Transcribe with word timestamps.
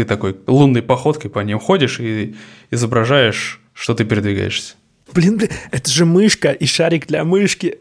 ты 0.00 0.06
такой 0.06 0.34
лунной 0.46 0.80
походкой 0.82 1.30
по 1.30 1.40
ним 1.40 1.58
ходишь 1.58 2.00
и 2.00 2.34
изображаешь, 2.70 3.60
что 3.74 3.94
ты 3.94 4.04
передвигаешься. 4.06 4.74
Блин, 5.12 5.36
блин, 5.36 5.50
это 5.70 5.90
же 5.90 6.06
мышка 6.06 6.52
и 6.52 6.64
шарик 6.64 7.06
для 7.06 7.22
мышки. 7.24 7.78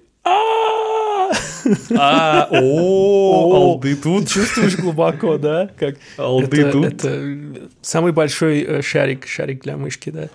А, 1.95 2.47
о, 2.51 3.55
алды 3.55 3.95
тут. 3.95 4.27
Чувствуешь 4.27 4.75
глубоко, 4.75 5.37
да? 5.37 5.69
Как 5.77 5.95
Алды 6.17 6.61
это, 6.61 6.71
тут. 6.71 6.85
это 6.85 7.69
самый 7.81 8.11
большой 8.11 8.61
э, 8.61 8.81
шарик, 8.81 9.27
шарик 9.27 9.61
для 9.63 9.77
мышки, 9.77 10.09
да. 10.09 10.29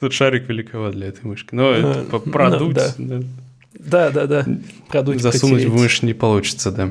Тут 0.00 0.14
шарик 0.14 0.48
великоват 0.48 0.92
для 0.92 1.08
этой 1.08 1.24
мышки. 1.24 1.48
Но 1.54 1.70
А, 1.70 1.76
это 1.76 2.06
ну, 2.10 2.20
продуть, 2.20 2.74
да. 2.74 4.10
да, 4.10 4.26
Да. 4.26 4.46
Продуть, 4.88 5.20
засунуть 5.20 5.64
в 5.64 5.74
мышь 5.74 6.02
не 6.02 6.14
получится, 6.14 6.70
да. 6.70 6.90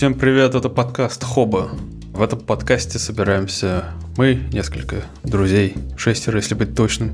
Всем 0.00 0.14
привет, 0.14 0.54
это 0.54 0.70
подкаст 0.70 1.22
Хоба. 1.22 1.72
В 2.14 2.22
этом 2.22 2.40
подкасте 2.40 2.98
собираемся 2.98 3.84
мы, 4.16 4.40
несколько 4.50 5.02
друзей, 5.24 5.74
шестеро, 5.98 6.38
если 6.38 6.54
быть 6.54 6.74
точным. 6.74 7.12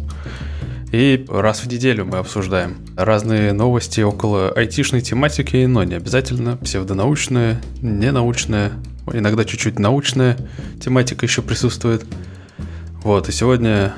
И 0.93 1.25
раз 1.29 1.65
в 1.65 1.67
неделю 1.67 2.05
мы 2.05 2.19
обсуждаем 2.19 2.77
разные 2.97 3.53
новости 3.53 4.03
около 4.03 4.53
айтишной 4.53 5.01
тематики, 5.01 5.67
но 5.67 5.83
не 5.83 5.95
обязательно 5.97 6.57
псевдонаучная, 6.59 7.61
ненаучная, 7.83 8.75
иногда 9.13 9.45
чуть-чуть 9.45 9.81
научная 9.81 10.37
тематика 10.81 11.27
еще 11.27 11.43
присутствует. 11.43 12.07
Вот, 13.03 13.29
и 13.29 13.33
сегодня 13.33 13.97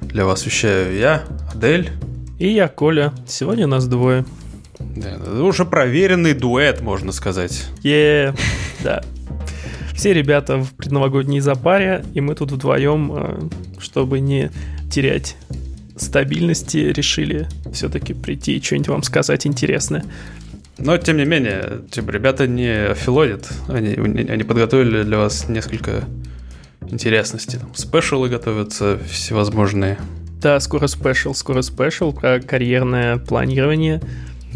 для 0.00 0.24
вас 0.24 0.44
вещаю 0.44 0.98
я, 0.98 1.22
Адель. 1.54 1.92
И 2.40 2.48
я, 2.48 2.66
Коля. 2.66 3.12
Сегодня 3.28 3.68
нас 3.68 3.86
двое. 3.86 4.24
Да, 4.78 5.10
это 5.10 5.42
уже 5.42 5.64
проверенный 5.64 6.34
дуэт, 6.34 6.80
можно 6.80 7.12
сказать. 7.12 7.66
е 7.82 8.34
да. 8.82 9.02
Все 9.94 10.12
ребята 10.12 10.58
в 10.58 10.72
предновогодней 10.74 11.40
запаре, 11.40 12.04
и 12.14 12.20
мы 12.20 12.34
тут 12.34 12.52
вдвоем, 12.52 13.12
э, 13.14 13.48
чтобы 13.80 14.20
не 14.20 14.50
терять 14.90 15.36
стабильности, 15.96 16.76
решили 16.76 17.48
все-таки 17.72 18.12
прийти 18.12 18.56
и 18.56 18.62
что-нибудь 18.62 18.88
вам 18.88 19.02
сказать 19.02 19.46
интересное. 19.46 20.04
Но, 20.78 20.98
тем 20.98 21.16
не 21.16 21.24
менее, 21.24 21.80
типа, 21.90 22.10
ребята 22.10 22.46
не 22.46 22.94
филонят. 22.94 23.48
Они, 23.68 23.94
они 23.94 24.42
подготовили 24.42 25.02
для 25.04 25.16
вас 25.16 25.48
несколько 25.48 26.04
интересностей. 26.90 27.58
Там 27.58 27.74
спешалы 27.74 28.28
готовятся 28.28 28.98
всевозможные. 29.10 29.98
Да, 30.40 30.60
скоро 30.60 30.86
special, 30.86 31.32
скоро 31.32 31.62
special 31.62 32.12
про 32.12 32.40
карьерное 32.40 33.16
планирование. 33.16 34.02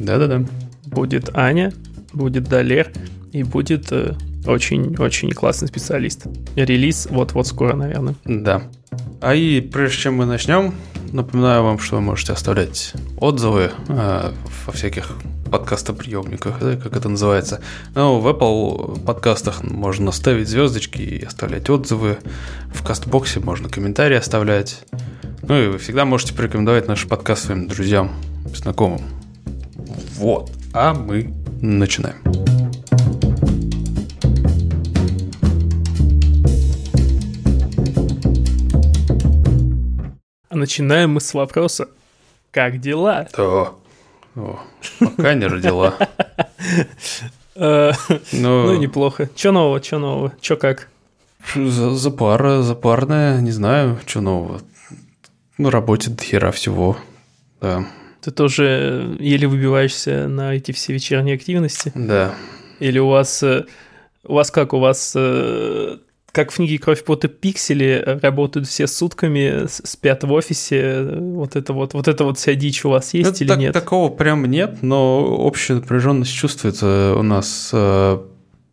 Да-да-да. 0.01 0.45
Будет 0.87 1.37
Аня, 1.37 1.73
будет 2.13 2.45
Далер 2.45 2.91
и 3.33 3.43
будет 3.43 3.93
э, 3.93 4.15
очень-очень 4.47 5.31
классный 5.31 5.69
специалист. 5.69 6.27
Релиз 6.57 7.07
вот-вот 7.11 7.47
скоро, 7.47 7.77
наверное. 7.77 8.15
Да. 8.25 8.63
А 9.21 9.35
и 9.35 9.61
прежде 9.61 9.99
чем 9.99 10.17
мы 10.17 10.27
начнем, 10.27 10.75
напоминаю 11.13 11.63
вам, 11.63 11.79
что 11.79 11.97
вы 11.97 12.03
можете 12.03 12.33
оставлять 12.33 12.95
отзывы 13.19 13.71
э, 13.89 14.33
во 14.67 14.73
всяких 14.73 15.13
подкастоприемниках, 15.51 16.61
да, 16.61 16.77
как 16.77 16.97
это 16.97 17.09
называется. 17.09 17.61
Ну, 17.95 18.21
в 18.21 18.29
Apple 18.29 19.05
подкастах 19.05 19.63
можно 19.63 20.13
ставить 20.13 20.49
звездочки 20.49 21.03
и 21.03 21.25
оставлять 21.25 21.69
отзывы. 21.69 22.19
В 22.73 22.85
Кастбоксе 22.85 23.41
можно 23.41 23.69
комментарии 23.69 24.17
оставлять. 24.17 24.85
Ну 25.43 25.61
и 25.61 25.69
вы 25.69 25.79
всегда 25.79 26.05
можете 26.05 26.35
порекомендовать 26.35 26.87
наш 26.87 27.07
подкаст 27.07 27.47
своим 27.47 27.67
друзьям, 27.67 28.13
знакомым. 28.55 29.20
Вот. 30.17 30.51
А 30.73 30.95
мы 30.95 31.33
начинаем. 31.61 32.17
Начинаем 40.51 41.13
мы 41.15 41.21
с 41.21 41.33
вопроса 41.35 41.89
«Как 42.51 42.81
дела?» 42.81 43.29
О, 44.37 44.59
пока 44.99 45.35
не 45.35 45.47
родила. 45.47 45.95
Э, 47.57 47.93
Но... 48.33 48.65
Ну, 48.65 48.77
неплохо. 48.79 49.29
Чё 49.35 49.53
нового, 49.53 49.81
чё 49.83 49.99
нового? 49.99 50.33
Чё 50.41 50.57
как? 50.57 50.89
За- 51.55 51.95
Запара, 51.95 52.63
запарная, 52.63 53.41
не 53.43 53.51
знаю, 53.51 53.99
что 54.07 54.23
нового. 54.23 54.63
Ну, 55.59 55.69
работе 55.69 56.11
до 56.11 56.23
хера 56.23 56.53
всего. 56.53 56.97
Да, 57.61 57.85
Ты 58.23 58.31
тоже 58.31 59.17
еле 59.19 59.47
выбиваешься 59.49 60.29
на 60.29 60.55
эти 60.55 60.73
все 60.73 60.93
вечерние 60.93 61.35
активности? 61.37 61.93
да. 61.95 62.35
Или 62.79 62.99
у 62.99 63.09
вас... 63.09 63.43
э, 63.43 63.65
У 64.25 64.35
вас 64.35 64.51
как? 64.51 64.73
У 64.73 64.79
вас 64.79 65.13
э, 65.17 65.99
как 66.33 66.51
в 66.51 66.55
книге 66.57 66.79
«Кровь, 66.79 67.05
пот 67.05 67.25
и 67.25 67.29
пиксели» 67.29 68.03
работают 68.23 68.67
все 68.69 68.87
сутками, 68.87 69.67
спят 69.69 70.25
в 70.25 70.33
офисе? 70.33 71.03
Вот 71.19 71.57
это 71.57 71.73
вот, 71.75 71.93
вот 71.95 72.09
это 72.09 72.25
вот 72.25 72.39
вся 72.39 72.55
дичь 72.55 72.85
у 72.85 72.91
вас 72.91 73.13
есть 73.15 73.31
Ну, 73.33 73.37
или 73.41 73.49
так- 73.49 73.59
нет? 73.59 73.73
Такого 73.75 74.09
прям 74.09 74.45
нет, 74.47 74.79
но 74.83 75.21
общая 75.25 75.75
напряженность 75.75 76.33
чувствуется. 76.33 77.15
У 77.19 77.23
нас 77.23 77.71
э, 77.75 78.19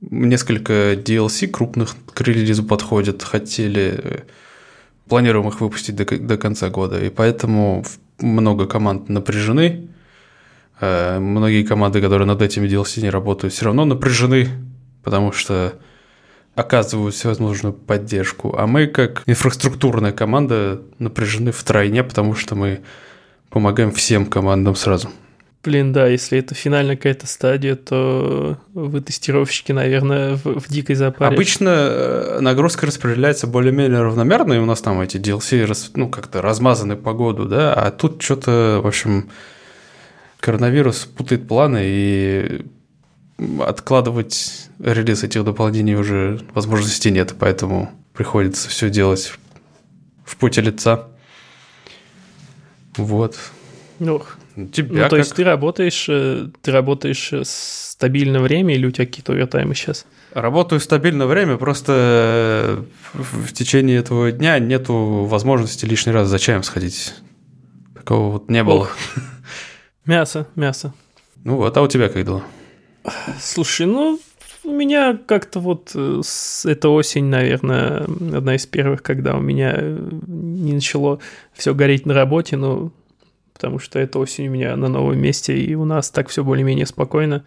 несколько 0.02 0.94
DLC 0.94 1.47
крупных 1.47 1.96
к 2.14 2.22
релизу 2.22 2.64
подходят. 2.64 3.24
Хотели, 3.24 4.24
планируем 5.07 5.47
их 5.47 5.62
выпустить 5.62 5.95
до, 5.95 6.06
до 6.06 6.38
конца 6.38 6.69
года. 6.69 7.03
И 7.03 7.09
поэтому 7.09 7.84
в- 7.84 8.23
много 8.23 8.66
команд 8.66 9.09
напряжены. 9.09 9.90
Э, 10.79 11.19
Многие 11.19 11.63
команды, 11.63 12.01
которые 12.01 12.28
над 12.28 12.41
этими 12.41 12.68
DLC 12.68 13.01
не 13.01 13.09
работают, 13.09 13.53
все 13.53 13.66
равно 13.66 13.85
напряжены, 13.85 14.50
потому 15.03 15.31
что 15.31 15.73
оказывают 16.56 17.13
всевозможную 17.16 17.73
поддержку. 17.73 18.56
А 18.57 18.66
мы, 18.67 18.88
как 18.88 19.23
инфраструктурная 19.28 20.12
команда, 20.12 20.81
напряжены 21.00 21.51
втройне, 21.51 22.03
потому 22.03 22.34
что 22.35 22.56
мы 22.56 22.81
помогаем 23.50 23.91
всем 23.91 24.25
командам 24.25 24.75
сразу. 24.75 25.09
Блин, 25.63 25.91
да, 25.91 26.07
если 26.07 26.40
это 26.40 26.56
финальная 26.56 26.95
какая-то 26.95 27.28
стадия, 27.28 27.75
то 27.75 28.57
вы, 28.73 29.01
тестировщики, 29.01 29.72
наверное, 29.72 30.35
в, 30.35 30.62
в 30.62 30.69
дикой 30.69 30.95
запаре. 30.95 31.34
Обычно 31.34 31.69
э, 31.69 32.40
нагрузка 32.40 32.85
распределяется 32.85 33.47
более-менее 33.47 34.01
равномерно, 34.01 34.53
и 34.53 34.59
у 34.59 34.66
нас 34.66 34.81
там 34.81 35.01
эти 35.01 35.17
DLC 35.17 35.66
рас- 35.66 35.91
ну, 35.96 36.09
как-то 36.09 36.41
размазаны 36.41 36.96
по 36.96 37.13
году, 37.13 37.46
да, 37.46 37.73
а 37.73 37.91
тут 37.91 38.22
что-то, 38.22 38.79
в 38.81 38.88
общем, 38.88 39.29
коронавирус 40.40 41.06
путает 41.06 41.47
планы, 41.47 41.81
и 41.84 42.66
откладывать 43.59 44.69
релиз 44.79 45.23
этих 45.23 45.44
дополнений 45.44 45.96
уже 45.96 46.40
возможности 46.53 47.09
нет, 47.09 47.35
поэтому 47.38 47.91
приходится 48.13 48.69
все 48.69 48.90
делать 48.90 49.34
в 50.25 50.38
поте 50.38 50.62
лица. 50.62 51.07
Вот. 52.96 53.38
Ну, 54.00 54.22
Тебя 54.66 55.03
ну, 55.03 55.09
то 55.09 55.18
есть 55.18 55.29
как? 55.29 55.38
ты 55.38 55.44
работаешь, 55.44 56.07
э, 56.09 56.47
ты 56.63 56.72
работаешь 56.72 57.31
э, 57.31 57.44
стабильное 57.45 58.41
время 58.41 58.73
или 58.73 58.88
у 58.88 58.91
тебя 58.91 59.06
какие-то 59.06 59.34
овертаймы 59.34 59.75
сейчас? 59.75 60.07
Работаю 60.34 60.79
стабильное 60.79 61.28
время, 61.28 61.57
просто 61.57 61.94
э, 61.94 62.84
в 63.13 63.53
течение 63.53 63.97
этого 63.97 64.31
дня 64.31 64.57
нету 64.57 65.25
возможности 65.25 65.85
лишний 65.85 66.12
раз 66.12 66.28
за 66.28 66.40
чаем 66.40 66.63
сходить. 66.63 67.13
Такого 67.94 68.31
вот 68.31 68.50
не 68.50 68.63
было. 68.63 68.79
Ох. 68.79 68.97
Мясо, 70.06 70.47
мясо. 70.56 70.91
Ну 71.44 71.57
вот, 71.57 71.78
а 71.78 71.81
у 71.84 71.88
тебя 71.88 72.09
как 72.09 72.25
дела? 72.25 72.44
Слушай, 73.40 73.85
ну, 73.85 74.19
у 74.63 74.72
меня 74.72 75.19
как-то 75.28 75.59
вот 75.59 75.96
эта 75.96 76.90
осень, 76.90 77.25
наверное, 77.25 78.06
одна 78.35 78.56
из 78.56 78.66
первых, 78.66 79.03
когда 79.03 79.35
у 79.35 79.40
меня 79.40 79.78
не 79.79 80.73
начало 80.73 81.19
все 81.53 81.75
гореть 81.75 82.07
на 82.07 82.16
работе, 82.16 82.57
ну, 82.57 82.91
потому 83.57 83.79
что 83.79 83.97
эта 83.97 84.19
осень 84.19 84.50
у 84.50 84.51
меня 84.51 84.75
на 84.75 84.88
новом 84.88 85.17
месте, 85.17 85.58
и 85.58 85.73
у 85.73 85.84
нас 85.84 86.11
так 86.11 86.29
все 86.29 86.43
более-менее 86.43 86.85
спокойно. 86.85 87.43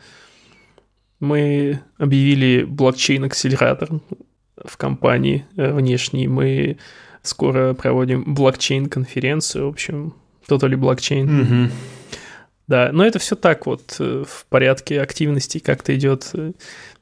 Мы 1.21 1.79
объявили 1.99 2.65
блокчейн-акселератор 2.65 4.01
в 4.65 4.77
компании 4.77 5.47
э, 5.57 5.73
внешней. 5.73 6.27
Мы 6.27 6.79
скоро 7.23 7.75
проводим 7.75 8.25
блокчейн-конференцию, 8.35 9.67
в 9.67 9.69
общем, 9.69 10.15
Totally 10.49 10.77
блокчейн. 10.77 11.71
Да, 12.67 12.91
но 12.93 13.05
это 13.05 13.21
все 13.21 13.37
так 13.37 13.67
вот 13.67 13.95
э, 14.01 14.25
в 14.27 14.47
порядке 14.47 15.01
активностей 15.01 15.61
как-то 15.61 15.95
идет, 15.95 16.31
э, 16.35 16.53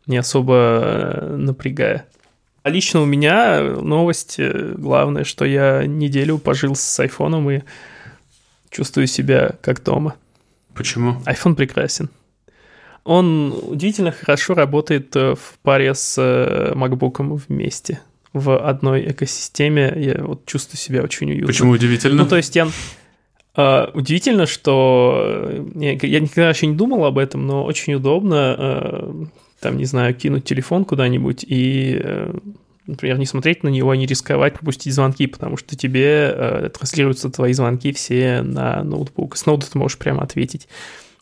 не 0.07 0.19
особо 0.19 1.35
напрягая. 1.39 2.07
А 2.63 2.69
лично 2.69 3.01
у 3.01 3.07
меня 3.07 3.63
новость 3.63 4.39
главное, 4.39 5.25
что 5.25 5.47
я 5.47 5.87
неделю 5.87 6.37
пожил 6.37 6.75
с 6.75 7.01
айфоном 7.01 7.51
и 7.51 7.63
чувствую 8.71 9.07
себя 9.07 9.57
как 9.61 9.83
дома. 9.83 10.15
Почему? 10.75 11.17
iPhone 11.25 11.55
прекрасен. 11.55 12.11
Он 13.05 13.55
удивительно 13.63 14.13
хорошо 14.13 14.55
работает 14.55 15.17
э, 15.17 15.35
в 15.35 15.59
паре 15.63 15.95
с 15.95 16.17
э, 16.19 16.75
MacBook 16.75 17.43
вместе. 17.49 18.01
В 18.33 18.59
одной 18.59 19.11
экосистеме 19.11 19.93
я 19.97 20.23
вот 20.23 20.45
чувствую 20.45 20.79
себя 20.79 21.03
очень 21.03 21.31
уютно. 21.31 21.47
Почему 21.47 21.73
удивительно? 21.73 22.23
Ну, 22.23 22.29
то 22.29 22.37
есть 22.37 22.55
я... 22.55 22.69
Uh, 23.57 23.91
удивительно, 23.93 24.47
что 24.47 25.65
я, 25.75 25.93
я 25.93 26.21
никогда 26.21 26.51
еще 26.51 26.69
не 26.69 26.77
думал 26.77 27.05
об 27.07 27.19
этом, 27.19 27.45
но 27.45 27.65
очень 27.65 27.95
удобно, 27.95 28.55
uh, 28.57 29.27
там, 29.59 29.79
не 29.79 29.85
знаю, 29.85 30.15
кинуть 30.15 30.45
телефон 30.45 30.85
куда-нибудь 30.85 31.45
и, 31.45 31.99
uh, 32.01 32.41
например, 32.89 33.19
не 33.19 33.27
смотреть 33.27 33.63
на 33.63 33.69
него, 33.69 33.95
не 33.95 34.07
рисковать 34.07 34.55
пропустить 34.55 34.93
звонки, 34.93 35.29
потому 35.29 35.57
что 35.57 35.77
тебе 35.77 36.71
транслируются 36.77 37.31
твои 37.31 37.53
звонки 37.53 37.93
все 37.93 38.43
на 38.43 38.83
ноутбук. 38.83 39.37
С 39.37 39.47
ноута 39.47 39.71
ты 39.71 39.79
можешь 39.79 39.99
прямо 39.99 40.23
ответить. 40.23 40.67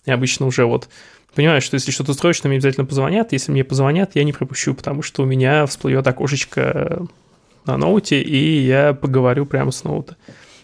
И 0.07 0.11
обычно 0.11 0.47
уже 0.47 0.65
вот 0.65 0.89
понимаю, 1.35 1.61
что 1.61 1.75
если 1.75 1.91
что-то 1.91 2.15
срочно, 2.15 2.49
мне 2.49 2.57
обязательно 2.57 2.87
позвонят. 2.87 3.33
Если 3.33 3.53
мне 3.53 3.65
позвонят, 3.65 4.13
я 4.15 4.25
не 4.25 4.33
пропущу, 4.33 4.73
потому 4.73 5.03
что 5.03 5.23
у 5.23 5.27
меня 5.27 5.67
всплывет 5.67 6.07
окошечко 6.07 7.07
на 7.67 7.77
ноуте, 7.77 8.23
и 8.23 8.61
я 8.61 8.95
поговорю 8.95 9.45
прямо 9.45 9.73
с 9.73 9.85
ноута. 9.85 10.17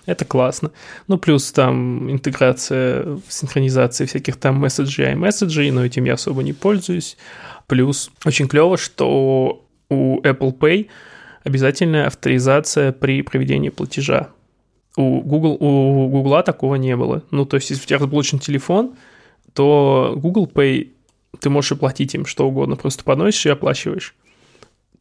Это 0.06 0.24
классно. 0.24 0.70
Ну, 1.08 1.18
плюс 1.18 1.52
там 1.52 2.10
интеграция, 2.10 3.18
синхронизация 3.28 4.06
всяких 4.06 4.36
там 4.36 4.56
месседжей 4.56 5.12
и 5.12 5.16
месседжей, 5.16 5.70
но 5.70 5.84
этим 5.84 6.04
я 6.04 6.14
особо 6.14 6.42
не 6.42 6.52
пользуюсь. 6.52 7.16
Плюс 7.66 8.10
очень 8.24 8.48
клево, 8.48 8.76
что 8.76 9.64
у 9.92 10.20
Apple 10.22 10.56
Pay 10.56 10.88
обязательная 11.44 12.06
авторизация 12.06 12.92
при 12.92 13.22
проведении 13.22 13.68
платежа. 13.68 14.30
У 14.96 15.20
Google, 15.20 15.56
у 15.60 16.08
Google 16.08 16.42
такого 16.42 16.74
не 16.76 16.96
было. 16.96 17.22
Ну, 17.30 17.46
то 17.46 17.56
есть, 17.56 17.70
если 17.70 17.84
у 17.84 17.86
тебя 17.86 17.98
разблочен 17.98 18.38
телефон, 18.38 18.94
то 19.54 20.14
Google 20.16 20.50
Pay 20.52 20.90
ты 21.40 21.50
можешь 21.50 21.72
оплатить 21.72 22.14
им 22.14 22.26
что 22.26 22.46
угодно, 22.46 22.76
просто 22.76 23.04
подносишь 23.04 23.46
и 23.46 23.50
оплачиваешь 23.50 24.14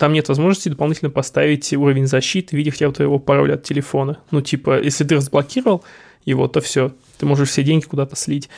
там 0.01 0.13
нет 0.13 0.27
возможности 0.29 0.67
дополнительно 0.67 1.11
поставить 1.11 1.71
уровень 1.73 2.07
защиты 2.07 2.55
в 2.55 2.57
виде 2.57 2.71
хотя 2.71 2.87
бы 2.87 2.93
твоего 2.93 3.19
пароля 3.19 3.53
от 3.53 3.61
телефона. 3.61 4.17
Ну, 4.31 4.41
типа, 4.41 4.81
если 4.81 5.03
ты 5.03 5.13
разблокировал 5.13 5.83
его, 6.25 6.47
то 6.47 6.59
все, 6.59 6.91
ты 7.19 7.27
можешь 7.27 7.49
все 7.49 7.61
деньги 7.61 7.83
куда-то 7.83 8.15
слить. 8.15 8.49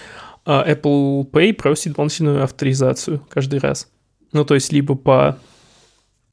А 0.45 0.65
Apple 0.65 1.29
Pay 1.29 1.53
просит 1.53 1.89
дополнительную 1.89 2.45
авторизацию 2.45 3.19
каждый 3.27 3.59
раз. 3.59 3.89
Ну, 4.31 4.45
то 4.45 4.53
есть, 4.53 4.71
либо 4.71 4.95
по 4.95 5.37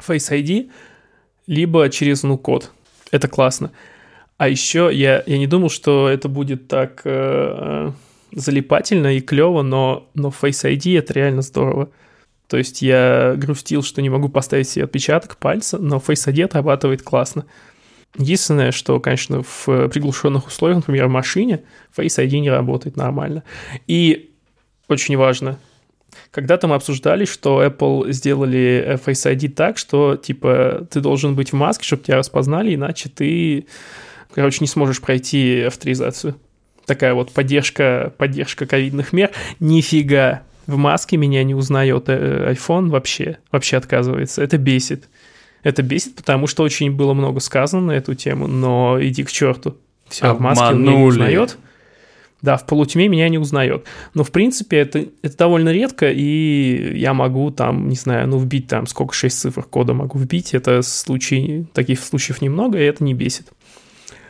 Face 0.06 0.30
ID, 0.30 0.70
либо 1.46 1.88
через 1.90 2.22
ну 2.22 2.38
код. 2.38 2.70
Это 3.10 3.28
классно. 3.28 3.72
А 4.36 4.48
еще 4.48 4.90
я, 4.92 5.22
я 5.26 5.38
не 5.38 5.46
думал, 5.46 5.68
что 5.68 6.08
это 6.08 6.28
будет 6.28 6.68
так 6.68 7.02
э, 7.04 7.90
залипательно 8.32 9.16
и 9.16 9.20
клево, 9.20 9.62
но, 9.62 10.08
но 10.14 10.28
Face 10.28 10.64
ID 10.64 10.98
это 10.98 11.12
реально 11.12 11.42
здорово. 11.42 11.90
То 12.48 12.56
есть 12.56 12.82
я 12.82 13.34
грустил, 13.36 13.82
что 13.82 14.02
не 14.02 14.08
могу 14.08 14.28
поставить 14.28 14.68
себе 14.68 14.86
отпечаток 14.86 15.36
пальца, 15.36 15.78
но 15.78 15.98
Face 15.98 16.26
ID 16.26 16.44
отрабатывает 16.44 17.02
классно. 17.02 17.46
Единственное, 18.16 18.72
что, 18.72 18.98
конечно, 18.98 19.42
в 19.42 19.88
приглушенных 19.88 20.48
условиях, 20.48 20.78
например, 20.78 21.06
в 21.06 21.10
машине, 21.10 21.62
Face 21.96 22.18
ID 22.18 22.40
не 22.40 22.50
работает 22.50 22.96
нормально. 22.96 23.44
И 23.86 24.30
очень 24.88 25.16
важно, 25.16 25.58
когда-то 26.30 26.68
мы 26.68 26.74
обсуждали, 26.74 27.24
что 27.24 27.64
Apple 27.64 28.12
сделали 28.12 28.98
Face 29.04 29.32
ID 29.32 29.50
так, 29.50 29.78
что, 29.78 30.16
типа, 30.16 30.86
ты 30.90 31.00
должен 31.00 31.34
быть 31.34 31.52
в 31.52 31.56
маске, 31.56 31.84
чтобы 31.84 32.02
тебя 32.02 32.16
распознали, 32.16 32.74
иначе 32.74 33.08
ты, 33.08 33.66
короче, 34.34 34.58
не 34.60 34.66
сможешь 34.66 35.00
пройти 35.00 35.62
авторизацию. 35.62 36.36
Такая 36.86 37.14
вот 37.14 37.32
поддержка, 37.32 38.12
поддержка 38.18 38.66
ковидных 38.66 39.12
мер. 39.12 39.30
Нифига, 39.60 40.42
в 40.66 40.76
маске 40.76 41.16
меня 41.16 41.44
не 41.44 41.54
узнает 41.54 42.04
э, 42.08 42.52
iPhone 42.52 42.88
вообще, 42.88 43.38
вообще 43.52 43.76
отказывается. 43.76 44.42
Это 44.42 44.58
бесит. 44.58 45.08
Это 45.62 45.82
бесит, 45.82 46.16
потому 46.16 46.46
что 46.46 46.62
очень 46.62 46.90
было 46.90 47.12
много 47.12 47.40
сказано 47.40 47.88
на 47.88 47.92
эту 47.92 48.14
тему, 48.14 48.46
но 48.46 48.98
иди 49.00 49.24
к 49.24 49.30
черту. 49.30 49.76
Все, 50.08 50.32
в 50.34 50.40
маске 50.40 50.74
меня 50.74 50.96
не 50.96 51.04
узнает. 51.04 51.58
Да, 52.42 52.56
в 52.56 52.66
полутьме 52.66 53.08
меня 53.08 53.28
не 53.28 53.38
узнает. 53.38 53.84
Но, 54.14 54.24
в 54.24 54.30
принципе, 54.30 54.78
это, 54.78 55.06
это 55.22 55.36
довольно 55.36 55.70
редко, 55.70 56.10
и 56.10 56.98
я 56.98 57.12
могу 57.12 57.50
там, 57.50 57.88
не 57.88 57.96
знаю, 57.96 58.28
ну, 58.28 58.38
вбить 58.38 58.66
там 58.66 58.86
сколько, 58.86 59.14
6 59.14 59.38
цифр 59.38 59.62
кода 59.62 59.92
могу 59.92 60.18
вбить. 60.18 60.54
Это 60.54 60.80
случаи, 60.82 61.66
таких 61.74 62.00
случаев 62.00 62.40
немного, 62.40 62.78
и 62.78 62.84
это 62.84 63.04
не 63.04 63.12
бесит. 63.12 63.48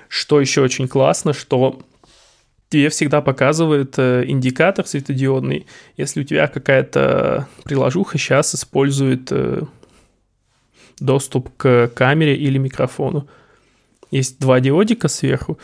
Что 0.08 0.40
еще 0.40 0.62
очень 0.62 0.88
классно, 0.88 1.32
что 1.32 1.78
тебе 2.68 2.88
всегда 2.88 3.20
показывает 3.20 3.94
э, 3.98 4.24
индикатор 4.26 4.86
светодиодный, 4.86 5.66
если 5.96 6.20
у 6.20 6.24
тебя 6.24 6.48
какая-то 6.48 7.48
приложуха 7.64 8.18
сейчас 8.18 8.54
использует 8.54 9.30
э, 9.30 9.62
доступ 10.98 11.50
к 11.56 11.88
камере 11.94 12.36
или 12.36 12.58
микрофону. 12.58 13.28
Есть 14.10 14.40
два 14.40 14.58
диодика 14.60 15.08
сверху. 15.08 15.58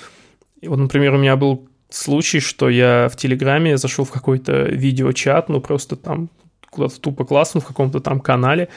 И 0.61 0.69
вот, 0.69 0.79
например, 0.79 1.15
у 1.15 1.19
меня 1.19 1.37
был 1.37 1.69
случай, 1.89 2.41
что 2.41 2.69
я 2.69 3.09
в 3.11 3.17
Телеграме 3.17 3.77
зашел 3.77 4.05
в 4.05 4.11
какой-то 4.11 4.63
видеочат, 4.63 5.49
ну 5.49 5.61
просто 5.61 5.97
там 5.97 6.31
куда-то 6.71 7.01
тупо 7.01 7.25
классно 7.25 7.61
в 7.61 7.67
каком-то 7.67 8.01
там 8.01 8.21
канале, 8.21 8.69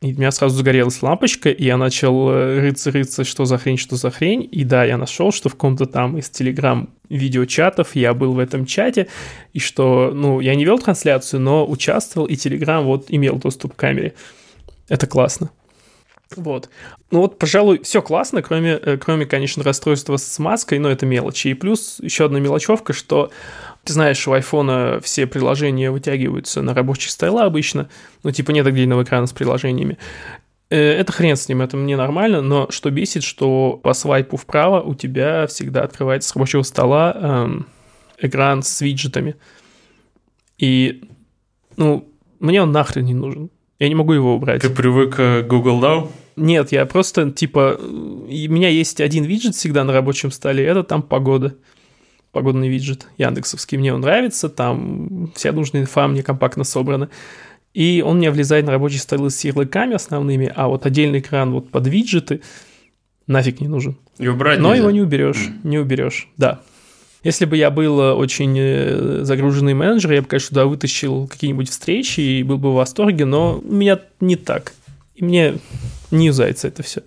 и 0.00 0.14
у 0.14 0.16
меня 0.16 0.30
сразу 0.30 0.56
загорелась 0.56 1.02
лампочка, 1.02 1.50
и 1.50 1.64
я 1.64 1.76
начал 1.76 2.30
э, 2.30 2.60
рыться-рыться, 2.60 3.24
что 3.24 3.46
за 3.46 3.58
хрень, 3.58 3.78
что 3.78 3.96
за 3.96 4.12
хрень. 4.12 4.48
И 4.48 4.62
да, 4.62 4.84
я 4.84 4.96
нашел, 4.96 5.32
что 5.32 5.48
в 5.48 5.54
каком-то 5.54 5.86
там 5.86 6.16
из 6.18 6.30
телеграм 6.30 6.90
видеочатов 7.08 7.96
я 7.96 8.14
был 8.14 8.32
в 8.32 8.38
этом 8.38 8.64
чате, 8.64 9.08
и 9.52 9.58
что, 9.58 10.12
ну, 10.14 10.38
я 10.38 10.54
не 10.54 10.64
вел 10.64 10.78
трансляцию, 10.78 11.40
но 11.40 11.68
участвовал, 11.68 12.28
и 12.28 12.36
телеграм 12.36 12.84
вот 12.84 13.06
имел 13.08 13.36
доступ 13.38 13.74
к 13.74 13.76
камере. 13.76 14.14
Это 14.88 15.08
классно. 15.08 15.50
Вот. 16.36 16.68
Ну 17.10 17.20
вот, 17.20 17.38
пожалуй, 17.38 17.82
все 17.82 18.02
классно, 18.02 18.42
кроме, 18.42 18.72
э, 18.72 18.98
кроме, 18.98 19.24
конечно, 19.24 19.62
расстройства 19.62 20.16
с 20.18 20.38
маской, 20.38 20.78
но 20.78 20.90
это 20.90 21.06
мелочи. 21.06 21.48
И 21.48 21.54
плюс 21.54 21.98
еще 22.00 22.26
одна 22.26 22.38
мелочевка, 22.38 22.92
что 22.92 23.30
ты 23.84 23.94
знаешь, 23.94 24.28
у 24.28 24.32
айфона 24.32 25.00
все 25.02 25.26
приложения 25.26 25.90
вытягиваются 25.90 26.60
на 26.60 26.74
рабочие 26.74 27.10
стойла 27.10 27.44
обычно, 27.44 27.88
ну, 28.22 28.30
типа 28.30 28.50
нет 28.50 28.66
отдельного 28.66 29.04
экрана 29.04 29.26
с 29.26 29.32
приложениями. 29.32 29.96
Э, 30.70 30.76
это 30.76 31.12
хрен 31.12 31.36
с 31.36 31.48
ним, 31.48 31.62
это 31.62 31.78
мне 31.78 31.96
нормально, 31.96 32.42
но 32.42 32.70
что 32.70 32.90
бесит, 32.90 33.22
что 33.22 33.80
по 33.82 33.94
свайпу 33.94 34.36
вправо 34.36 34.82
у 34.82 34.94
тебя 34.94 35.46
всегда 35.46 35.82
открывается 35.82 36.28
с 36.28 36.36
рабочего 36.36 36.62
стола 36.62 37.16
эм, 37.16 37.66
экран 38.18 38.62
с 38.62 38.80
виджетами. 38.82 39.36
И, 40.58 41.04
ну, 41.76 42.06
мне 42.38 42.62
он 42.62 42.72
нахрен 42.72 43.04
не 43.04 43.14
нужен. 43.14 43.50
Я 43.78 43.88
не 43.88 43.94
могу 43.94 44.12
его 44.12 44.34
убрать. 44.34 44.62
Ты 44.62 44.70
привык 44.70 45.16
к 45.16 45.42
Google 45.48 45.80
Now? 45.80 46.10
Нет, 46.36 46.72
я 46.72 46.86
просто, 46.86 47.30
типа, 47.30 47.78
у 47.80 48.26
меня 48.28 48.68
есть 48.68 49.00
один 49.00 49.24
виджет 49.24 49.54
всегда 49.54 49.84
на 49.84 49.92
рабочем 49.92 50.30
столе, 50.30 50.64
это 50.64 50.82
там 50.82 51.02
погода 51.02 51.56
погодный 52.32 52.68
виджет 52.68 53.08
яндексовский, 53.16 53.78
мне 53.78 53.92
он 53.94 54.02
нравится, 54.02 54.48
там 54.48 55.32
вся 55.34 55.52
нужная 55.52 55.82
инфа 55.82 56.06
мне 56.08 56.22
компактно 56.22 56.64
собрана. 56.64 57.08
И 57.74 58.02
он 58.04 58.18
мне 58.18 58.30
влезает 58.30 58.66
на 58.66 58.72
рабочий 58.72 58.98
стол 58.98 59.30
с 59.30 59.44
ярлыками 59.44 59.94
основными, 59.94 60.52
а 60.54 60.68
вот 60.68 60.86
отдельный 60.86 61.20
экран 61.20 61.52
вот 61.52 61.70
под 61.70 61.86
виджеты 61.86 62.42
нафиг 63.26 63.60
не 63.60 63.68
нужен. 63.68 63.96
И 64.18 64.26
убрать 64.26 64.58
Но 64.58 64.68
нельзя. 64.68 64.82
его 64.82 64.90
не 64.90 65.00
уберешь, 65.00 65.48
mm. 65.48 65.68
не 65.68 65.78
уберешь, 65.78 66.28
да. 66.36 66.60
Если 67.24 67.44
бы 67.46 67.56
я 67.56 67.70
был 67.70 68.00
э, 68.00 68.12
очень 68.12 68.56
э, 68.56 69.20
загруженный 69.24 69.74
менеджер, 69.74 70.12
я 70.12 70.22
бы, 70.22 70.28
конечно, 70.28 70.50
туда 70.50 70.66
вытащил 70.66 71.26
какие-нибудь 71.26 71.68
встречи 71.68 72.20
и 72.20 72.42
был 72.42 72.58
бы 72.58 72.70
в 72.70 72.74
восторге, 72.74 73.24
но 73.24 73.58
у 73.58 73.72
меня 73.72 74.00
не 74.20 74.36
так. 74.36 74.72
И 75.16 75.24
мне 75.24 75.58
не 76.10 76.26
юзается 76.26 76.68
это 76.68 76.82
все. 76.82 77.02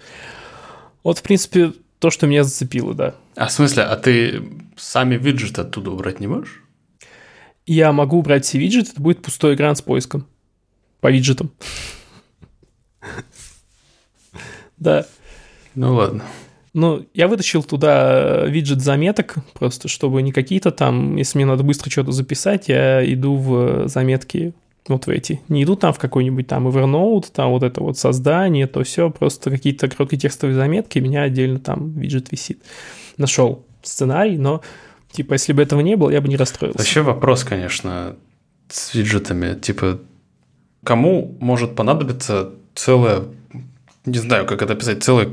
Вот, 1.03 1.19
в 1.19 1.21
принципе, 1.23 1.73
то, 1.99 2.09
что 2.09 2.27
меня 2.27 2.43
зацепило, 2.43 2.93
да. 2.93 3.15
А 3.35 3.47
в 3.47 3.51
смысле, 3.51 3.83
а 3.83 3.95
ты 3.95 4.43
сами 4.75 5.15
виджеты 5.15 5.61
оттуда 5.61 5.91
убрать 5.91 6.19
не 6.19 6.27
можешь? 6.27 6.61
Я 7.65 7.93
могу 7.93 8.17
убрать 8.17 8.43
все 8.43 8.57
виджеты, 8.57 8.91
это 8.91 9.01
будет 9.01 9.21
пустой 9.21 9.55
экран 9.55 9.75
с 9.75 9.81
поиском 9.81 10.27
по 10.99 11.11
виджетам. 11.11 11.51
Да. 14.77 15.05
Ну 15.75 15.93
ладно. 15.93 16.23
Ну, 16.73 17.05
я 17.13 17.27
вытащил 17.27 17.63
туда 17.63 18.45
виджет 18.45 18.81
заметок, 18.81 19.35
просто 19.53 19.89
чтобы 19.89 20.21
не 20.21 20.31
какие-то 20.31 20.71
там, 20.71 21.17
если 21.17 21.37
мне 21.37 21.45
надо 21.45 21.63
быстро 21.63 21.89
что-то 21.89 22.11
записать, 22.11 22.69
я 22.69 23.03
иду 23.13 23.35
в 23.35 23.89
заметки 23.89 24.53
вот 24.87 25.05
в 25.05 25.09
эти. 25.09 25.41
Не 25.49 25.63
иду 25.63 25.75
там 25.75 25.91
в 25.93 25.99
какой-нибудь 25.99 26.47
там 26.47 26.67
Evernote, 26.67 27.27
там 27.33 27.51
вот 27.51 27.63
это 27.63 27.81
вот 27.81 27.97
создание, 27.97 28.67
то 28.67 28.83
все, 28.83 29.09
просто 29.09 29.49
какие-то 29.49 29.89
короткие 29.89 30.19
текстовые 30.19 30.55
заметки, 30.55 30.99
у 30.99 31.03
меня 31.03 31.23
отдельно 31.23 31.59
там 31.59 31.91
виджет 31.91 32.31
висит. 32.31 32.61
Нашел 33.17 33.65
сценарий, 33.83 34.37
но 34.37 34.61
типа 35.11 35.33
если 35.33 35.51
бы 35.51 35.61
этого 35.61 35.81
не 35.81 35.95
было, 35.95 36.09
я 36.09 36.21
бы 36.21 36.29
не 36.29 36.37
расстроился. 36.37 36.79
Вообще 36.79 37.01
вопрос, 37.01 37.43
конечно, 37.43 38.15
с 38.69 38.93
виджетами. 38.93 39.59
Типа, 39.59 39.99
кому 40.83 41.35
может 41.39 41.75
понадобиться 41.75 42.51
целое, 42.75 43.23
не 44.05 44.19
знаю, 44.19 44.45
как 44.45 44.61
это 44.61 44.73
описать, 44.73 45.03
целый, 45.03 45.29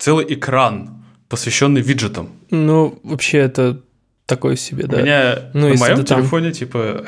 целый 0.00 0.26
экран, 0.34 1.04
посвященный 1.28 1.82
виджетам? 1.82 2.30
Ну, 2.50 2.98
вообще 3.04 3.38
это 3.38 3.80
такое 4.26 4.56
себе, 4.56 4.86
да. 4.86 4.96
У 4.96 5.00
меня 5.00 5.50
ну, 5.54 5.68
на 5.68 5.74
моем 5.76 6.04
телефоне, 6.04 6.46
там... 6.46 6.54
типа, 6.54 7.04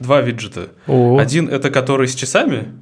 два 0.00 0.20
виджета. 0.22 0.68
О. 0.88 1.18
Один 1.18 1.48
это 1.48 1.70
который 1.70 2.08
с 2.08 2.14
часами, 2.14 2.72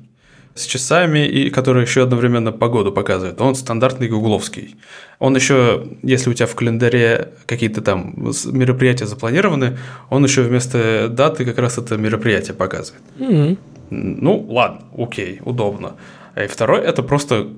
с 0.55 0.65
часами, 0.65 1.27
и 1.27 1.51
который 1.51 1.83
еще 1.83 2.05
одновременно 2.05 2.53
погоду 2.53 2.93
показывает. 2.93 3.41
Он 3.41 3.55
стандартный 3.55 4.09
гугловский. 4.09 4.77
Он 5.19 5.35
еще, 5.35 5.85
если 6.03 6.31
у 6.31 6.35
тебя 6.35 6.47
в 6.47 6.55
календаре 6.55 7.33
какие-то 7.47 7.83
там 7.83 8.15
мероприятия 8.53 9.07
запланированы, 9.07 9.77
он 10.11 10.25
еще 10.25 10.43
вместо 10.43 11.09
даты 11.09 11.45
как 11.45 11.59
раз 11.59 11.79
это 11.79 11.97
мероприятие 11.97 12.55
показывает. 12.55 13.03
Мгм. 13.19 13.59
Ну, 13.91 14.47
ладно, 14.49 14.83
окей, 14.97 15.41
удобно. 15.45 15.97
И 16.37 16.47
второй 16.47 16.81
это 16.81 17.03
просто 17.03 17.49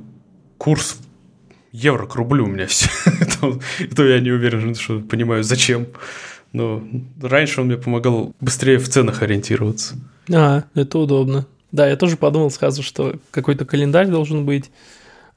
курс 0.59 0.99
евро 1.77 2.07
к 2.07 2.15
рублю 2.15 2.45
у 2.45 2.49
меня 2.49 2.67
все. 2.67 2.89
это, 3.21 3.59
это 3.79 4.05
я 4.05 4.21
не 4.21 4.31
уверен, 4.31 4.75
что 4.75 5.01
понимаю, 5.01 5.45
зачем. 5.45 5.87
Но 6.53 6.83
раньше 7.21 7.61
он 7.61 7.67
мне 7.67 7.77
помогал 7.77 8.35
быстрее 8.41 8.79
в 8.79 8.89
ценах 8.89 9.23
ориентироваться. 9.23 9.97
А, 10.33 10.65
это 10.75 10.99
удобно. 10.99 11.47
Да, 11.73 11.87
я 11.87 11.97
тоже 11.97 12.17
подумал 12.17 12.51
сразу, 12.51 12.83
что 12.83 13.17
какой-то 13.31 13.65
календарь 13.65 14.07
должен 14.07 14.47
быть, 14.47 14.71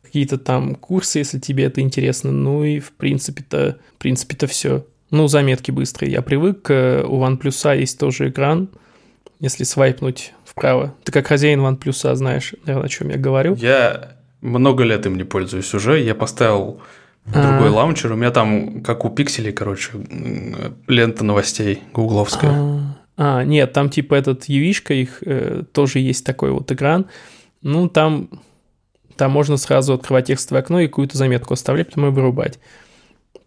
какие-то 0.02 0.38
там 0.38 0.76
курсы, 0.76 1.20
если 1.20 1.40
тебе 1.40 1.66
это 1.66 1.82
интересно. 1.82 2.32
Ну 2.32 2.64
и 2.64 2.80
в 2.80 2.94
принципе-то, 2.94 3.78
в 3.96 3.98
принципе-то 3.98 4.48
все. 4.48 4.86
Ну, 5.12 5.28
заметки 5.28 5.72
быстрые. 5.72 6.12
Я 6.12 6.22
привык, 6.22 6.70
э, 6.70 7.04
у 7.04 7.22
OnePlus 7.22 7.78
есть 7.80 8.00
тоже 8.00 8.30
экран. 8.30 8.70
Если 9.40 9.64
свайпнуть 9.64 10.34
вправо. 10.46 10.96
Ты 11.04 11.12
как 11.12 11.28
хозяин 11.28 11.62
OnePlus 11.62 12.16
знаешь, 12.16 12.54
наверное, 12.66 12.86
о 12.86 12.90
чем 12.90 13.10
я 13.10 13.18
говорю. 13.18 13.56
Я 13.56 14.19
много 14.42 14.84
лет 14.84 15.06
им 15.06 15.16
не 15.16 15.24
пользуюсь 15.24 15.74
уже. 15.74 16.00
Я 16.02 16.16
поставил 16.16 16.82
А. 17.34 17.48
другой 17.48 17.70
лаунчер. 17.70 18.12
У 18.12 18.16
меня 18.16 18.32
там, 18.32 18.82
как 18.82 19.06
у 19.06 19.10
пикселей, 19.10 19.52
короче, 19.52 19.92
лента 20.88 21.24
новостей 21.24 21.82
гугловская. 21.94 22.52
А, 22.52 22.96
а, 23.18 23.44
нет, 23.44 23.74
там 23.74 23.90
типа 23.90 24.16
этот 24.16 24.46
Явишка, 24.46 24.94
их 24.94 25.22
э, 25.26 25.64
тоже 25.72 26.00
есть 26.00 26.26
такой 26.26 26.52
вот 26.52 26.72
экран. 26.72 27.08
Ну, 27.62 27.90
там, 27.90 28.30
там 29.18 29.32
можно 29.32 29.58
сразу 29.58 29.94
открывать 29.94 30.28
текстовое 30.28 30.62
окно 30.62 30.80
и 30.80 30.88
какую-то 30.88 31.18
заметку 31.18 31.54
оставлять, 31.54 31.88
потом 31.88 32.06
ее 32.06 32.12
вырубать. 32.12 32.60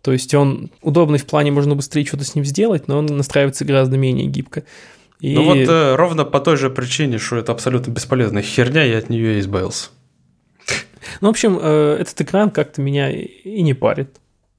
То 0.02 0.12
есть 0.12 0.34
он 0.34 0.70
удобный 0.82 1.18
в 1.18 1.26
плане, 1.26 1.52
можно 1.52 1.74
быстрее 1.74 2.04
что-то 2.04 2.24
с 2.24 2.34
ним 2.34 2.44
сделать, 2.44 2.88
но 2.88 2.98
он 2.98 3.06
настраивается 3.06 3.64
гораздо 3.64 3.96
менее 3.96 4.26
гибко. 4.26 4.64
И... 5.20 5.34
Ну 5.34 5.44
вот 5.44 5.56
э, 5.56 5.94
ровно 5.94 6.24
по 6.24 6.40
той 6.40 6.56
же 6.56 6.68
причине, 6.68 7.18
что 7.18 7.36
это 7.36 7.52
абсолютно 7.52 7.92
бесполезная 7.92 8.42
херня, 8.42 8.82
я 8.82 8.98
от 8.98 9.08
нее 9.08 9.38
избавился. 9.38 9.90
Ну, 11.20 11.28
в 11.28 11.30
общем, 11.30 11.58
э, 11.60 11.96
этот 12.00 12.20
экран 12.20 12.50
как-то 12.50 12.80
меня 12.80 13.10
и 13.10 13.62
не 13.62 13.74
парит. 13.74 14.16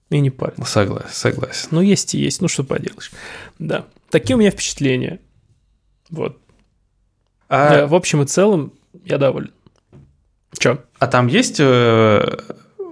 И 0.09 0.19
не 0.19 0.29
парит. 0.29 0.55
Согласен, 0.65 1.09
согласен. 1.11 1.69
Ну, 1.71 1.81
есть 1.81 2.13
и 2.15 2.19
есть, 2.19 2.41
ну, 2.41 2.47
что 2.47 2.63
поделаешь. 2.63 3.11
Да. 3.59 3.85
Такие 4.09 4.35
у 4.35 4.39
меня 4.39 4.51
впечатления. 4.51 5.19
Вот. 6.09 6.37
А, 7.49 7.75
Э, 7.79 7.85
В 7.87 7.95
общем 7.95 8.21
и 8.21 8.25
целом, 8.25 8.73
я 9.05 9.17
доволен. 9.17 9.51
Че? 10.57 10.79
а 10.99 11.07
там 11.07 11.25
есть 11.27 11.59
э, 11.59 11.63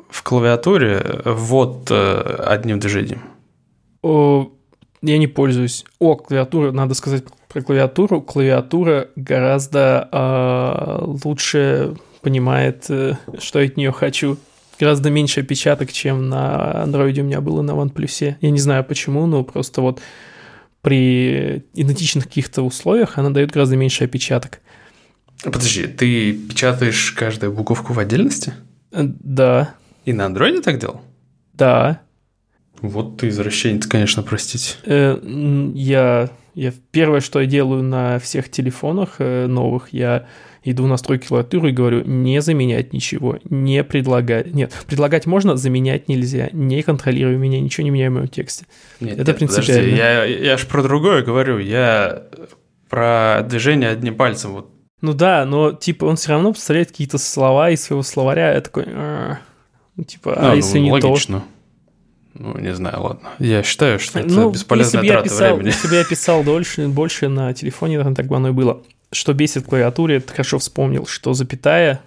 в 0.09 0.23
клавиатуре 0.23 1.21
ввод 1.25 1.87
э, 1.91 2.35
одним 2.47 2.79
движением? 2.79 3.21
О, 4.01 4.51
я 5.03 5.17
не 5.19 5.27
пользуюсь. 5.27 5.85
О, 5.99 6.15
клавиатура, 6.15 6.71
надо 6.71 6.95
сказать 6.95 7.23
про 7.47 7.61
клавиатуру. 7.61 8.21
Клавиатура 8.21 9.09
гораздо 9.15 10.09
а, 10.11 11.03
лучше 11.23 11.95
понимает, 12.21 12.85
э, 12.89 13.15
что 13.39 13.59
я 13.59 13.67
от 13.67 13.77
нее 13.77 13.91
хочу. 13.91 14.37
Гораздо 14.79 15.09
меньше 15.09 15.41
опечаток, 15.41 15.91
чем 15.91 16.29
на 16.29 16.81
андроиде 16.83 17.21
у 17.21 17.25
меня 17.25 17.39
было 17.41 17.61
на 17.61 17.71
OnePlus. 17.71 18.35
Я 18.41 18.49
не 18.49 18.59
знаю 18.59 18.83
почему, 18.83 19.25
но 19.27 19.43
просто 19.43 19.81
вот 19.81 20.01
при 20.81 21.63
идентичных 21.73 22.25
каких-то 22.25 22.63
условиях 22.63 23.17
она 23.17 23.29
дает 23.29 23.51
гораздо 23.51 23.75
меньше 23.75 24.05
опечаток. 24.05 24.59
Подожди, 25.43 25.85
ты 25.87 26.33
печатаешь 26.33 27.11
каждую 27.11 27.51
буковку 27.51 27.93
в 27.93 27.99
отдельности? 27.99 28.53
Э, 28.91 29.03
Да, 29.03 29.75
И 30.05 30.13
на 30.13 30.25
андроиде 30.25 30.61
так 30.61 30.79
делал? 30.79 31.01
да. 31.53 32.01
Вот 32.81 33.17
ты 33.17 33.27
извращенец, 33.27 33.85
конечно, 33.85 34.23
простите. 34.23 34.73
Э, 34.85 35.19
Я, 35.75 36.31
я 36.53 36.73
первое, 36.91 37.19
что 37.19 37.39
я 37.39 37.45
делаю 37.45 37.83
на 37.83 38.19
всех 38.19 38.49
телефонах 38.49 39.15
э, 39.19 39.47
новых, 39.47 39.89
я 39.91 40.27
иду 40.63 40.83
в 40.83 40.87
настройки 40.87 41.27
клавиатуры 41.27 41.69
и 41.69 41.73
говорю, 41.73 42.03
не 42.05 42.41
заменять 42.41 42.93
ничего, 42.93 43.39
не 43.45 43.83
предлагать. 43.83 44.53
Нет, 44.53 44.73
предлагать 44.87 45.25
можно, 45.25 45.55
заменять 45.57 46.07
нельзя. 46.07 46.49
Не 46.51 46.83
контролируй 46.83 47.37
меня, 47.37 47.59
ничего 47.59 47.83
не 47.83 47.89
меняй 47.89 48.09
в 48.09 48.13
моем 48.13 48.27
тексте. 48.27 48.65
Нет, 48.99 49.17
Это 49.17 49.31
нет, 49.31 49.39
подожди, 49.39 49.71
принципиально. 49.73 49.95
я, 49.95 50.25
я 50.25 50.57
ж 50.57 50.67
про 50.67 50.83
другое 50.83 51.23
говорю. 51.23 51.57
Я 51.57 52.23
про 52.89 53.45
движение 53.47 53.89
одним 53.89 54.15
пальцем. 54.15 54.51
Вот. 54.53 54.69
Ну 55.01 55.13
да, 55.13 55.45
но 55.45 55.71
типа 55.71 56.05
он 56.05 56.15
все 56.15 56.31
равно 56.31 56.51
представляет 56.51 56.89
какие-то 56.89 57.17
слова 57.17 57.71
из 57.71 57.81
своего 57.81 58.03
словаря. 58.03 58.53
Я 58.53 58.61
такой, 58.61 58.85
«А». 58.87 59.39
Ну, 59.95 60.03
типа, 60.03 60.33
а, 60.37 60.49
ну, 60.49 60.55
если 60.55 60.79
не 60.79 60.99
то? 60.99 61.15
Ну, 62.33 62.57
не 62.57 62.73
знаю, 62.73 63.01
ладно. 63.01 63.29
Я 63.39 63.61
считаю, 63.63 63.99
что 63.99 64.19
это 64.19 64.29
Ну, 64.29 64.51
бесполезная 64.51 65.01
если 65.01 65.13
трата 65.13 65.29
писал, 65.29 65.55
времени. 65.55 65.67
Если 65.67 65.87
бы 65.87 65.95
я 65.95 66.03
писал 66.05 66.43
дольше, 66.43 66.87
больше 66.87 67.27
на 67.27 67.53
телефоне, 67.53 67.97
наверное, 67.97 68.15
так 68.15 68.27
бы 68.27 68.35
оно 68.37 68.49
и 68.49 68.51
было. 68.51 68.81
Что 69.11 69.33
бесит 69.33 69.63
в 69.63 69.67
клавиатуре, 69.67 70.21
ты 70.21 70.31
хорошо 70.31 70.57
вспомнил, 70.59 71.05
что 71.05 71.33
запятая, 71.33 72.01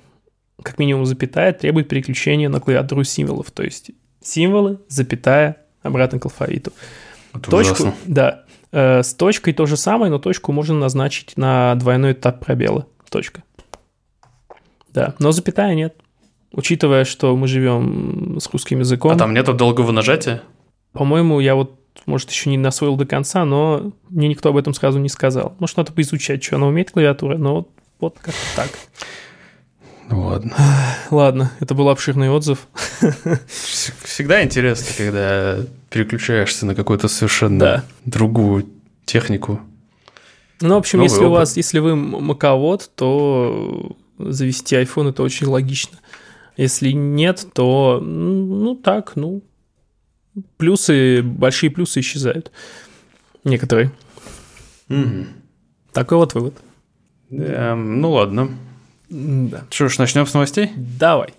как 0.63 0.79
минимум 0.79 1.05
запятая, 1.05 1.53
требует 1.53 1.89
переключения 1.89 2.49
на 2.49 2.61
клавиатуру 2.61 3.05
символов. 3.05 3.51
То 3.51 3.63
есть 3.63 3.91
символы, 4.23 4.79
запятая, 4.89 5.59
обратно 5.83 6.19
к 6.19 6.25
алфавиту. 6.25 6.73
Это 7.35 7.51
Точку, 7.51 7.83
ужасно. 7.83 7.95
да. 8.07 8.45
Э, 8.73 9.03
с 9.03 9.13
точкой 9.15 9.53
то 9.53 9.67
же 9.67 9.77
самое, 9.77 10.11
но 10.11 10.19
точку 10.19 10.53
можно 10.53 10.75
назначить 10.77 11.37
на 11.37 11.75
двойной 11.75 12.13
этап 12.13 12.45
пробела. 12.45 12.87
Точка. 13.11 13.43
Да, 14.93 15.15
но 15.19 15.33
запятая 15.33 15.75
нет. 15.75 15.97
Учитывая, 16.57 17.05
что 17.05 17.37
мы 17.37 17.49
живем 17.49 18.39
с 18.41 18.49
русским 18.53 18.79
языком. 18.81 19.13
А 19.13 19.17
там 19.17 19.35
нету 19.35 19.53
долгого 19.55 19.91
нажатия? 19.93 20.43
По-моему, 20.93 21.41
я 21.41 21.55
вот, 21.57 21.79
может, 22.07 22.31
еще 22.31 22.49
не 22.51 22.57
насвоил 22.59 22.97
до 22.97 23.07
конца, 23.07 23.45
но 23.45 23.93
мне 24.09 24.29
никто 24.29 24.51
об 24.51 24.57
этом 24.57 24.73
сразу 24.75 24.99
не 25.01 25.09
сказал. 25.09 25.57
Может, 25.59 25.77
надо 25.79 25.93
поизучать, 25.93 26.43
что 26.45 26.57
она 26.57 26.67
умеет, 26.69 26.93
клавиатура, 26.93 27.37
но 27.37 27.55
вот, 27.57 27.69
вот 27.99 28.15
как-то 28.21 28.41
так. 28.55 28.71
Ну 30.11 30.21
ладно. 30.27 30.53
Ладно, 31.11 31.51
это 31.61 31.75
был 31.75 31.89
обширный 31.89 32.29
отзыв. 32.31 32.69
Вс- 33.01 33.93
Всегда 34.05 34.45
интересно, 34.45 34.87
когда 34.97 35.59
переключаешься 35.91 36.67
на 36.67 36.75
какую-то 36.75 37.09
совершенно 37.09 37.59
Да. 37.59 37.85
другую 38.05 38.67
технику. 39.07 39.61
Ну, 40.61 40.75
в 40.75 40.79
общем, 40.79 40.99
Новый 40.99 41.11
если 41.11 41.25
у 41.25 41.29
опыт. 41.29 41.39
вас, 41.41 41.57
если 41.57 41.79
вы 41.79 41.97
маковод, 41.97 42.91
то 42.95 43.97
завести 44.19 44.77
iPhone 44.77 45.11
это 45.11 45.23
очень 45.23 45.47
логично. 45.47 45.99
Если 46.57 46.91
нет, 46.91 47.47
то, 47.53 48.01
ну, 48.01 48.77
так, 48.77 49.17
ну, 49.17 49.43
плюсы, 50.57 51.23
большие 51.23 51.71
плюсы 51.71 52.01
исчезают. 52.01 52.53
Некоторые. 53.43 53.91
Мгм. 54.89 55.29
Такой 55.93 56.19
вот 56.19 56.35
вывод. 56.35 56.55
Эм, 57.31 58.01
ну 58.01 58.13
ладно. 58.13 58.51
Да. 59.09 59.65
Что 59.71 59.89
ж, 59.89 59.99
начнем 59.99 60.27
с 60.27 60.35
новостей? 60.35 60.71
Давай. 60.77 61.35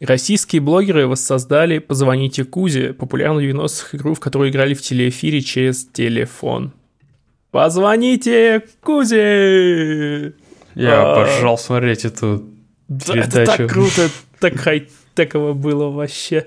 Российские 0.00 0.62
блогеры 0.62 1.06
воссоздали 1.06 1.78
«Позвоните 1.78 2.44
Кузе», 2.44 2.94
популярную 2.94 3.54
в 3.54 3.56
90-х 3.56 3.96
игру, 3.98 4.14
в 4.14 4.20
которую 4.20 4.50
играли 4.50 4.74
в 4.74 4.80
телеэфире 4.80 5.42
через 5.42 5.84
телефон. 5.84 6.72
«Позвоните 7.50 8.64
Кузе!» 8.80 10.34
Я 10.74 11.02
А. 11.02 11.12
обожал 11.12 11.58
смотреть 11.58 12.04
эту 12.04 12.44
Да, 12.88 13.14
это 13.16 13.30
передачу. 13.38 13.56
так 13.58 13.70
круто, 13.70 14.08
так 14.38 14.56
хай-теково 14.56 15.52
было 15.52 15.88
вообще. 15.90 16.46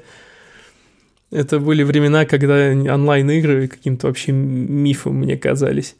Это 1.31 1.59
были 1.59 1.83
времена, 1.83 2.25
когда 2.25 2.69
онлайн-игры 2.71 3.67
каким-то 3.67 4.07
вообще 4.07 4.31
мифом 4.31 5.15
мне 5.15 5.35
казались. 5.35 5.95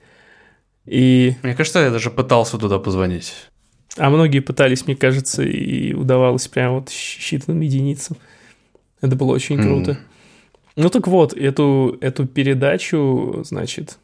И 0.86 1.34
Мне 1.44 1.56
кажется, 1.56 1.80
я 1.80 1.89
даже 1.89 2.12
пытался 2.12 2.58
туда 2.58 2.77
позвонить. 2.77 3.34
А 3.98 4.10
многие 4.10 4.39
пытались, 4.39 4.86
мне 4.86 4.96
кажется, 4.96 5.44
и 5.44 5.94
удавалось 5.94 6.48
прям 6.48 6.75
вот 6.75 6.89
считанным 6.89 7.63
единицам. 7.63 8.18
Это 9.01 9.15
было 9.15 9.32
очень 9.34 9.58
М. 9.60 9.63
круто. 9.63 9.98
Ну 10.75 10.89
так 10.89 11.08
вот, 11.08 11.34
эту, 11.34 11.98
эту 12.01 12.25
передачу, 12.25 13.44
значит, 13.46 13.98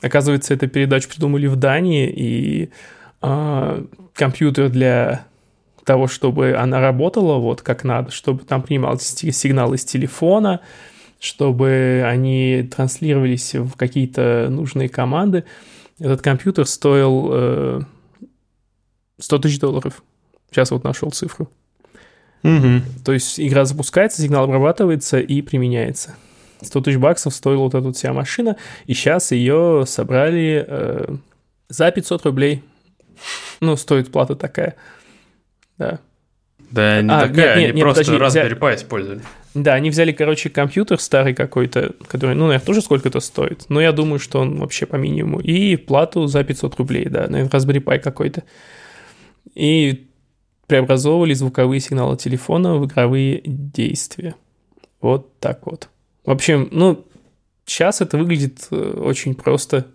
оказывается, 0.00 0.54
эту 0.54 0.68
передачу 0.68 1.08
придумали 1.08 1.46
в 1.48 1.56
Дании, 1.56 2.08
и 2.08 2.70
а, 3.22 3.84
компьютер 4.14 4.68
для 4.68 5.26
того, 5.84 6.06
чтобы 6.06 6.54
она 6.54 6.80
работала 6.80 7.38
вот 7.38 7.62
как 7.62 7.84
надо, 7.84 8.10
чтобы 8.10 8.44
там 8.44 8.62
принимался 8.62 9.16
си- 9.16 9.32
сигнал 9.32 9.74
из 9.74 9.84
телефона, 9.84 10.60
чтобы 11.18 12.04
они 12.06 12.68
транслировались 12.70 13.54
в 13.54 13.76
какие-то 13.76 14.48
нужные 14.50 14.88
команды. 14.88 15.44
Этот 15.98 16.20
компьютер 16.22 16.66
стоил 16.66 17.28
э, 17.32 17.80
100 19.18 19.38
тысяч 19.38 19.60
долларов. 19.60 20.02
Сейчас 20.50 20.70
вот 20.70 20.84
нашел 20.84 21.10
цифру. 21.10 21.48
То 23.04 23.12
есть 23.12 23.38
игра 23.38 23.64
запускается, 23.64 24.20
сигнал 24.20 24.44
обрабатывается 24.44 25.20
и 25.20 25.42
применяется. 25.42 26.16
100 26.60 26.80
тысяч 26.80 26.98
баксов 26.98 27.34
стоила 27.34 27.62
вот 27.62 27.74
эта 27.74 27.84
вот 27.84 27.96
вся 27.96 28.12
машина, 28.12 28.56
и 28.86 28.94
сейчас 28.94 29.32
ее 29.32 29.84
собрали 29.86 30.64
э, 30.66 31.14
за 31.68 31.90
500 31.90 32.26
рублей. 32.26 32.62
Ну, 33.60 33.76
стоит 33.76 34.10
плата 34.10 34.34
такая. 34.34 34.76
Да. 35.78 36.00
Да, 36.70 37.02
не 37.02 37.10
А, 37.10 37.28
такая, 37.28 37.34
нет, 37.34 37.36
нет, 37.36 37.56
они 37.56 37.66
нет, 37.66 37.80
просто 37.80 38.12
подожди, 38.12 38.38
Raspberry 38.40 38.58
Pi 38.58 38.76
использовали. 38.76 39.20
Да, 39.54 39.74
они 39.74 39.90
взяли, 39.90 40.12
короче, 40.12 40.48
компьютер 40.48 40.98
старый 40.98 41.34
какой-то, 41.34 41.94
который, 42.08 42.34
ну, 42.34 42.46
наверное, 42.46 42.64
тоже 42.64 42.80
сколько-то 42.80 43.20
стоит. 43.20 43.66
Но 43.68 43.80
я 43.80 43.92
думаю, 43.92 44.18
что 44.18 44.40
он 44.40 44.58
вообще 44.58 44.86
по 44.86 44.96
минимуму. 44.96 45.40
И 45.40 45.76
плату 45.76 46.26
за 46.26 46.42
500 46.42 46.76
рублей, 46.76 47.04
да, 47.10 47.26
наверное, 47.28 47.50
Raspberry 47.50 47.84
Pi 47.84 47.98
какой-то. 47.98 48.44
И 49.54 50.08
преобразовывали 50.66 51.34
звуковые 51.34 51.80
сигналы 51.80 52.16
телефона 52.16 52.76
в 52.76 52.86
игровые 52.86 53.42
действия. 53.44 54.34
Вот 55.02 55.38
так 55.38 55.66
вот. 55.66 55.90
В 56.24 56.30
общем, 56.30 56.68
ну, 56.70 57.04
сейчас 57.66 58.00
это 58.00 58.16
выглядит 58.16 58.68
э, 58.70 58.76
очень 58.76 59.34
просто. 59.34 59.86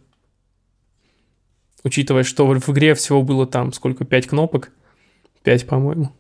Учитывая, 1.88 2.24
что 2.24 2.46
в 2.46 2.70
игре 2.70 2.94
всего 2.96 3.22
было 3.24 3.48
там 3.48 3.72
сколько, 3.72 4.04
5 4.04 4.28
кнопок? 4.28 4.72
5, 5.44 5.68
по-моему. 5.68 6.12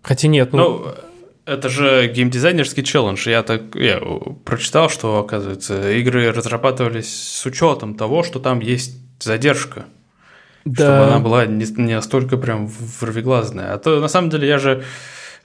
Хотя 0.00 0.28
нет, 0.28 0.54
ну, 0.54 0.78
Ну, 0.78 0.94
это 1.44 1.68
же 1.68 2.08
геймдизайнерский 2.08 2.82
челлендж. 2.82 3.28
Я 3.28 3.42
так 3.42 3.74
я 3.74 4.00
прочитал, 4.46 4.88
что, 4.88 5.18
оказывается, 5.18 5.92
игры 5.92 6.32
разрабатывались 6.32 7.14
с 7.14 7.44
учетом 7.44 7.96
того, 7.96 8.22
что 8.22 8.38
там 8.38 8.60
есть 8.60 8.96
задержка. 9.20 9.84
Чтобы 10.64 11.04
она 11.04 11.18
была 11.18 11.44
не, 11.44 11.66
не 11.76 11.94
настолько 11.94 12.38
прям 12.38 12.66
вровеглазная. 13.00 13.74
А 13.74 13.78
то, 13.78 14.00
на 14.00 14.08
самом 14.08 14.30
деле, 14.30 14.48
я 14.48 14.58
же 14.58 14.84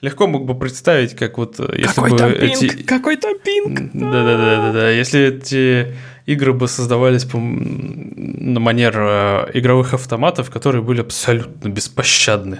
легко 0.00 0.26
мог 0.26 0.46
бы 0.46 0.58
представить, 0.58 1.14
как 1.14 1.36
вот 1.36 1.58
если 1.58 1.94
какой 1.94 2.10
бы 2.12 2.18
там 2.18 2.32
пинг, 2.32 2.62
эти... 2.62 2.82
какой 2.82 3.16
там 3.16 3.38
пинг. 3.38 3.90
Да-да-да-да-да. 3.92 4.90
Если 4.90 5.36
эти 5.36 5.94
игры 6.26 6.52
бы 6.52 6.68
создавались 6.68 7.24
по- 7.24 7.38
на 7.38 8.60
манер 8.60 8.94
э, 8.98 9.50
игровых 9.54 9.94
автоматов, 9.94 10.50
которые 10.50 10.82
были 10.82 11.00
абсолютно 11.00 11.68
беспощадны. 11.68 12.58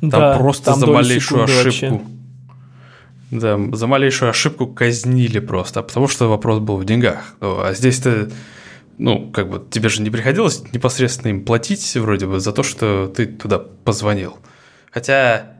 Там 0.00 0.10
Да, 0.10 0.36
просто 0.38 0.64
там 0.66 0.78
за 0.80 0.86
малейшую 0.86 1.44
ошибку. 1.44 1.64
вообще. 1.64 2.00
Да, 3.30 3.58
за 3.72 3.86
малейшую 3.86 4.30
ошибку 4.30 4.66
казнили 4.66 5.38
просто, 5.38 5.82
потому 5.82 6.08
что 6.08 6.28
вопрос 6.28 6.58
был 6.58 6.78
в 6.78 6.84
деньгах. 6.84 7.34
А 7.40 7.72
здесь-то, 7.74 8.28
ну, 8.98 9.30
как 9.30 9.48
бы, 9.50 9.62
тебе 9.70 9.88
же 9.88 10.02
не 10.02 10.10
приходилось 10.10 10.62
непосредственно 10.72 11.30
им 11.30 11.44
платить 11.44 11.94
вроде 11.96 12.26
бы 12.26 12.40
за 12.40 12.52
то, 12.52 12.62
что 12.64 13.06
ты 13.14 13.26
туда 13.26 13.58
позвонил. 13.58 14.38
Хотя, 14.90 15.59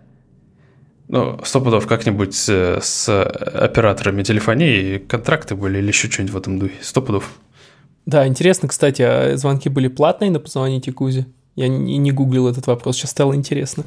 ну, 1.11 1.41
сто 1.45 1.61
пудов 1.61 1.89
как-нибудь 1.89 2.35
с, 2.35 2.79
с 2.81 3.09
операторами 3.09 4.23
телефонии 4.23 4.99
контракты 4.99 5.57
были 5.57 5.79
или 5.79 5.89
еще 5.89 6.09
что-нибудь 6.09 6.35
в 6.35 6.37
этом 6.37 6.59
духе. 6.61 6.75
Сто 6.83 7.03
пудов. 7.03 7.29
Да, 8.07 8.27
интересно, 8.29 8.69
кстати, 8.69 9.03
а 9.03 9.37
звонки 9.37 9.69
были 9.69 9.89
платные 9.89 10.31
на 10.31 10.39
позвоните 10.39 10.93
Кузе? 10.93 11.27
Я 11.57 11.67
не, 11.67 11.99
не 11.99 12.13
гуглил 12.13 12.47
этот 12.47 12.69
вопрос, 12.69 12.97
сейчас 12.97 13.11
стало 13.11 13.35
интересно. 13.35 13.85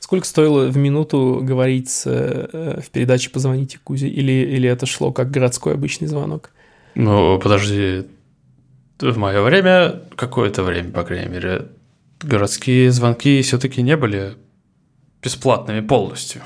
Сколько 0.00 0.26
стоило 0.26 0.66
в 0.66 0.76
минуту 0.76 1.40
говорить 1.42 1.90
с, 1.90 2.06
э, 2.06 2.80
в 2.84 2.90
передаче 2.90 3.30
«Позвоните 3.30 3.78
Кузе» 3.82 4.08
или, 4.08 4.32
или 4.32 4.68
это 4.68 4.84
шло 4.84 5.12
как 5.12 5.30
городской 5.30 5.74
обычный 5.74 6.08
звонок? 6.08 6.50
Ну, 6.96 7.38
подожди, 7.38 8.04
в 8.98 9.16
мое 9.16 9.40
время, 9.42 10.02
какое-то 10.16 10.64
время, 10.64 10.90
по 10.90 11.04
крайней 11.04 11.30
мере, 11.30 11.68
городские 12.20 12.90
звонки 12.90 13.40
все-таки 13.42 13.80
не 13.80 13.96
были 13.96 14.34
бесплатными 15.22 15.80
полностью. 15.80 16.42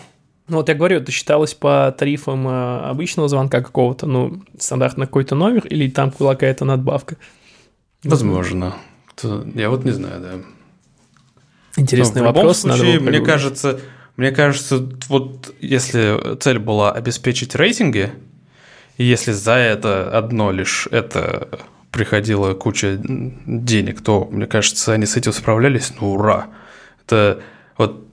Ну 0.49 0.57
вот 0.57 0.69
я 0.69 0.75
говорю, 0.75 0.99
это 0.99 1.13
считалось 1.13 1.55
по 1.55 1.95
тарифам 1.97 2.49
э, 2.49 2.81
обычного 2.89 3.29
звонка 3.29 3.61
какого-то, 3.61 4.07
ну, 4.07 4.43
стандартно 4.59 5.07
какой-то 5.07 5.35
номер, 5.35 5.67
или 5.67 5.91
там 5.91 6.13
была 6.19 6.35
какая-то 6.35 6.65
надбавка? 6.65 7.17
Возможно. 8.03 8.75
Я 9.55 9.69
вот 9.69 9.85
не 9.85 9.91
знаю, 9.91 10.21
да. 10.21 10.33
Интересный 11.77 12.23
Но 12.23 12.29
в 12.29 12.31
любом 12.31 12.43
вопрос. 12.43 12.65
надо 12.65 12.79
случае, 12.79 13.01
мне 13.01 13.21
кажется, 13.21 13.81
мне 14.17 14.33
кажется, 14.33 14.89
вот 15.09 15.55
если 15.61 16.37
цель 16.39 16.59
была 16.59 16.93
обеспечить 16.93 17.55
рейтинги, 17.55 18.11
и 18.97 19.05
если 19.05 19.33
за 19.33 19.53
это 19.53 20.11
одно 20.17 20.51
лишь 20.51 20.89
это 20.91 21.61
приходила 21.93 22.55
куча 22.55 22.99
денег, 23.01 24.03
то, 24.03 24.29
мне 24.31 24.47
кажется, 24.47 24.93
они 24.93 25.07
с 25.07 25.17
этим 25.17 25.33
справлялись, 25.33 25.93
ну, 26.01 26.15
ура. 26.15 26.49
Это 27.07 27.41
вот, 27.77 28.08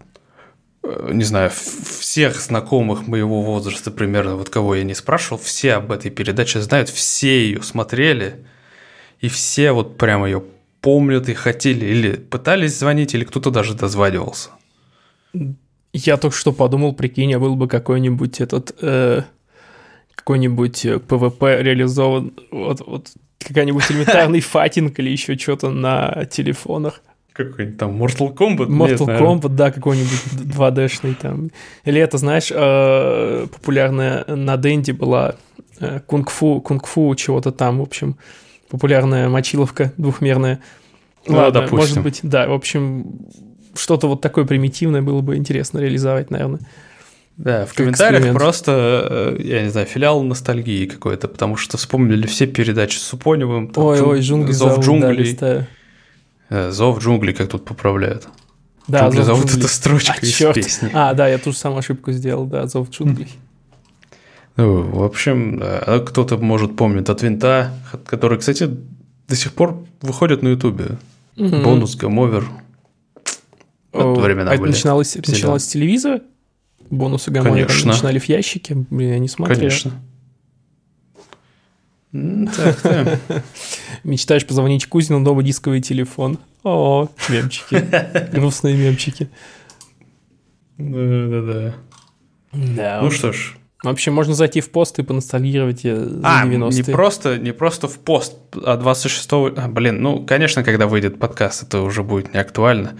не 1.11 1.23
знаю, 1.23 1.51
всех 1.51 2.39
знакомых 2.39 3.07
моего 3.07 3.41
возраста 3.41 3.91
примерно, 3.91 4.35
вот 4.35 4.49
кого 4.49 4.75
я 4.75 4.83
не 4.83 4.93
спрашивал, 4.93 5.37
все 5.37 5.73
об 5.73 5.91
этой 5.91 6.11
передаче 6.11 6.61
знают, 6.61 6.89
все 6.89 7.45
ее 7.45 7.61
смотрели, 7.63 8.45
и 9.19 9.27
все 9.27 9.71
вот 9.71 9.97
прямо 9.97 10.27
ее 10.27 10.43
помнят 10.81 11.29
и 11.29 11.33
хотели, 11.33 11.85
или 11.85 12.15
пытались 12.15 12.77
звонить, 12.77 13.15
или 13.15 13.23
кто-то 13.23 13.49
даже 13.51 13.73
дозванивался. 13.73 14.49
Я 15.93 16.17
только 16.17 16.35
что 16.35 16.51
подумал, 16.51 16.93
прикинь, 16.93 17.31
я 17.31 17.39
был 17.39 17.55
бы 17.55 17.67
какой-нибудь 17.67 18.41
этот... 18.41 18.75
э, 18.81 19.23
какой-нибудь 20.13 20.85
э, 20.85 20.99
PvP 20.99 21.61
реализован, 21.61 22.33
вот, 22.51 22.81
вот 22.85 23.09
какая-нибудь 23.39 23.89
элементарный 23.91 24.41
файтинг 24.41 24.99
или 24.99 25.09
еще 25.09 25.37
что-то 25.37 25.69
на 25.69 26.25
телефонах. 26.25 27.01
Какой-нибудь 27.35 27.77
там 27.77 28.01
Mortal 28.01 28.33
Kombat? 28.33 28.67
Нет, 28.67 28.99
Mortal 29.01 29.05
наверное. 29.07 29.19
Kombat, 29.35 29.49
да, 29.49 29.71
какой-нибудь 29.71 30.23
2D-шный 30.55 31.15
там. 31.21 31.51
Или 31.83 31.99
это, 31.99 32.17
знаешь, 32.17 32.49
э, 32.53 33.47
популярная 33.53 34.23
на 34.27 34.55
Денди 34.57 34.93
была 34.93 35.35
э, 35.79 35.99
кунг-фу, 36.05 36.61
кунг-фу 36.61 37.13
чего-то 37.15 37.51
там, 37.51 37.79
в 37.79 37.81
общем, 37.81 38.15
популярная 38.69 39.27
мочиловка 39.27 39.91
двухмерная. 39.97 40.59
Ну, 41.27 41.35
Ладно, 41.37 41.61
допустим. 41.61 41.77
может 41.77 42.03
быть, 42.03 42.19
да, 42.23 42.47
в 42.47 42.53
общем, 42.53 43.05
что-то 43.75 44.07
вот 44.07 44.21
такое 44.21 44.45
примитивное 44.45 45.01
было 45.01 45.19
бы 45.21 45.35
интересно 45.35 45.79
реализовать, 45.79 46.31
наверное. 46.31 46.61
Да, 47.35 47.65
в 47.65 47.73
комментариях 47.73 48.19
эксперимент. 48.21 48.39
просто, 48.39 49.35
э, 49.37 49.41
я 49.43 49.63
не 49.63 49.69
знаю, 49.69 49.87
филиал 49.87 50.23
ностальгии 50.23 50.85
какой-то, 50.85 51.27
потому 51.27 51.57
что 51.57 51.75
вспомнили 51.77 52.25
все 52.27 52.47
передачи 52.47 52.95
с 52.97 53.01
Супоневым. 53.01 53.67
там, 53.67 53.83
Ой, 53.83 53.97
джун- 53.97 54.07
ой, 54.09 54.19
джунгли 54.21 54.51
Зов 54.53 54.69
зовут, 54.69 54.79
да, 54.79 54.85
джунглей. 54.85 55.23
листаю. 55.25 55.67
Э, 56.49 56.71
Зов 56.71 56.99
джунглей, 56.99 57.33
как 57.33 57.49
тут 57.49 57.65
поправляют. 57.65 58.27
Да, 58.87 59.01
Джунгли 59.01 59.17
«Зов 59.17 59.25
зовут 59.25 59.45
джунглей». 59.45 59.65
это 59.65 59.73
строчка 59.73 60.13
А, 60.21 60.25
из 60.25 60.29
чёрт. 60.33 60.55
песни. 60.55 60.91
А, 60.93 61.13
да, 61.13 61.27
я 61.27 61.37
тоже 61.39 61.57
саму 61.57 61.77
ошибку 61.77 62.11
сделал, 62.11 62.45
да, 62.45 62.67
зов 62.67 62.89
джунглей. 62.91 63.29
Ну, 64.57 64.83
в 64.83 65.03
общем, 65.03 65.57
да, 65.59 65.79
а 65.79 65.99
кто-то, 65.99 66.37
может, 66.37 66.75
помнит 66.77 67.09
от 67.09 67.21
винта, 67.23 67.73
который, 68.05 68.37
кстати, 68.37 68.69
до 69.27 69.35
сих 69.35 69.53
пор 69.53 69.83
выходит 70.01 70.43
на 70.43 70.49
Ютубе. 70.49 70.97
Мгм. 71.35 71.63
Бонус, 71.63 71.95
гамовер. 71.95 72.45
Вот 73.91 74.17
времена 74.19 74.51
а 74.51 74.53
это 74.53 74.61
были. 74.61 74.71
начиналось, 74.71 75.15
начиналось 75.15 75.63
с 75.63 75.67
телевизора? 75.67 76.21
Бонусы 76.89 77.31
Гамона 77.31 77.65
Конечно. 77.65 77.91
начинали 77.91 78.19
в 78.19 78.29
ящике? 78.29 78.75
Блин, 78.89 79.09
я 79.13 79.19
не 79.19 79.27
смотрел. 79.27 79.57
Конечно. 79.57 79.91
М, 82.15 82.47
Так, 82.47 82.81
так. 82.81 83.19
Мечтаешь 84.03 84.45
позвонить 84.47 84.85
Кузину, 84.87 85.19
новый 85.19 85.43
дисковый 85.43 85.81
телефон. 85.81 86.39
О, 86.63 87.09
мемчики. 87.29 87.83
Грустные 88.31 88.75
мемчики. 88.75 89.29
Да-да-да. 90.77 91.75
Да. 92.53 92.99
Ну 93.01 93.11
что 93.11 93.31
ж. 93.33 93.57
В 93.83 93.89
общем, 93.89 94.13
можно 94.13 94.33
зайти 94.33 94.61
в 94.61 94.71
пост 94.71 94.97
и 94.97 95.03
поностальгировать 95.03 95.81
э, 95.83 95.95
за 95.95 96.21
А, 96.23 96.45
90-е. 96.45 96.71
не 96.71 96.83
просто, 96.91 97.37
не 97.37 97.51
просто 97.51 97.87
в 97.87 97.99
пост, 97.99 98.33
а 98.65 98.77
26 98.77 99.27
а, 99.31 99.67
Блин, 99.67 100.01
ну, 100.01 100.25
конечно, 100.25 100.63
когда 100.63 100.87
выйдет 100.87 101.19
подкаст, 101.19 101.63
это 101.63 101.81
уже 101.81 102.01
будет 102.01 102.33
не 102.33 102.39
актуально. 102.39 102.97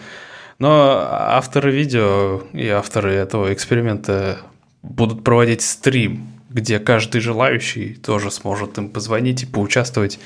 Но 0.60 1.00
авторы 1.10 1.72
видео 1.72 2.44
и 2.54 2.68
авторы 2.68 3.14
этого 3.14 3.52
эксперимента 3.52 4.38
будут 4.84 5.24
проводить 5.24 5.62
стрим, 5.64 6.28
где 6.50 6.80
каждый 6.80 7.22
желающий 7.22 7.96
тоже 7.96 8.32
сможет 8.32 8.78
им 8.78 8.90
позвонить 8.90 9.44
и 9.44 9.46
поучаствовать 9.46 10.20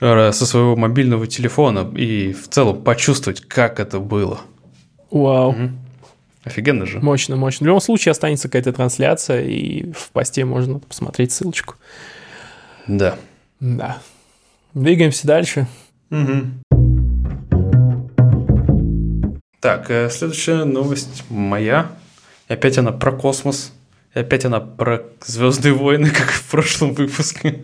э, 0.00 0.32
со 0.32 0.46
своего 0.46 0.76
мобильного 0.76 1.26
телефона 1.26 1.90
и 1.96 2.32
в 2.32 2.48
целом 2.48 2.82
почувствовать, 2.82 3.40
как 3.40 3.80
это 3.80 3.98
было. 3.98 4.40
Вау. 5.10 5.52
Мгм. 5.52 5.78
Офигенно 6.44 6.84
же. 6.84 7.00
Мощно, 7.00 7.36
мощно. 7.36 7.64
В 7.64 7.66
любом 7.68 7.80
случае 7.80 8.10
останется 8.12 8.48
какая-то 8.48 8.72
трансляция, 8.72 9.44
и 9.44 9.92
в 9.92 10.10
посте 10.10 10.44
можно 10.44 10.78
посмотреть 10.78 11.32
ссылочку. 11.32 11.76
Да. 12.86 13.16
Да. 13.60 13.98
Двигаемся 14.74 15.26
дальше. 15.26 15.66
Так, 19.60 19.90
э, 19.90 20.10
следующая 20.10 20.64
новость 20.64 21.24
моя. 21.30 21.90
И 22.48 22.52
опять 22.52 22.76
она 22.76 22.92
про 22.92 23.12
космос. 23.12 23.72
И 24.14 24.18
опять 24.20 24.44
она 24.44 24.60
про 24.60 25.02
Звездные 25.24 25.74
войны, 25.74 26.10
как 26.16 26.30
в 26.30 26.50
прошлом 26.50 26.94
выпуске. 26.94 27.60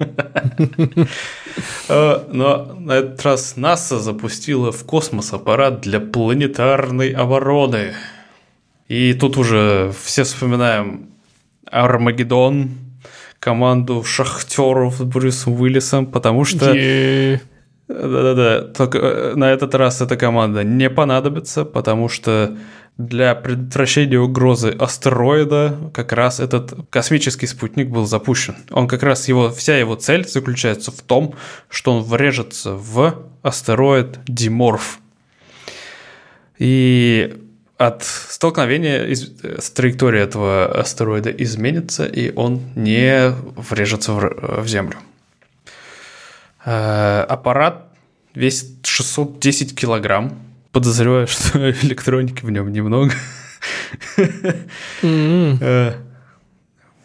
Э, 1.88 2.24
Но 2.32 2.74
на 2.78 2.92
этот 2.92 3.22
раз 3.22 3.56
НАСА 3.56 3.98
запустила 3.98 4.72
в 4.72 4.84
космос 4.84 5.32
аппарат 5.32 5.80
для 5.80 6.00
планетарной 6.00 7.10
обороны. 7.10 7.94
И 8.88 9.14
тут 9.14 9.36
уже 9.36 9.92
все 10.04 10.24
вспоминаем 10.24 11.10
Армагеддон, 11.70 12.70
команду 13.38 14.02
шахтеров 14.02 14.96
с 14.96 15.02
Брюсом 15.02 15.60
Уиллисом, 15.60 16.06
потому 16.06 16.44
что 16.44 16.72
Да-да-да, 17.88 18.62
только 18.72 18.98
э, 18.98 19.34
на 19.34 19.50
этот 19.50 19.74
раз 19.74 20.00
эта 20.00 20.16
команда 20.16 20.62
не 20.62 20.88
понадобится, 20.90 21.64
потому 21.64 22.08
что 22.08 22.56
для 23.06 23.34
предотвращения 23.34 24.18
угрозы 24.18 24.70
астероида 24.70 25.90
как 25.94 26.12
раз 26.12 26.38
этот 26.38 26.74
космический 26.90 27.46
спутник 27.46 27.88
был 27.88 28.06
запущен. 28.06 28.56
Он 28.70 28.86
как 28.88 29.02
раз 29.02 29.26
его, 29.28 29.50
вся 29.50 29.78
его 29.78 29.94
цель 29.94 30.28
заключается 30.28 30.90
в 30.90 31.00
том, 31.00 31.34
что 31.70 31.92
он 31.96 32.02
врежется 32.02 32.72
в 32.74 33.24
астероид 33.42 34.18
Диморф. 34.26 34.98
И 36.58 37.38
от 37.78 38.04
столкновения 38.04 39.06
из, 39.06 39.32
с 39.42 39.70
траекторией 39.70 40.22
этого 40.22 40.66
астероида 40.78 41.30
изменится, 41.30 42.04
и 42.04 42.30
он 42.34 42.60
не 42.74 43.30
врежется 43.56 44.12
в, 44.12 44.62
в 44.62 44.68
Землю. 44.68 44.98
Э, 46.66 47.24
аппарат 47.26 47.86
весит 48.34 48.84
610 48.84 49.74
килограмм. 49.74 50.38
Подозреваю, 50.72 51.26
что 51.28 51.70
электроники 51.70 52.44
в 52.44 52.50
нем 52.50 52.72
немного. 52.72 53.12
Mm-hmm. 55.02 55.96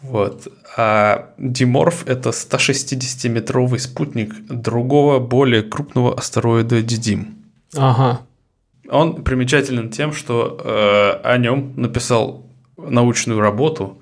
Вот. 0.02 0.48
А 0.76 1.30
Диморф— 1.38 2.06
это 2.06 2.30
160-метровый 2.30 3.78
спутник 3.78 4.34
другого, 4.46 5.18
более 5.18 5.62
крупного 5.62 6.16
астероида 6.16 6.82
Дидим. 6.82 7.34
Ага. 7.74 8.20
Он 8.88 9.24
примечателен 9.24 9.90
тем, 9.90 10.12
что 10.12 10.60
э, 10.62 11.26
о 11.26 11.38
нем 11.38 11.72
написал 11.76 12.46
научную 12.76 13.40
работу 13.40 14.00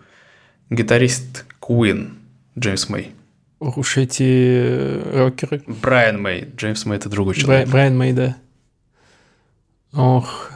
гитарист 0.68 1.46
Queen 1.60 2.10
Джеймс 2.58 2.88
Мэй. 2.88 3.12
Уж 3.60 3.96
эти 3.96 5.00
рокеры. 5.16 5.62
Брайан 5.66 6.20
Мэй. 6.20 6.48
Джеймс 6.54 6.84
Мэй– 6.84 6.96
это 6.98 7.08
другой 7.08 7.34
человек. 7.34 7.68
Брайан 7.68 7.96
Мэй, 7.96 8.12
да. 8.12 8.36
Ох. 9.94 10.50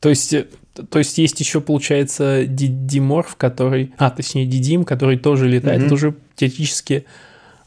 То 0.00 0.08
есть, 0.08 0.32
э, 0.32 0.46
то 0.90 0.98
есть 0.98 1.18
есть 1.18 1.38
еще, 1.40 1.60
получается, 1.60 2.44
Диморф, 2.46 3.36
который... 3.36 3.92
А, 3.98 4.10
точнее, 4.10 4.46
Дидим, 4.46 4.84
который 4.84 5.18
тоже 5.18 5.48
летает, 5.48 5.82
mm-hmm. 5.82 5.88
тоже 5.88 6.14
теоретически 6.34 7.04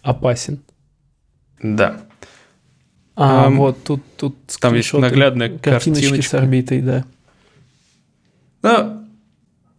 опасен. 0.01 0.59
Да. 1.61 2.01
А, 3.15 3.47
um, 3.47 3.55
вот 3.55 3.83
тут, 3.83 4.03
тут 4.17 4.35
там 4.59 4.73
есть 4.75 4.91
наглядная 4.93 5.57
картиночка 5.57 6.21
с 6.21 6.33
орбитой, 6.33 6.81
да. 6.81 7.05
Ну, 8.61 8.69
а, 8.69 9.05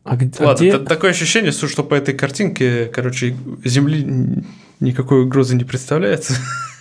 а 0.04 0.16
Ладно, 0.38 0.54
где... 0.54 0.78
такое 0.78 1.10
ощущение, 1.10 1.52
что 1.52 1.84
по 1.84 1.94
этой 1.94 2.14
картинке, 2.14 2.86
короче, 2.86 3.36
Земли 3.64 4.44
никакой 4.80 5.24
угрозы 5.24 5.56
не 5.56 5.64
представляется. 5.64 6.34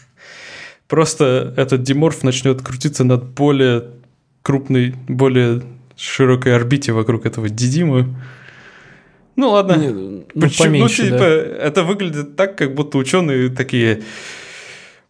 Просто 0.88 1.54
этот 1.58 1.84
диморф 1.84 2.24
начнет 2.24 2.62
крутиться 2.62 3.04
над 3.04 3.24
более 3.24 3.86
крупной, 4.44 4.94
более 5.08 5.64
широкой 5.98 6.56
орбите 6.56 6.92
вокруг 6.92 7.26
этого 7.26 7.50
Дидима. 7.50 8.08
Ну 9.36 9.50
ладно. 9.50 9.76
Не, 9.76 9.90
ну, 9.90 10.26
Почему? 10.40 10.66
Поменьше, 10.66 11.04
ну, 11.04 11.08
типа, 11.10 11.20
да. 11.20 11.26
это 11.26 11.84
выглядит 11.84 12.36
так, 12.36 12.58
как 12.58 12.76
будто 12.76 12.98
ученые 12.98 13.50
такие. 13.50 14.04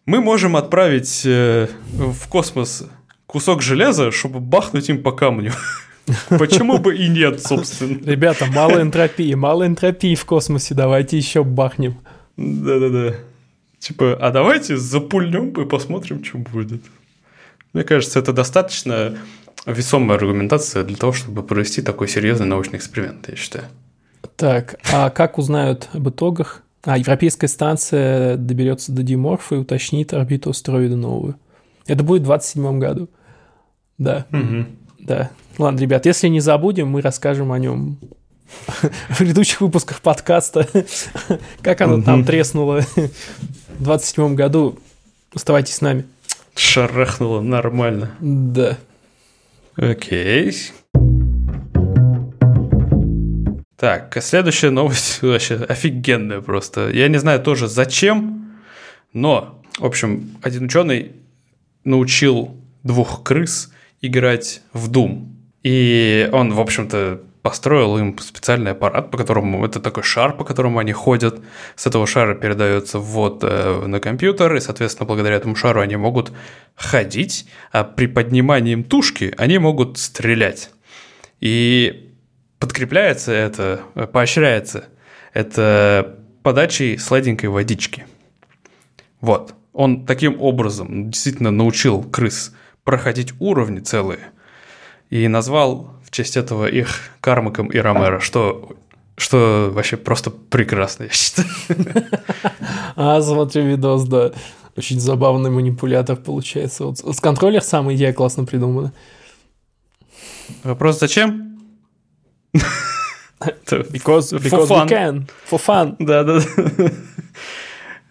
Мы 0.06 0.20
можем 0.20 0.56
отправить 0.56 1.22
э, 1.24 1.68
в 1.92 2.28
космос 2.28 2.86
кусок 3.26 3.60
железа, 3.60 4.10
чтобы 4.10 4.40
бахнуть 4.40 4.88
им 4.88 5.02
по 5.02 5.12
камню. 5.12 5.52
Почему 6.28 6.78
бы 6.78 6.96
и 6.96 7.08
нет, 7.08 7.42
собственно. 7.42 7.98
Ребята, 8.08 8.46
мало 8.46 8.80
энтропии, 8.80 9.34
мало 9.34 9.66
энтропии 9.66 10.14
в 10.14 10.24
космосе, 10.24 10.74
давайте 10.74 11.16
еще 11.16 11.44
бахнем. 11.44 11.98
Да-да-да. 12.36 13.16
Типа, 13.78 14.16
а 14.20 14.30
давайте 14.30 14.76
запульнем 14.76 15.50
и 15.50 15.66
посмотрим, 15.66 16.24
что 16.24 16.38
будет. 16.38 16.82
Мне 17.72 17.84
кажется, 17.84 18.18
это 18.18 18.32
достаточно 18.32 19.18
весомая 19.66 20.18
аргументация 20.18 20.84
для 20.84 20.96
того, 20.96 21.12
чтобы 21.12 21.42
провести 21.42 21.82
такой 21.82 22.08
серьезный 22.08 22.46
научный 22.46 22.76
эксперимент, 22.78 23.28
я 23.28 23.36
считаю. 23.36 23.66
Так, 24.36 24.76
а 24.92 25.10
как 25.10 25.38
узнают 25.38 25.88
об 25.92 26.08
итогах? 26.08 26.62
А, 26.84 26.96
европейская 26.96 27.48
станция 27.48 28.36
доберется 28.36 28.92
до 28.92 29.02
Диморфа 29.02 29.56
и 29.56 29.58
уточнит 29.58 30.14
орбиту 30.14 30.50
астероида 30.50 30.96
новую. 30.96 31.36
Это 31.86 32.02
будет 32.04 32.22
в 32.22 32.26
27 32.26 32.78
году. 32.78 33.08
Да. 33.98 34.26
Угу. 34.30 34.66
Да. 35.00 35.30
Ладно, 35.58 35.80
ребят, 35.80 36.06
если 36.06 36.28
не 36.28 36.40
забудем, 36.40 36.88
мы 36.88 37.00
расскажем 37.00 37.52
о 37.52 37.58
нем 37.58 37.98
в 39.10 39.18
предыдущих 39.18 39.60
выпусках 39.60 40.00
подкаста, 40.00 40.68
как 41.62 41.80
оно 41.80 42.02
там 42.02 42.24
треснуло 42.24 42.82
в 43.78 43.82
27 43.82 44.34
году. 44.34 44.78
Оставайтесь 45.34 45.74
с 45.74 45.80
нами. 45.80 46.06
Шарахнуло 46.54 47.40
нормально. 47.40 48.12
Да. 48.20 48.78
Окей. 49.76 50.54
Так, 53.76 54.16
следующая 54.22 54.70
новость 54.70 55.20
вообще 55.22 55.56
офигенная 55.56 56.40
просто. 56.40 56.88
Я 56.90 57.08
не 57.08 57.18
знаю 57.18 57.40
тоже 57.42 57.68
зачем, 57.68 58.56
но, 59.12 59.62
в 59.78 59.84
общем, 59.84 60.36
один 60.42 60.64
ученый 60.64 61.12
научил 61.84 62.56
двух 62.82 63.22
крыс 63.22 63.70
играть 64.00 64.62
в 64.72 64.90
Doom. 64.90 65.26
И 65.62 66.28
он, 66.32 66.54
в 66.54 66.60
общем-то, 66.60 67.20
построил 67.46 67.96
им 67.96 68.18
специальный 68.18 68.72
аппарат, 68.72 69.12
по 69.12 69.16
которому 69.16 69.64
это 69.64 69.78
такой 69.78 70.02
шар, 70.02 70.36
по 70.36 70.42
которому 70.42 70.80
они 70.80 70.90
ходят. 70.90 71.40
С 71.76 71.86
этого 71.86 72.04
шара 72.04 72.34
передается 72.34 72.98
ввод 72.98 73.38
э, 73.44 73.86
на 73.86 74.00
компьютер, 74.00 74.56
и, 74.56 74.60
соответственно, 74.60 75.06
благодаря 75.06 75.36
этому 75.36 75.54
шару 75.54 75.80
они 75.80 75.94
могут 75.94 76.32
ходить, 76.74 77.46
а 77.70 77.84
при 77.84 78.08
поднимании 78.08 78.72
им 78.72 78.82
тушки 78.82 79.32
они 79.38 79.58
могут 79.58 79.96
стрелять. 79.96 80.70
И 81.38 82.12
подкрепляется 82.58 83.30
это, 83.30 83.82
поощряется 84.12 84.86
это 85.32 86.18
подачей 86.42 86.98
сладенькой 86.98 87.50
водички. 87.50 88.08
Вот. 89.20 89.54
Он 89.72 90.04
таким 90.04 90.40
образом 90.40 91.12
действительно 91.12 91.52
научил 91.52 92.02
крыс 92.02 92.52
проходить 92.82 93.34
уровни 93.38 93.78
целые 93.78 94.32
и 95.10 95.28
назвал 95.28 95.95
в 96.06 96.10
честь 96.12 96.36
этого 96.36 96.66
их 96.66 97.10
Кармаком 97.20 97.66
и 97.68 97.78
Ромеро, 97.78 98.20
что 98.20 98.76
что 99.18 99.70
вообще 99.72 99.96
просто 99.96 100.30
прекрасно, 100.30 101.04
я 101.04 101.10
считаю. 101.10 101.48
А, 102.96 103.20
смотрю 103.20 103.64
видос, 103.64 104.04
да. 104.04 104.32
Очень 104.76 105.00
забавный 105.00 105.50
манипулятор 105.50 106.16
получается. 106.16 106.84
Вот 106.84 106.98
с 106.98 107.20
контроллер 107.20 107.62
сам 107.62 107.92
идея 107.94 108.12
классно 108.12 108.44
придумана. 108.44 108.92
Вопрос 110.64 110.98
зачем? 110.98 111.58
Because, 113.38 114.32
because 114.32 114.68
we 114.68 114.88
can. 114.88 115.28
For 115.50 115.60
fun. 115.60 115.96
Да, 115.98 116.24
да, 116.24 116.40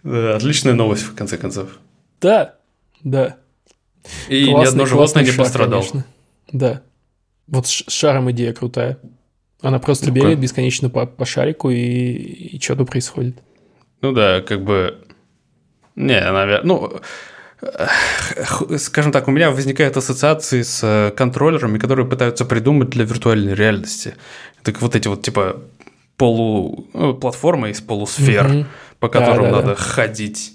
да. 0.04 0.36
Отличная 0.36 0.74
новость, 0.74 1.04
в 1.04 1.16
конце 1.16 1.38
концов. 1.38 1.80
Да, 2.22 2.56
да. 3.04 3.38
И 4.30 4.46
классный, 4.46 4.62
ни 4.62 4.68
одно 4.68 4.86
животное 4.86 5.24
не 5.24 5.32
пострадало. 5.32 5.82
Конечно. 5.82 6.06
Да. 6.52 6.84
Вот 7.48 7.68
с 7.68 7.84
шаром 7.88 8.32
идея 8.32 8.54
крутая. 8.54 8.98
Она 9.62 9.80
просто 9.80 10.08
ну, 10.08 10.14
бегает 10.14 10.40
бесконечно 10.40 10.90
по, 10.90 11.06
по 11.06 11.26
шарику, 11.26 11.70
и, 11.70 11.78
и 11.78 12.62
что-то 12.62 12.86
происходит. 12.86 13.38
Ну 14.02 14.12
да, 14.12 14.42
как 14.42 14.64
бы... 14.64 15.00
Не, 15.96 16.20
наверное... 16.20 16.62
Ну, 16.64 17.00
скажем 18.78 19.12
так, 19.12 19.28
у 19.28 19.32
меня 19.32 19.52
возникают 19.52 19.98
ассоциации 19.98 20.62
с 20.62 20.82
э, 20.84 21.12
контроллерами, 21.16 21.78
которые 21.78 22.06
пытаются 22.06 22.46
придумать 22.46 22.90
для 22.90 23.06
виртуальной 23.06 23.54
реальности. 23.54 24.16
Так 24.64 24.82
вот 24.82 24.96
эти 24.96 25.08
вот 25.08 25.22
типа 25.22 25.62
полу 26.18 26.88
ну, 26.94 27.14
платформы 27.14 27.72
из 27.72 27.82
полусфер, 27.82 28.46
mm-hmm. 28.46 28.66
по 29.00 29.10
которым 29.10 29.46
да, 29.46 29.52
да, 29.52 29.56
надо 29.58 29.68
да. 29.70 29.76
ходить, 29.76 30.54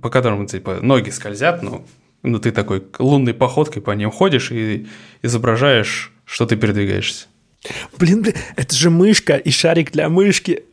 по 0.00 0.08
которым 0.10 0.46
типа 0.46 0.78
ноги 0.82 1.10
скользят, 1.10 1.62
ну 1.62 1.84
ну, 2.28 2.38
ты 2.38 2.52
такой 2.52 2.82
лунной 2.98 3.34
походкой 3.34 3.82
по 3.82 3.90
ним 3.92 4.10
ходишь 4.10 4.50
и 4.50 4.86
изображаешь, 5.22 6.12
что 6.24 6.46
ты 6.46 6.56
передвигаешься. 6.56 7.26
Блин, 7.98 8.22
блин, 8.22 8.34
это 8.56 8.74
же 8.74 8.90
мышка 8.90 9.36
и 9.36 9.50
шарик 9.50 9.92
для 9.92 10.08
мышки. 10.08 10.64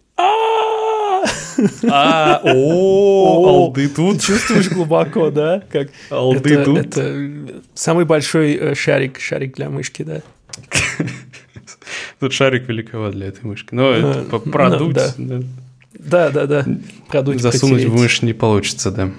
А, 1.90 2.42
о, 2.44 3.48
алды 3.48 3.88
тут. 3.88 4.22
Чувствуешь 4.22 4.70
глубоко, 4.70 5.32
да? 5.32 5.64
Как 5.72 5.90
алды 6.10 6.64
тут. 6.64 6.78
Это 6.78 7.62
самый 7.74 8.06
большой 8.06 8.54
э, 8.54 8.76
шарик, 8.76 9.20
шарик 9.20 9.56
для 9.56 9.70
мышки, 9.70 10.04
да. 10.04 10.22
Тут 12.20 12.34
шарик 12.34 12.68
великоват 12.68 13.14
для 13.14 13.28
этой 13.28 13.46
мышки. 13.46 13.74
Но 13.74 13.92
это 13.92 14.40
продуть. 14.40 14.98
Да, 15.94 16.30
да, 16.30 16.46
да. 16.46 16.66
Продуть. 17.08 17.42
Засунуть 17.42 17.86
в 17.86 17.96
мышь 17.96 18.22
не 18.22 18.34
получится, 18.34 18.92
да. 18.92 19.12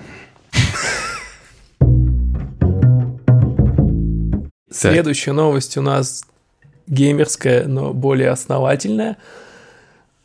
Следующая 4.77 5.33
новость 5.33 5.77
у 5.77 5.83
нас 5.83 6.25
геймерская, 6.87 7.67
но 7.67 7.93
более 7.93 8.31
основательная. 8.31 9.17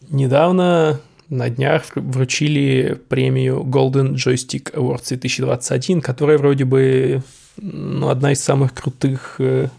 Недавно 0.09 0.99
на 1.29 1.49
днях 1.49 1.85
вручили 1.95 2.99
премию 3.07 3.61
Golden 3.61 4.15
Joystick 4.15 4.73
Awards 4.73 5.07
2021, 5.07 6.01
которая 6.01 6.37
вроде 6.37 6.65
бы 6.65 7.23
ну, 7.57 8.09
одна 8.09 8.33
из 8.33 8.43
самых 8.43 8.73
крутых 8.73 9.35
э, 9.39 9.69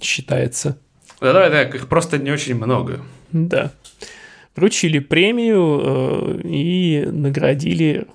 считается. 0.00 0.78
Да, 1.20 1.50
да, 1.50 1.62
их 1.62 1.88
просто 1.88 2.18
не 2.18 2.30
очень 2.30 2.54
много. 2.54 3.02
Да. 3.32 3.72
Вручили 4.56 4.98
премию 4.98 5.80
э, 5.82 6.40
и 6.44 7.04
наградили 7.06 8.06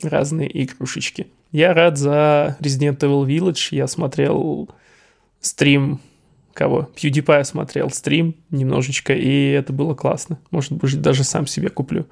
разные 0.00 0.62
игрушечки. 0.64 1.26
Я 1.52 1.74
рад 1.74 1.96
за 1.96 2.56
Resident 2.60 2.98
Evil 2.98 3.26
Village. 3.26 3.68
Я 3.70 3.86
смотрел 3.86 4.68
стрим 5.40 6.00
кого? 6.58 6.90
PewDiePie 6.96 7.44
смотрел 7.44 7.88
стрим 7.90 8.34
немножечко, 8.50 9.14
и 9.14 9.50
это 9.52 9.72
было 9.72 9.94
классно. 9.94 10.40
Может 10.50 10.72
быть, 10.72 11.00
даже 11.00 11.22
сам 11.22 11.46
себе 11.46 11.68
куплю. 11.68 12.06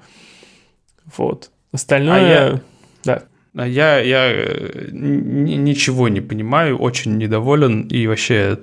Вот. 1.17 1.51
Остальное... 1.73 2.15
А 2.15 2.53
я... 2.53 2.61
Да. 3.03 3.23
А 3.55 3.67
я, 3.67 3.99
я 3.99 4.31
э, 4.31 4.89
ничего 4.91 6.07
не 6.07 6.21
понимаю, 6.21 6.77
очень 6.77 7.17
недоволен 7.17 7.87
и 7.87 8.07
вообще 8.07 8.59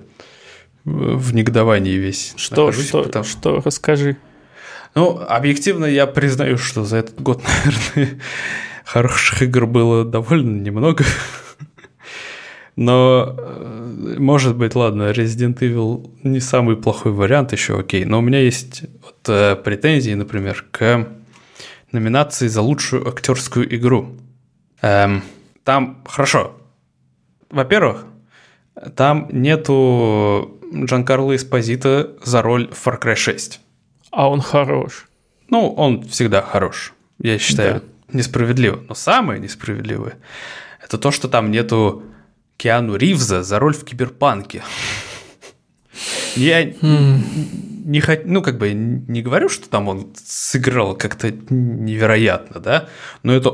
в 0.84 1.34
негодовании 1.34 1.96
весь. 1.96 2.32
Что, 2.36 2.72
что, 2.72 3.02
потому... 3.02 3.24
что, 3.24 3.60
расскажи. 3.62 4.16
Ну, 4.94 5.18
объективно 5.18 5.84
я 5.84 6.06
признаю, 6.06 6.56
что 6.56 6.84
за 6.84 6.98
этот 6.98 7.20
год, 7.20 7.42
наверное, 7.96 8.20
хороших 8.84 9.42
игр 9.42 9.66
было 9.66 10.04
довольно 10.04 10.60
немного. 10.60 11.04
Но, 12.76 13.36
э, 13.38 14.16
может 14.18 14.56
быть, 14.56 14.74
ладно, 14.74 15.10
Resident 15.12 15.58
Evil 15.60 16.10
не 16.22 16.40
самый 16.40 16.76
плохой 16.76 17.12
вариант 17.12 17.52
еще, 17.52 17.78
окей. 17.78 18.04
Но 18.04 18.18
у 18.18 18.20
меня 18.20 18.40
есть 18.40 18.82
вот, 19.02 19.28
э, 19.28 19.56
претензии, 19.56 20.12
например, 20.12 20.64
к 20.70 21.08
номинации 21.92 22.48
за 22.48 22.62
лучшую 22.62 23.08
актерскую 23.08 23.72
игру. 23.76 24.16
Эм, 24.82 25.22
там, 25.62 26.02
хорошо. 26.04 26.56
Во-первых, 27.50 28.04
там 28.96 29.28
нету 29.30 30.58
Джанкарло 30.74 31.36
Эспозита 31.36 32.10
за 32.22 32.42
роль 32.42 32.68
в 32.72 32.86
Far 32.86 33.00
Cry 33.00 33.14
6. 33.14 33.60
А 34.10 34.28
он 34.28 34.40
хорош. 34.40 35.06
Ну, 35.48 35.72
он 35.72 36.02
всегда 36.02 36.42
хорош. 36.42 36.92
Я 37.20 37.38
считаю, 37.38 37.74
да. 37.74 37.82
Несправедливо. 38.14 38.80
Но 38.88 38.94
самое 38.94 39.40
несправедливое– 39.40 40.14
это 40.82 40.98
то, 40.98 41.10
что 41.10 41.28
там 41.28 41.50
нету 41.50 42.02
Киану 42.56 42.96
Ривза 42.96 43.42
за 43.42 43.58
роль 43.58 43.74
в 43.74 43.84
Киберпанке. 43.84 44.62
Я 46.36 46.64
не 46.64 48.00
хочу, 48.00 48.22
ну, 48.26 48.42
как 48.42 48.58
бы 48.58 48.72
не 48.72 49.22
говорю, 49.22 49.48
что 49.48 49.68
там 49.68 49.88
он 49.88 50.14
сыграл 50.16 50.96
как-то 50.96 51.30
невероятно, 51.30 52.60
да, 52.60 52.88
но 53.22 53.32
это 53.32 53.52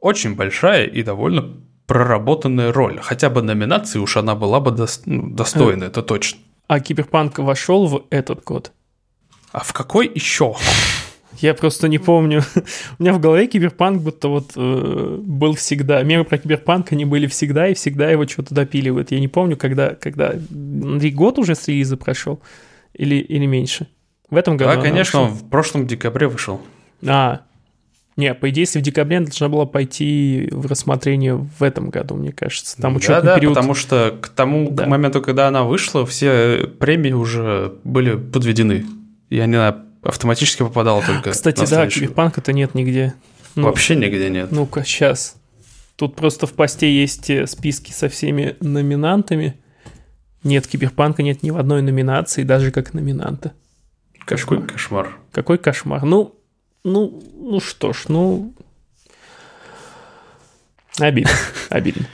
очень 0.00 0.34
большая 0.34 0.86
и 0.86 1.02
довольно 1.02 1.56
проработанная 1.86 2.72
роль. 2.72 3.00
Хотя 3.02 3.30
бы 3.30 3.42
номинации 3.42 3.98
уж 3.98 4.16
она 4.16 4.34
была 4.34 4.60
бы 4.60 4.76
ну, 5.06 5.30
достойна, 5.30 5.84
это 5.84 6.02
точно. 6.02 6.40
А 6.66 6.80
Киберпанк 6.80 7.38
вошел 7.38 7.86
в 7.86 8.06
этот 8.10 8.44
год? 8.44 8.72
А 9.52 9.64
в 9.64 9.72
какой 9.72 10.10
еще? 10.12 10.54
Я 11.38 11.54
просто 11.54 11.88
не 11.88 11.98
помню. 11.98 12.42
У 12.98 13.02
меня 13.02 13.12
в 13.12 13.20
голове 13.20 13.46
киберпанк 13.46 14.02
будто 14.02 14.28
вот 14.28 14.52
э, 14.56 15.18
был 15.22 15.54
всегда. 15.54 16.02
Меры 16.02 16.24
про 16.24 16.38
киберпанк, 16.38 16.92
они 16.92 17.04
были 17.04 17.26
всегда, 17.26 17.68
и 17.68 17.74
всегда 17.74 18.10
его 18.10 18.26
что-то 18.26 18.54
допиливают. 18.54 19.10
Я 19.10 19.20
не 19.20 19.28
помню, 19.28 19.56
когда, 19.56 19.94
когда... 19.94 20.34
Год 20.50 21.38
уже 21.38 21.54
с 21.54 21.68
релиза 21.68 21.96
прошел? 21.96 22.40
Или, 22.94 23.16
или 23.16 23.46
меньше? 23.46 23.86
В 24.28 24.36
этом 24.36 24.56
году? 24.56 24.76
Да, 24.76 24.82
конечно, 24.82 25.22
он 25.22 25.30
в 25.30 25.48
прошлом 25.48 25.86
декабре 25.86 26.28
вышел. 26.28 26.60
А, 27.06 27.42
не, 28.16 28.34
по 28.34 28.50
идее, 28.50 28.62
если 28.62 28.80
в 28.80 28.82
декабре 28.82 29.20
должна 29.20 29.48
была 29.48 29.66
пойти 29.66 30.48
в 30.52 30.66
рассмотрение 30.66 31.34
в 31.36 31.62
этом 31.62 31.90
году, 31.90 32.16
мне 32.16 32.32
кажется. 32.32 32.76
Там 32.76 32.98
да, 32.98 33.20
да, 33.22 33.36
период... 33.36 33.54
потому 33.54 33.74
что 33.74 34.16
к 34.20 34.28
тому 34.28 34.70
да. 34.70 34.86
моменту, 34.86 35.22
когда 35.22 35.48
она 35.48 35.64
вышла, 35.64 36.04
все 36.04 36.68
премии 36.78 37.12
уже 37.12 37.72
были 37.84 38.16
подведены. 38.16 38.84
И 39.30 39.38
они 39.38 39.56
автоматически 40.02 40.62
попадала 40.62 41.02
только 41.02 41.30
Кстати, 41.30 41.68
да, 41.68 41.86
киберпанка-то 41.86 42.52
нет 42.52 42.74
нигде. 42.74 43.14
Ну, 43.54 43.64
Вообще 43.64 43.96
нигде 43.96 44.30
нет. 44.30 44.50
Ну-ка, 44.52 44.84
сейчас. 44.84 45.36
Тут 45.96 46.16
просто 46.16 46.46
в 46.46 46.52
посте 46.52 46.90
есть 46.90 47.28
э, 47.30 47.46
списки 47.46 47.92
со 47.92 48.08
всеми 48.08 48.56
номинантами. 48.60 49.60
Нет 50.42 50.66
киберпанка, 50.66 51.22
нет 51.22 51.42
ни 51.42 51.50
в 51.50 51.58
одной 51.58 51.82
номинации, 51.82 52.44
даже 52.44 52.70
как 52.70 52.94
номинанта. 52.94 53.52
Кошмар. 54.24 54.58
Какой 54.60 54.66
кошмар. 54.68 55.18
Какой 55.32 55.58
кошмар. 55.58 56.04
Ну, 56.04 56.40
ну, 56.84 57.22
ну 57.34 57.60
что 57.60 57.92
ж, 57.92 58.04
ну... 58.08 58.54
Обидно, 60.98 61.32
обидно. 61.68 62.06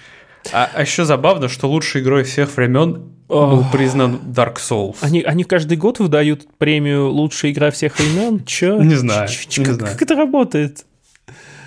А, 0.52 0.70
а 0.72 0.82
еще 0.82 1.04
забавно, 1.04 1.48
что 1.48 1.68
лучшей 1.68 2.02
игрой 2.02 2.24
всех 2.24 2.56
времен 2.56 3.15
был 3.28 3.64
признан 3.72 4.16
Dark 4.32 4.56
Souls. 4.56 4.96
Они, 5.00 5.22
они 5.22 5.44
каждый 5.44 5.76
год 5.76 5.98
выдают 5.98 6.46
премию 6.58 7.08
«Лучшая 7.10 7.52
игра 7.52 7.70
всех 7.70 7.98
времен». 7.98 8.44
Че? 8.44 8.78
Не 8.78 8.94
знаю. 8.94 9.28
Ч, 9.28 9.46
ч, 9.48 9.60
не 9.60 9.66
как, 9.66 9.74
знаю. 9.76 9.92
как 9.92 10.02
это 10.02 10.14
работает? 10.14 10.86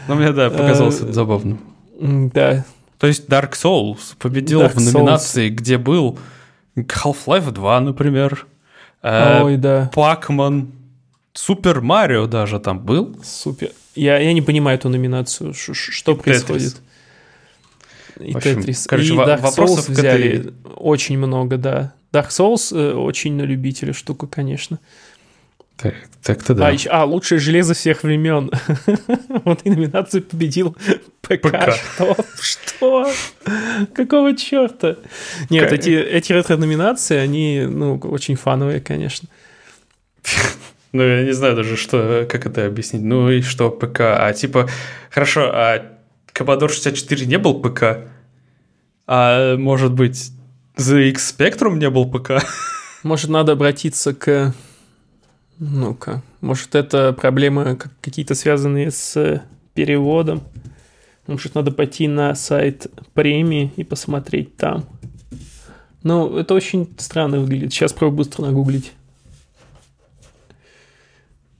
Ну, 0.07 0.15
мне, 0.15 0.31
да, 0.31 0.49
показалось 0.49 1.01
это 1.01 1.13
забавным. 1.13 1.59
Да. 1.99 2.65
То 2.97 3.07
есть 3.07 3.27
Dark 3.27 3.51
Souls 3.51 4.15
победил 4.17 4.61
Dark 4.61 4.73
в 4.73 4.81
номинации, 4.93 5.49
Souls. 5.49 5.55
где 5.55 5.77
был 5.77 6.19
Half-Life 6.75 7.51
2, 7.51 7.79
например. 7.81 8.47
Э, 9.01 9.41
Ой, 9.43 9.57
да. 9.57 9.89
Пакман. 9.93 10.71
Супер 11.33 11.81
Марио 11.81 12.25
даже 12.25 12.59
там 12.59 12.79
был. 12.79 13.17
Супер. 13.23 13.71
Я, 13.95 14.17
я 14.19 14.33
не 14.33 14.41
понимаю 14.41 14.77
эту 14.77 14.89
номинацию. 14.89 15.53
Ш, 15.53 15.73
что 15.73 16.13
И 16.13 16.15
происходит? 16.15 16.73
Тетрис. 16.73 16.81
И 18.19 18.33
общем. 18.33 18.63
Короче, 18.87 19.13
и 19.13 19.17
Dark 19.17 19.43
Souls 19.43 19.91
взяли 19.91 20.53
очень 20.75 21.17
много, 21.17 21.57
да. 21.57 21.93
Dark 22.11 22.29
Souls 22.29 22.75
э, 22.75 22.93
очень 22.93 23.35
на 23.35 23.43
любителя 23.43 23.93
штука, 23.93 24.27
конечно. 24.27 24.79
Так, 25.77 25.95
так-то 26.21 26.53
да. 26.55 26.67
А, 26.67 26.71
еще, 26.71 26.89
а, 26.89 27.05
лучшее 27.05 27.39
железо 27.39 27.73
всех 27.73 28.03
времен. 28.03 28.51
вот 29.45 29.61
и 29.63 29.69
номинацию 29.69 30.23
победил 30.23 30.75
ПК. 31.21 31.41
ПК. 31.41 31.73
Что? 31.95 32.17
Что? 32.41 33.11
Какого 33.93 34.35
черта? 34.35 34.97
Нет, 35.49 35.71
эти, 35.71 35.91
эти 35.91 36.33
ретро-номинации, 36.33 37.15
они, 37.15 37.65
ну, 37.69 37.97
очень 37.97 38.35
фановые, 38.35 38.81
конечно. 38.81 39.29
Ну, 40.91 41.03
я 41.03 41.23
не 41.23 41.31
знаю 41.31 41.55
даже, 41.55 41.77
что, 41.77 42.27
как 42.29 42.45
это 42.45 42.65
объяснить. 42.65 43.03
Ну 43.03 43.29
и 43.29 43.41
что 43.41 43.69
ПК? 43.69 44.01
А 44.01 44.33
типа, 44.33 44.67
хорошо, 45.11 45.49
а 45.53 45.98
Commodore 46.39 46.69
64 46.69 47.25
не 47.25 47.37
был 47.37 47.59
ПК? 47.61 48.07
А 49.05 49.57
может 49.57 49.91
быть, 49.91 50.31
ZX 50.77 51.15
Spectrum 51.15 51.77
не 51.77 51.89
был 51.89 52.09
ПК? 52.09 52.43
Может, 53.03 53.29
надо 53.29 53.53
обратиться 53.53 54.13
к... 54.13 54.53
Ну-ка, 55.57 56.21
может, 56.39 56.75
это 56.75 57.11
проблемы 57.11 57.77
какие-то 58.01 58.33
связанные 58.33 58.91
с 58.91 59.43
переводом? 59.73 60.41
Может, 61.27 61.55
надо 61.55 61.71
пойти 61.71 62.07
на 62.07 62.33
сайт 62.35 62.87
премии 63.13 63.71
и 63.75 63.83
посмотреть 63.83 64.55
там. 64.55 64.85
Ну, 66.03 66.37
это 66.37 66.53
очень 66.53 66.93
странно 66.97 67.39
выглядит. 67.39 67.73
Сейчас 67.73 67.91
пробую 67.91 68.19
быстро 68.19 68.45
нагуглить. 68.45 68.93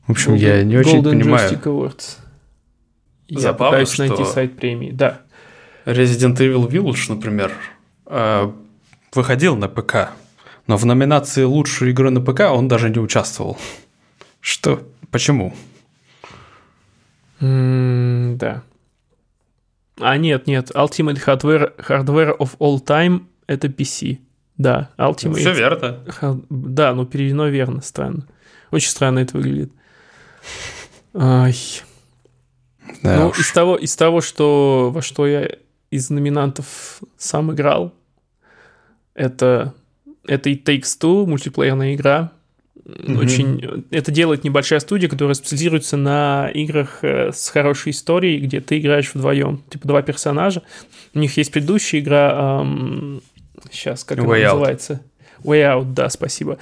В 0.07 0.11
общем, 0.11 0.33
Golden, 0.33 0.37
я 0.37 0.63
не 0.63 0.77
очень 0.77 0.99
Golden 0.99 1.11
понимаю. 1.11 1.51
Joystick 1.51 1.63
Awards. 1.63 2.17
Я 3.29 3.39
Забавно, 3.39 3.79
пытаюсь 3.79 3.97
найти 3.97 4.25
сайт 4.25 4.55
премии. 4.55 4.91
Да. 4.91 5.21
Resident 5.85 6.35
Evil 6.37 6.67
Village, 6.67 7.13
например, 7.13 7.51
э, 8.07 8.51
выходил 9.13 9.55
на 9.55 9.67
ПК, 9.67 10.11
но 10.67 10.77
в 10.77 10.85
номинации 10.85 11.43
лучшей 11.43 11.91
игры 11.91 12.09
на 12.09 12.21
ПК 12.21 12.41
он 12.51 12.67
даже 12.67 12.89
не 12.89 12.99
участвовал. 12.99 13.57
Что? 14.41 14.81
Почему? 15.11 15.53
Mm, 17.39 18.35
да. 18.35 18.63
А 19.99 20.17
нет, 20.17 20.47
нет, 20.47 20.71
Ultimate 20.71 21.23
Hardware, 21.25 21.75
Hardware 21.77 22.37
of 22.37 22.57
All 22.59 22.83
Time 22.83 23.25
это 23.47 23.67
PC. 23.67 24.19
Да, 24.57 24.89
Ultimate. 24.97 25.35
Все 25.35 25.53
верно. 25.53 25.99
Да, 26.49 26.93
но 26.93 27.05
переведено 27.05 27.47
верно, 27.47 27.81
странно. 27.81 28.27
Очень 28.71 28.89
странно 28.89 29.19
это 29.19 29.37
выглядит. 29.37 29.71
Ай. 31.13 31.55
Да 33.03 33.19
ну, 33.19 33.27
уж. 33.29 33.39
из 33.39 33.51
того, 33.51 33.75
из 33.75 33.95
того, 33.95 34.21
что 34.21 34.91
во 34.93 35.01
что 35.01 35.27
я 35.27 35.49
из 35.91 36.09
номинантов 36.09 37.01
сам 37.17 37.51
играл, 37.53 37.93
это, 39.13 39.73
это 40.25 40.49
и 40.49 40.55
Takes 40.55 40.97
Two, 40.99 41.25
мультиплеерная 41.25 41.95
игра. 41.95 42.31
Mm-hmm. 42.85 43.17
Очень, 43.19 43.85
это 43.91 44.11
делает 44.11 44.43
небольшая 44.43 44.79
студия, 44.79 45.09
которая 45.09 45.35
специализируется 45.35 45.95
на 45.95 46.49
играх 46.49 46.99
э, 47.03 47.31
с 47.31 47.49
хорошей 47.49 47.91
историей, 47.91 48.39
где 48.39 48.61
ты 48.61 48.79
играешь 48.79 49.13
вдвоем. 49.13 49.63
Типа 49.69 49.87
два 49.87 50.01
персонажа. 50.01 50.63
У 51.13 51.19
них 51.19 51.37
есть 51.37 51.51
предыдущая 51.51 51.99
игра, 51.99 52.61
эм, 52.61 53.21
сейчас, 53.71 54.03
как 54.03 54.17
Way 54.19 54.23
она 54.23 54.35
out. 54.37 54.43
называется? 54.43 55.01
Way 55.43 55.61
Out, 55.63 55.93
да, 55.93 56.09
спасибо 56.09 56.57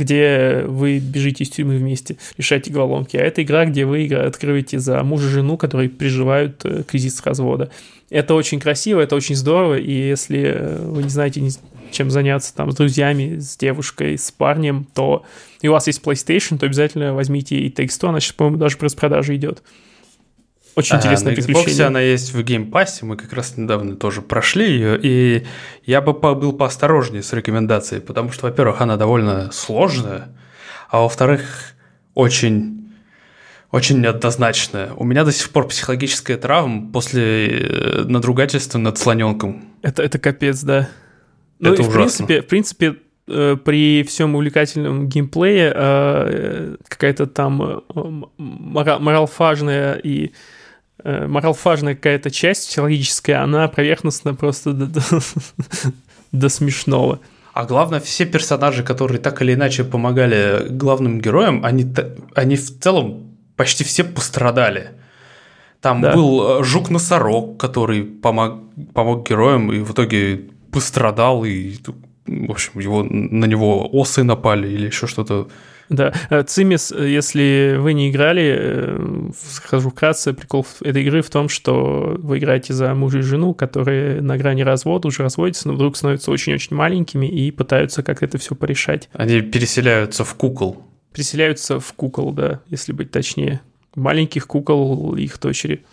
где 0.00 0.64
вы 0.66 0.98
бежите 0.98 1.44
из 1.44 1.50
тюрьмы 1.50 1.76
вместе, 1.76 2.16
решаете 2.38 2.72
головоломки. 2.72 3.16
А 3.18 3.20
это 3.20 3.42
игра, 3.42 3.66
где 3.66 3.84
вы 3.84 4.06
открываете 4.06 4.78
за 4.78 5.02
мужа 5.02 5.28
и 5.28 5.30
жену, 5.30 5.58
которые 5.58 5.90
переживают 5.90 6.64
э, 6.64 6.82
кризис 6.84 7.22
развода. 7.22 7.70
Это 8.08 8.34
очень 8.34 8.58
красиво, 8.60 9.00
это 9.00 9.14
очень 9.14 9.36
здорово, 9.36 9.78
и 9.78 9.92
если 9.92 10.40
э, 10.40 10.78
вы 10.86 11.02
не 11.02 11.10
знаете, 11.10 11.46
чем 11.90 12.10
заняться 12.10 12.54
там 12.54 12.72
с 12.72 12.76
друзьями, 12.76 13.38
с 13.38 13.56
девушкой, 13.56 14.16
с 14.16 14.30
парнем, 14.30 14.86
то 14.94 15.24
и 15.60 15.68
у 15.68 15.72
вас 15.72 15.86
есть 15.86 16.00
PlayStation, 16.02 16.58
то 16.58 16.66
обязательно 16.66 17.12
возьмите 17.12 17.56
и 17.56 17.70
Takes 17.70 18.00
Two, 18.00 18.08
она 18.08 18.20
сейчас, 18.20 18.32
по-моему, 18.32 18.56
даже 18.56 18.78
по 18.78 18.86
распродаже 18.86 19.36
идет. 19.36 19.62
Очень 20.76 20.96
ага, 20.96 21.02
интересное 21.02 21.30
на 21.30 21.36
приключение. 21.36 21.74
Xbox 21.74 21.86
она 21.86 22.00
есть 22.00 22.32
в 22.32 22.42
геймпассе, 22.42 23.04
мы 23.04 23.16
как 23.16 23.32
раз 23.32 23.56
недавно 23.56 23.96
тоже 23.96 24.22
прошли 24.22 24.70
ее, 24.70 24.98
и 25.02 25.46
я 25.84 26.00
бы 26.00 26.12
был 26.12 26.52
поосторожнее 26.52 27.22
с 27.22 27.32
рекомендацией, 27.32 28.00
потому 28.00 28.30
что, 28.30 28.46
во-первых, 28.46 28.80
она 28.80 28.96
довольно 28.96 29.50
сложная, 29.52 30.28
а 30.88 31.00
во-вторых, 31.00 31.74
очень 32.14 32.80
очень 33.70 34.00
неоднозначная. 34.00 34.92
У 34.94 35.04
меня 35.04 35.24
до 35.24 35.30
сих 35.32 35.50
пор 35.50 35.68
психологическая 35.68 36.36
травма 36.36 36.90
после 36.92 37.46
э, 37.46 38.04
надругательства 38.04 38.78
над 38.78 38.98
слоненком. 38.98 39.64
Это, 39.82 40.02
это 40.02 40.18
капец, 40.18 40.62
да. 40.62 40.88
Ну, 41.60 41.72
это 41.72 41.82
и 41.82 41.86
ужасно. 41.86 42.24
в 42.24 42.26
принципе, 42.26 42.42
в 42.42 42.46
принципе, 42.46 42.96
э, 43.28 43.56
при 43.64 44.02
всем 44.02 44.34
увлекательном 44.34 45.08
геймплее 45.08 45.72
э, 45.72 46.76
какая-то 46.88 47.26
там 47.26 47.84
моралфажная 48.36 49.94
и 49.94 50.32
э, 51.04 51.26
моралфажная 51.26 51.94
какая-то 51.94 52.30
часть 52.30 52.68
психологическая, 52.68 53.42
она 53.42 53.68
поверхностно 53.68 54.34
просто 54.34 54.72
до, 54.72 54.86
до, 54.86 55.00
до 56.32 56.48
смешного. 56.48 57.20
А 57.52 57.64
главное, 57.64 58.00
все 58.00 58.26
персонажи, 58.26 58.82
которые 58.82 59.20
так 59.20 59.42
или 59.42 59.54
иначе 59.54 59.84
помогали 59.84 60.68
главным 60.70 61.20
героям, 61.20 61.64
они, 61.64 61.86
они 62.34 62.56
в 62.56 62.80
целом 62.80 63.36
почти 63.56 63.84
все 63.84 64.04
пострадали. 64.04 64.90
Там 65.80 66.00
да. 66.00 66.14
был 66.14 66.60
э, 66.60 66.64
жук-носорог, 66.64 67.58
который 67.58 68.04
помог, 68.04 68.60
помог 68.94 69.28
героям, 69.28 69.72
и 69.72 69.80
в 69.80 69.92
итоге 69.92 70.48
пострадал, 70.70 71.44
и, 71.44 71.74
в 72.26 72.50
общем, 72.50 72.80
его, 72.80 73.02
на 73.02 73.46
него 73.46 73.88
осы 73.92 74.22
напали 74.22 74.68
или 74.68 74.86
еще 74.86 75.06
что-то 75.06 75.48
да, 75.90 76.14
э, 76.30 76.44
Цимис, 76.44 76.92
э, 76.92 77.10
если 77.10 77.76
вы 77.76 77.94
не 77.94 78.10
играли, 78.10 78.56
э, 78.56 79.30
скажу 79.36 79.90
вкратце, 79.90 80.32
прикол 80.32 80.64
этой 80.82 81.02
игры 81.02 81.20
в 81.20 81.30
том, 81.30 81.48
что 81.48 82.16
вы 82.16 82.38
играете 82.38 82.72
за 82.72 82.94
мужа 82.94 83.18
и 83.18 83.22
жену, 83.22 83.54
которые 83.54 84.20
на 84.20 84.38
грани 84.38 84.62
развода, 84.62 85.08
уже 85.08 85.24
разводятся, 85.24 85.66
но 85.66 85.74
вдруг 85.74 85.96
становятся 85.96 86.30
очень-очень 86.30 86.76
маленькими 86.76 87.26
и 87.26 87.50
пытаются 87.50 88.04
как 88.04 88.22
это 88.22 88.38
все 88.38 88.54
порешать. 88.54 89.08
Они 89.14 89.40
переселяются 89.40 90.24
в 90.24 90.32
кукол. 90.36 90.80
Переселяются 91.12 91.80
в 91.80 91.92
кукол, 91.94 92.32
да, 92.32 92.60
если 92.68 92.92
быть 92.92 93.10
точнее. 93.10 93.60
Маленьких 93.96 94.46
кукол 94.46 95.16
их 95.16 95.40
дочери. 95.40 95.84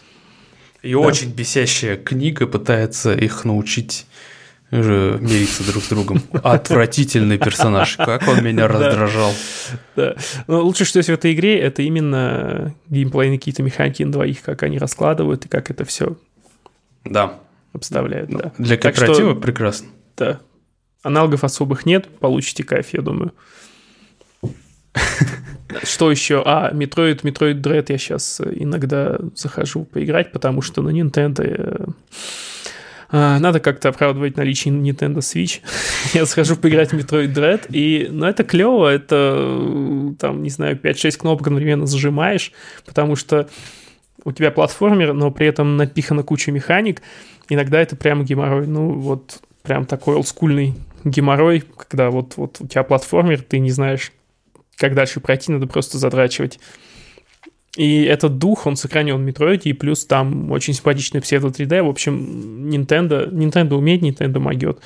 И 0.83 0.91
да. 0.91 0.99
очень 0.99 1.33
бесящая 1.33 1.97
книга 1.97 2.45
пытается 2.45 3.15
их 3.15 3.45
научить 3.45 4.05
уже 4.71 5.17
мириться 5.21 5.63
друг 5.65 5.83
с 5.83 5.89
другом. 5.89 6.21
Отвратительный 6.43 7.37
персонаж. 7.37 7.95
Как 7.95 8.27
он 8.27 8.43
меня 8.43 8.67
раздражал. 8.67 9.33
Да. 9.95 10.15
Но 10.47 10.61
лучше, 10.61 10.85
что 10.85 10.97
есть 10.97 11.09
в 11.09 11.13
этой 11.13 11.33
игре, 11.33 11.59
это 11.59 11.81
именно 11.81 12.73
геймплейные 12.89 13.39
какие-то 13.39 13.63
механики 13.63 14.03
на 14.03 14.11
двоих, 14.11 14.41
как 14.41 14.63
они 14.63 14.77
раскладывают 14.77 15.45
и 15.45 15.49
как 15.49 15.71
это 15.71 15.85
все 15.85 16.17
да. 17.05 17.39
обставляют. 17.73 18.29
Да. 18.29 18.51
Для 18.57 18.77
кооператива 18.77 19.31
что, 19.31 19.41
прекрасно. 19.41 19.87
Да. 20.17 20.39
Аналогов 21.03 21.43
особых 21.43 21.85
нет, 21.85 22.07
получите 22.19 22.63
кайф, 22.63 22.87
я 22.91 23.01
думаю. 23.01 23.33
Что 25.83 26.09
еще? 26.09 26.41
А, 26.45 26.71
Metroid, 26.73 27.21
Metroid 27.21 27.61
Dread 27.61 27.85
я 27.89 27.97
сейчас 27.97 28.41
иногда 28.41 29.17
захожу 29.35 29.83
поиграть, 29.83 30.31
потому 30.31 30.61
что 30.61 30.81
на 30.81 30.89
Nintendo 30.89 31.43
э, 31.43 31.85
надо 33.11 33.59
как-то 33.59 33.89
оправдывать 33.89 34.37
наличие 34.37 34.73
Nintendo 34.73 35.17
Switch. 35.17 35.61
я 36.13 36.25
схожу 36.25 36.55
поиграть 36.55 36.91
в 36.91 36.97
Metroid 36.97 37.33
Dread, 37.33 37.67
и, 37.69 38.07
ну, 38.09 38.25
это 38.25 38.43
клево, 38.43 38.87
это, 38.87 40.15
там, 40.19 40.43
не 40.43 40.49
знаю, 40.49 40.77
5-6 40.77 41.17
кнопок 41.17 41.47
одновременно 41.47 41.85
зажимаешь, 41.85 42.51
потому 42.85 43.15
что 43.15 43.49
у 44.23 44.31
тебя 44.31 44.51
платформер, 44.51 45.13
но 45.13 45.31
при 45.31 45.47
этом 45.47 45.77
напихана 45.77 46.23
куча 46.23 46.51
механик, 46.51 47.01
иногда 47.49 47.79
это 47.79 47.95
прям 47.95 48.25
геморрой, 48.25 48.67
ну, 48.67 48.91
вот 48.91 49.39
прям 49.63 49.85
такой 49.85 50.15
олдскульный 50.15 50.75
геморрой, 51.03 51.63
когда 51.77 52.09
вот, 52.09 52.35
вот 52.37 52.57
у 52.59 52.67
тебя 52.67 52.83
платформер, 52.83 53.41
ты 53.41 53.59
не 53.59 53.71
знаешь, 53.71 54.11
как 54.75 54.95
дальше 54.95 55.19
пройти, 55.19 55.51
надо 55.51 55.67
просто 55.67 55.97
задрачивать 55.97 56.59
и 57.77 58.05
этот 58.05 58.39
дух, 58.39 58.65
он 58.65 58.75
сохранен 58.75 59.17
в 59.17 59.21
Метроиде, 59.21 59.69
и 59.69 59.73
плюс 59.73 60.03
там 60.03 60.51
очень 60.51 60.73
симпатичный 60.73 61.21
псевдо 61.21 61.49
3D. 61.49 61.83
В 61.83 61.89
общем, 61.89 62.69
Nintendo, 62.69 63.29
Nintendo 63.31 63.75
умеет, 63.75 64.01
Nintendo 64.01 64.39
могет. 64.39 64.79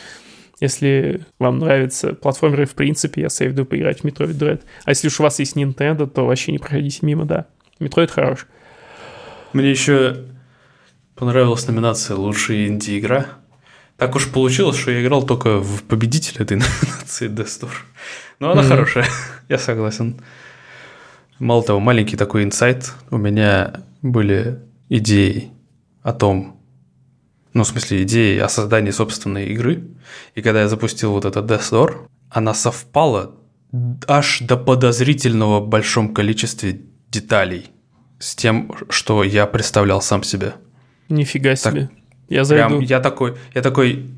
Если 0.59 1.21
вам 1.39 1.59
нравятся 1.59 2.13
платформеры 2.13 2.65
в 2.65 2.73
принципе, 2.73 3.21
я 3.21 3.29
советую 3.29 3.65
поиграть 3.65 4.01
в 4.01 4.03
Metroid 4.03 4.37
Dread. 4.37 4.61
А 4.83 4.89
если 4.89 5.07
уж 5.07 5.21
у 5.21 5.23
вас 5.23 5.39
есть 5.39 5.55
Nintendo, 5.55 6.05
то 6.05 6.25
вообще 6.25 6.51
не 6.51 6.59
проходите 6.59 6.99
мимо, 7.03 7.23
да. 7.23 7.45
Metroid 7.79 8.09
хорош. 8.11 8.45
Мне 9.53 9.71
еще 9.71 10.25
понравилась 11.15 11.65
номинация 11.67 12.17
«Лучшая 12.17 12.67
инди-игра». 12.67 13.25
Так 13.95 14.15
уж 14.17 14.27
получилось, 14.27 14.75
что 14.75 14.91
я 14.91 15.01
играл 15.01 15.25
только 15.25 15.59
в 15.59 15.83
победителя 15.83 16.43
этой 16.43 16.57
номинации 16.57 17.29
Death 17.29 17.61
Store. 17.61 17.71
Но 18.39 18.51
она 18.51 18.63
mm-hmm. 18.63 18.67
хорошая, 18.67 19.05
я 19.47 19.57
согласен. 19.57 20.17
Мало 21.41 21.63
того, 21.63 21.79
маленький 21.79 22.17
такой 22.17 22.43
инсайт. 22.43 22.93
У 23.09 23.17
меня 23.17 23.81
были 24.03 24.59
идеи 24.89 25.49
о 26.03 26.13
том, 26.13 26.61
ну, 27.53 27.63
в 27.63 27.67
смысле, 27.67 28.03
идеи 28.03 28.37
о 28.37 28.47
создании 28.47 28.91
собственной 28.91 29.47
игры. 29.47 29.87
И 30.35 30.43
когда 30.43 30.61
я 30.61 30.67
запустил 30.67 31.13
вот 31.13 31.25
этот 31.25 31.49
Death 31.49 31.71
Door, 31.71 31.95
она 32.29 32.53
совпала 32.53 33.31
аж 34.07 34.41
до 34.41 34.55
подозрительного 34.55 35.65
большом 35.65 36.13
количестве 36.13 36.81
деталей 37.09 37.71
с 38.19 38.35
тем, 38.35 38.71
что 38.89 39.23
я 39.23 39.47
представлял 39.47 39.99
сам 39.99 40.21
себе. 40.21 40.53
Нифига 41.09 41.55
себе. 41.55 41.87
Так, 41.87 41.91
я 42.29 42.43
зайду. 42.43 42.67
Прям, 42.67 42.79
я 42.81 42.99
такой, 42.99 43.35
я 43.55 43.63
такой 43.63 44.11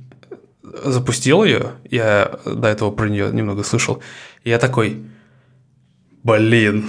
запустил 0.61 1.45
ее, 1.45 1.71
я 1.89 2.37
до 2.45 2.67
этого 2.67 2.91
про 2.91 3.07
нее 3.07 3.29
немного 3.31 3.63
слышал, 3.63 4.03
и 4.43 4.49
я 4.49 4.59
такой, 4.59 5.05
блин, 6.21 6.85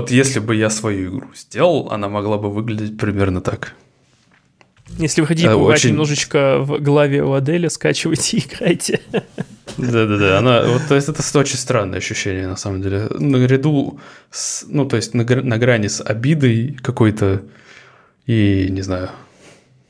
вот 0.00 0.10
если 0.10 0.38
бы 0.38 0.54
я 0.54 0.70
свою 0.70 1.10
игру 1.10 1.28
сделал, 1.34 1.90
она 1.90 2.08
могла 2.08 2.38
бы 2.38 2.50
выглядеть 2.50 2.98
примерно 2.98 3.40
так. 3.40 3.74
Если 4.98 5.20
вы 5.20 5.26
хотите 5.26 5.48
побывать 5.48 5.78
очень... 5.78 5.90
немножечко 5.90 6.58
в 6.60 6.80
голове 6.80 7.22
у 7.22 7.32
Аделя, 7.32 7.68
скачивайте 7.68 8.36
и 8.36 8.40
играйте. 8.40 9.00
Да-да-да, 9.76 10.38
она, 10.38 10.62
вот, 10.62 10.82
то 10.88 10.94
есть 10.94 11.08
это 11.08 11.22
очень 11.38 11.56
странное 11.56 11.98
ощущение, 11.98 12.46
на 12.46 12.56
самом 12.56 12.82
деле. 12.82 13.08
Наряду 13.10 13.98
с, 14.30 14.64
ну, 14.68 14.86
то 14.86 14.96
есть 14.96 15.12
на, 15.12 15.24
на 15.24 15.58
грани 15.58 15.88
с 15.88 16.00
обидой 16.00 16.78
какой-то 16.82 17.42
и, 18.26 18.68
не 18.70 18.82
знаю... 18.82 19.10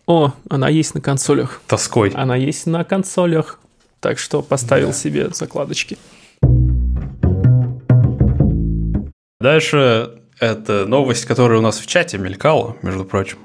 О, 0.07 0.33
она 0.49 0.69
есть 0.69 0.95
на 0.95 1.01
консолях. 1.01 1.61
Тоской. 1.67 2.11
Она 2.11 2.37
есть 2.37 2.67
на 2.67 2.85
консолях, 2.85 3.59
так 4.01 4.19
что 4.19 4.41
поставил 4.41 4.89
да. 4.89 4.93
себе 4.93 5.29
закладочки. 5.33 5.99
Дальше 9.41 10.23
это 10.41 10.87
новость, 10.87 11.25
которая 11.27 11.59
у 11.59 11.63
нас 11.63 11.79
в 11.79 11.87
чате 11.87 12.19
мелькала, 12.19 12.77
между 12.83 13.05
прочим. 13.05 13.39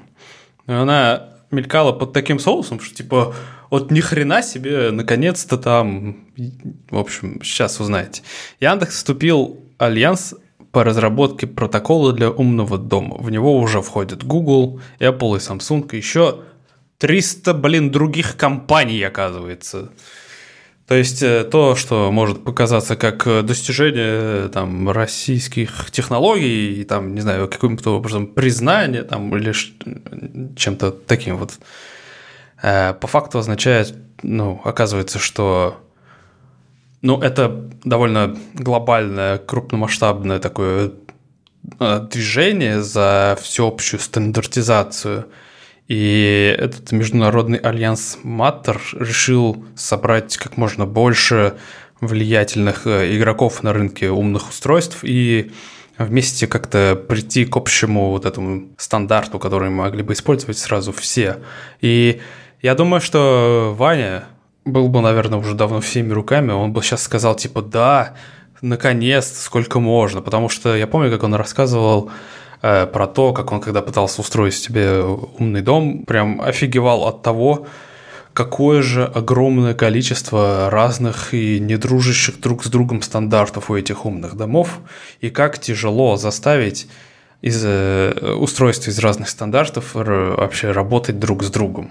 Она 0.66 1.28
мелькала 1.50 1.92
под 1.92 2.12
таким 2.12 2.38
соусом, 2.38 2.80
что 2.80 2.94
типа 2.94 3.34
вот 3.70 3.90
ни 3.90 4.00
хрена 4.00 4.42
себе, 4.42 4.90
наконец-то 4.90 5.58
там, 5.58 6.26
в 6.90 6.98
общем, 6.98 7.40
сейчас 7.42 7.80
узнаете. 7.80 8.22
Яндекс 8.60 8.96
вступил 8.96 9.60
в 9.78 9.82
альянс 9.82 10.34
по 10.72 10.84
разработке 10.84 11.46
протокола 11.46 12.12
для 12.12 12.30
умного 12.30 12.78
дома. 12.78 13.16
В 13.18 13.30
него 13.30 13.56
уже 13.58 13.82
входят 13.82 14.24
Google, 14.24 14.80
Apple 14.98 15.36
и 15.36 15.40
Samsung, 15.40 15.88
и 15.92 15.98
еще 15.98 16.40
300, 16.98 17.52
блин, 17.54 17.90
других 17.90 18.36
компаний, 18.36 19.02
оказывается. 19.02 19.90
То 20.92 20.98
есть 20.98 21.22
э, 21.22 21.44
то, 21.44 21.74
что 21.74 22.12
может 22.12 22.44
показаться 22.44 22.96
как 22.96 23.26
э, 23.26 23.40
достижение 23.40 24.44
э, 24.44 24.50
там, 24.52 24.90
российских 24.90 25.90
технологий, 25.90 26.82
и, 26.82 26.84
там, 26.84 27.14
не 27.14 27.22
знаю, 27.22 27.48
каким-то 27.48 27.96
образом 27.96 28.26
признание 28.26 29.02
там, 29.02 29.34
или 29.34 29.54
чем-то 30.54 30.90
таким 30.90 31.38
вот, 31.38 31.52
по 32.60 33.06
факту 33.06 33.38
означает, 33.38 33.96
ну, 34.22 34.60
оказывается, 34.64 35.18
что 35.18 35.80
ну, 37.00 37.18
это 37.22 37.70
довольно 37.84 38.36
глобальное, 38.52 39.38
крупномасштабное 39.38 40.40
такое 40.40 40.92
движение 42.10 42.82
за 42.82 43.38
всеобщую 43.40 43.98
стандартизацию– 43.98 45.24
и 45.92 46.56
этот 46.58 46.90
международный 46.92 47.58
альянс 47.58 48.16
Маттер 48.22 48.80
решил 48.94 49.62
собрать 49.76 50.38
как 50.38 50.56
можно 50.56 50.86
больше 50.86 51.58
влиятельных 52.00 52.86
э, 52.86 53.14
игроков 53.14 53.62
на 53.62 53.74
рынке 53.74 54.08
умных 54.08 54.48
устройств 54.48 55.00
и 55.02 55.52
вместе 55.98 56.46
как-то 56.46 56.96
прийти 56.96 57.44
к 57.44 57.58
общему 57.58 58.08
вот 58.08 58.24
этому 58.24 58.68
стандарту, 58.78 59.38
который 59.38 59.68
могли 59.68 60.02
бы 60.02 60.14
использовать 60.14 60.56
сразу 60.56 60.92
все. 60.92 61.40
И 61.82 62.22
я 62.62 62.74
думаю, 62.74 63.02
что 63.02 63.74
Ваня 63.76 64.24
был 64.64 64.88
бы, 64.88 65.02
наверное, 65.02 65.40
уже 65.40 65.52
давно 65.52 65.82
всеми 65.82 66.14
руками, 66.14 66.52
он 66.52 66.72
бы 66.72 66.82
сейчас 66.82 67.02
сказал, 67.02 67.34
типа, 67.34 67.60
да, 67.60 68.14
наконец, 68.62 69.30
сколько 69.42 69.78
можно, 69.78 70.22
потому 70.22 70.48
что 70.48 70.74
я 70.74 70.86
помню, 70.86 71.10
как 71.10 71.22
он 71.22 71.34
рассказывал 71.34 72.10
про 72.62 73.06
то, 73.06 73.32
как 73.32 73.52
он, 73.52 73.60
когда 73.60 73.82
пытался 73.82 74.20
устроить 74.20 74.54
себе 74.54 75.02
умный 75.02 75.62
дом, 75.62 76.04
прям 76.04 76.40
офигевал 76.40 77.08
от 77.08 77.22
того, 77.22 77.66
какое 78.32 78.82
же 78.82 79.04
огромное 79.04 79.74
количество 79.74 80.70
разных 80.70 81.34
и 81.34 81.58
не 81.58 81.76
дружащих 81.76 82.40
друг 82.40 82.64
с 82.64 82.68
другом 82.68 83.02
стандартов 83.02 83.70
у 83.70 83.76
этих 83.76 84.06
умных 84.06 84.36
домов, 84.36 84.78
и 85.20 85.30
как 85.30 85.58
тяжело 85.58 86.16
заставить 86.16 86.88
из 87.40 87.62
э, 87.64 88.34
устройств 88.38 88.88
из 88.88 88.98
разных 89.00 89.28
стандартов 89.28 89.94
вообще 89.94 90.70
работать 90.70 91.18
друг 91.18 91.42
с 91.42 91.50
другом. 91.50 91.90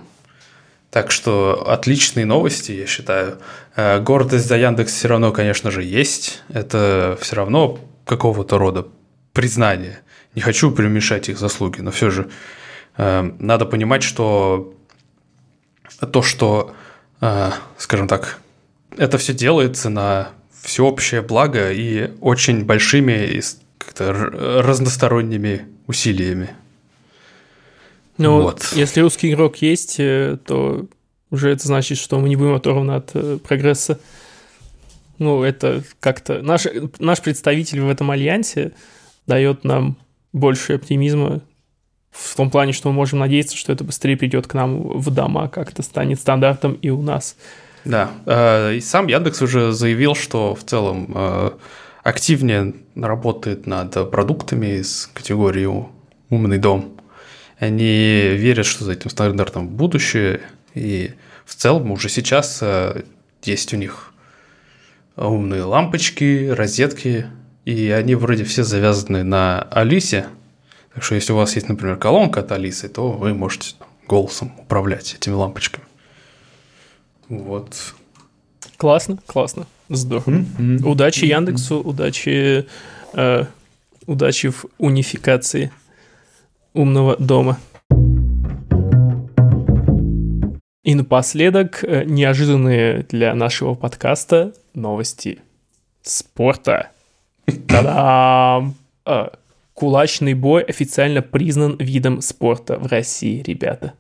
Так 0.90 1.12
что 1.12 1.70
отличные 1.70 2.26
новости, 2.26 2.72
я 2.72 2.86
считаю. 2.86 3.38
Э, 3.76 4.00
гордость 4.00 4.48
за 4.48 4.58
Яндекс 4.58 4.94
все 4.94 5.10
равно, 5.10 5.32
конечно 5.32 5.70
же, 5.70 5.84
есть. 5.84 6.42
Это 6.50 7.18
все 7.22 7.36
равно 7.36 7.80
какого-то 8.06 8.58
рода 8.58 8.88
признание. 9.34 10.00
Не 10.36 10.42
хочу 10.42 10.72
перемешать 10.72 11.30
их 11.30 11.38
заслуги, 11.38 11.82
но 11.82 11.92
все 11.92 12.10
же 12.10 12.30
э, 12.98 13.22
надо 13.40 13.66
понимать, 13.66 14.04
что 14.04 14.74
то, 16.12 16.22
что, 16.22 16.74
э, 17.20 17.52
скажем 17.78 18.08
так, 18.08 18.40
это 18.98 19.18
все 19.18 19.34
делается 19.34 19.90
на 19.90 20.30
всеобщее 20.62 21.22
благо 21.22 21.72
и 21.72 22.12
очень 22.22 22.64
большими 22.66 23.26
и 23.26 23.42
как-то 23.78 24.14
разносторонними 24.14 25.66
усилиями. 25.88 26.52
Ну, 28.18 28.42
вот. 28.42 28.72
если 28.74 29.02
русский 29.02 29.32
игрок 29.32 29.58
есть, 29.58 29.96
э, 30.00 30.38
то 30.46 30.86
уже 31.32 31.50
это 31.50 31.66
значит, 31.66 31.98
что 31.98 32.20
мы 32.20 32.30
не 32.30 32.36
будем 32.36 32.54
оторваны 32.54 32.92
от 32.92 33.12
э, 33.14 33.38
прогресса. 33.38 34.00
Ну, 35.18 35.44
это 35.44 35.84
как-то... 36.00 36.42
Наш, 36.42 36.68
наш 37.00 37.22
представитель 37.22 37.82
в 37.82 37.90
этом 37.90 38.12
альянсе 38.12 38.74
дает 39.28 39.64
нам 39.64 39.98
больше 40.34 40.74
оптимизма 40.74 41.42
в 42.12 42.36
том 42.36 42.50
плане, 42.50 42.74
что 42.74 42.90
мы 42.90 42.96
можем 42.96 43.20
надеяться, 43.20 43.56
что 43.56 43.72
это 43.72 43.84
быстрее 43.84 44.18
придет 44.18 44.48
к 44.48 44.54
нам 44.54 45.00
в 45.00 45.10
дома, 45.12 45.48
как-то 45.48 45.82
станет 45.82 46.20
стандартом 46.20 46.74
и 46.74 46.90
у 46.90 47.02
нас. 47.02 47.36
Да, 47.86 48.12
э, 48.26 48.76
и 48.76 48.82
сам 48.82 49.08
Яндекс 49.08 49.42
уже 49.42 49.72
заявил, 49.72 50.14
что 50.14 50.54
в 50.54 50.64
целом 50.64 51.12
э, 51.16 51.52
активнее 52.04 52.74
работает 52.96 53.66
над 53.66 54.12
продуктами 54.12 54.80
из 54.80 55.10
категории 55.14 55.70
«умный 56.30 56.58
дом». 56.58 56.98
Они 57.60 58.30
верят, 58.34 58.66
что 58.66 58.84
за 58.84 58.94
этим 58.94 59.10
стандартом 59.10 59.68
будущее, 59.68 60.42
и 60.74 61.14
в 61.46 61.56
целом 61.56 61.92
уже 61.92 62.10
сейчас 62.10 62.60
э, 62.62 63.04
есть 63.44 63.74
у 63.74 63.78
них 63.78 64.14
умные 65.16 65.64
лампочки, 65.64 66.50
розетки, 66.50 67.28
и 67.66 67.90
они 67.90 68.16
вроде 68.16 68.44
все 68.44 68.64
завязаны 68.64 69.24
на 69.24 69.62
Алисе– 69.72 70.28
так 70.94 71.04
что 71.04 71.16
если 71.16 71.32
у 71.32 71.38
вас 71.38 71.56
есть, 71.56 71.70
например, 71.70 71.98
колонка 71.98 72.42
от 72.42 72.52
Алисы, 72.52 72.90
то 72.90 73.12
вы 73.12 73.34
можете 73.34 73.76
голосом 74.08 74.54
управлять 74.58 75.14
этими 75.14 75.34
лампочками. 75.34 75.86
Вот. 77.30 77.94
Классно, 78.76 79.18
классно. 79.26 79.68
Здорово. 79.88 80.30
Mm-hmm. 80.30 80.86
Удачи 80.86 81.26
Яндексу, 81.26 81.80
удачи, 81.80 82.68
э, 83.14 83.46
удачи 84.06 84.50
в 84.50 84.66
унификации 84.78 85.72
умного 86.74 87.16
дома. 87.18 87.58
И 90.84 90.96
напоследок, 90.96 91.84
э, 91.84 92.04
неожиданные 92.04 93.04
для 93.04 93.34
нашего 93.34 93.76
подкаста 93.76 94.54
новости 94.74 95.40
спорта. 96.02 96.90
Та-дам! 97.68 98.76
Э, 99.06 99.30
Кулачный 99.74 100.34
бой 100.34 100.62
официально 100.64 101.22
признан 101.22 101.76
видом 101.80 102.22
спорта 102.22 102.78
в 102.78 102.88
России, 102.88 103.42
ребята. 103.42 103.94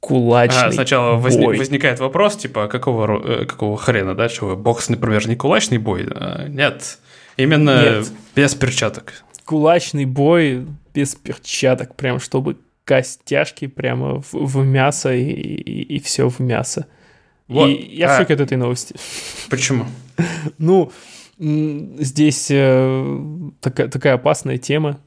Кулачный 0.00 0.68
а, 0.68 0.72
сначала 0.72 1.16
бой. 1.16 1.22
Возник, 1.22 1.58
возникает 1.58 2.00
вопрос, 2.00 2.36
типа, 2.36 2.68
какого, 2.68 3.22
э, 3.22 3.44
какого 3.44 3.76
хрена, 3.76 4.14
да, 4.14 4.28
чего? 4.30 4.56
Бокс, 4.56 4.88
например, 4.88 5.28
не 5.28 5.36
кулачный 5.36 5.76
бой? 5.76 6.08
А, 6.10 6.48
нет, 6.48 6.98
именно 7.36 7.98
нет. 7.98 8.12
без 8.34 8.54
перчаток. 8.54 9.24
Кулачный 9.44 10.06
бой 10.06 10.66
без 10.94 11.14
перчаток, 11.16 11.94
прям 11.96 12.18
чтобы 12.18 12.56
костяшки 12.84 13.66
прямо 13.66 14.22
в, 14.22 14.32
в 14.32 14.64
мясо 14.64 15.14
и, 15.14 15.22
и, 15.22 15.96
и 15.96 16.00
все 16.00 16.30
в 16.30 16.40
мясо. 16.40 16.86
Вот. 17.46 17.68
И 17.68 17.74
я 17.94 18.12
а, 18.12 18.14
в 18.14 18.20
шоке 18.20 18.34
от 18.34 18.40
этой 18.40 18.56
новости. 18.56 18.94
Почему? 19.50 19.84
ну, 20.58 20.90
здесь 21.40 22.48
э, 22.50 23.50
такая, 23.60 23.88
такая 23.88 24.14
опасная 24.14 24.58
тема. 24.58 25.00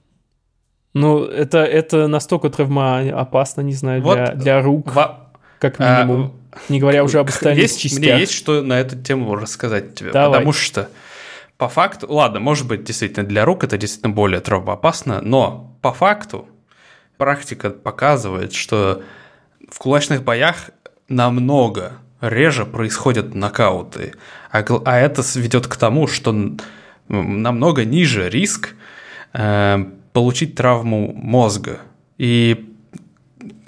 Ну, 0.93 1.23
это, 1.23 1.59
это 1.59 2.07
настолько 2.07 2.49
травмоопасно, 2.49 3.61
не 3.61 3.73
знаю, 3.73 4.01
вот 4.01 4.15
для, 4.15 4.34
для 4.34 4.61
рук, 4.61 4.93
во... 4.93 5.31
как 5.59 5.75
а, 5.79 6.03
минимум. 6.03 6.34
А, 6.51 6.57
не 6.69 6.79
говоря 6.79 7.03
уже 7.03 7.19
об 7.19 7.27
остальных 7.29 7.63
есть, 7.63 7.79
частях. 7.79 7.99
Мне 7.99 8.19
есть 8.19 8.34
что 8.34 8.61
на 8.61 8.79
эту 8.79 9.01
тему 9.01 9.36
рассказать 9.36 9.95
тебе. 9.95 10.11
Давай. 10.11 10.39
Потому 10.39 10.53
что 10.53 10.89
по 11.57 11.67
факту, 11.67 12.11
ладно, 12.11 12.39
может 12.39 12.67
быть, 12.67 12.84
действительно 12.84 13.25
для 13.25 13.45
рук 13.45 13.63
это 13.63 13.77
действительно 13.77 14.13
более 14.13 14.39
травмоопасно, 14.39 15.21
но 15.21 15.77
по 15.81 15.93
факту 15.93 16.47
практика 17.17 17.69
показывает, 17.69 18.53
что 18.53 19.03
в 19.69 19.77
кулачных 19.77 20.23
боях 20.23 20.71
намного 21.07 21.93
реже 22.24 22.65
происходят 22.65 23.36
нокауты. 23.36 24.13
А, 24.49 24.63
а 24.86 24.97
это 24.97 25.21
ведет 25.36 25.67
к 25.67 25.76
тому, 25.76 26.07
что 26.07 26.55
намного 27.09 27.84
ниже 27.84 28.30
риск 28.30 28.76
э, 29.34 29.86
получить 30.13 30.55
травму 30.55 31.13
мозга. 31.13 31.82
И 32.17 32.69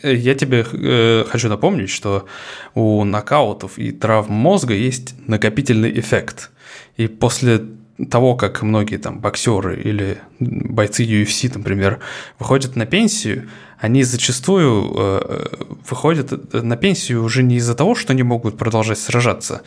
я 0.02 0.36
тебе 0.36 0.66
э, 0.72 1.26
хочу 1.28 1.50
напомнить, 1.50 1.90
что 1.90 2.28
у 2.74 3.04
нокаутов 3.04 3.78
и 3.78 3.92
травм 3.92 4.34
мозга 4.34 4.74
есть 4.74 5.16
накопительный 5.28 6.00
эффект. 6.00 6.52
И 6.96 7.08
после 7.08 7.62
того, 8.10 8.36
как 8.36 8.62
многие 8.62 8.98
там 8.98 9.20
боксеры 9.20 9.80
или 9.82 10.18
бойцы 10.40 11.04
UFC, 11.04 11.52
например, 11.56 12.00
выходят 12.40 12.76
на 12.76 12.86
пенсию, 12.86 13.50
они 13.80 14.04
зачастую 14.04 14.94
э, 14.98 15.46
выходят 15.90 16.54
на 16.54 16.76
пенсию 16.76 17.24
уже 17.24 17.44
не 17.44 17.56
из-за 17.56 17.76
того, 17.76 17.96
что 17.96 18.14
не 18.14 18.24
могут 18.24 18.58
продолжать 18.58 19.00
сражаться, 19.00 19.62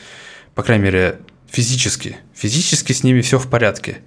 по 0.54 0.62
крайней 0.62 0.84
мере, 0.84 1.20
физически. 1.50 2.18
Физически 2.34 2.92
с 2.92 3.02
ними 3.02 3.22
все 3.22 3.38
в 3.38 3.48
порядке. 3.48 3.98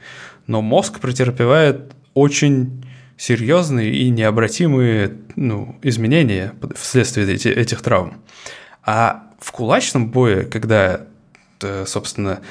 Но 0.48 0.62
мозг 0.62 1.00
претерпевает 1.00 1.94
очень 2.14 2.86
серьезные 3.18 3.92
и 3.92 4.10
необратимые 4.10 5.18
ну, 5.36 5.78
изменения 5.82 6.54
вследствие 6.76 7.32
эти, 7.32 7.48
этих 7.48 7.82
травм. 7.82 8.22
А 8.84 9.24
в 9.40 9.52
кулачном 9.52 10.10
бое, 10.12 10.44
когда, 10.44 11.02
э, 11.62 11.86
собственно, 11.88 12.42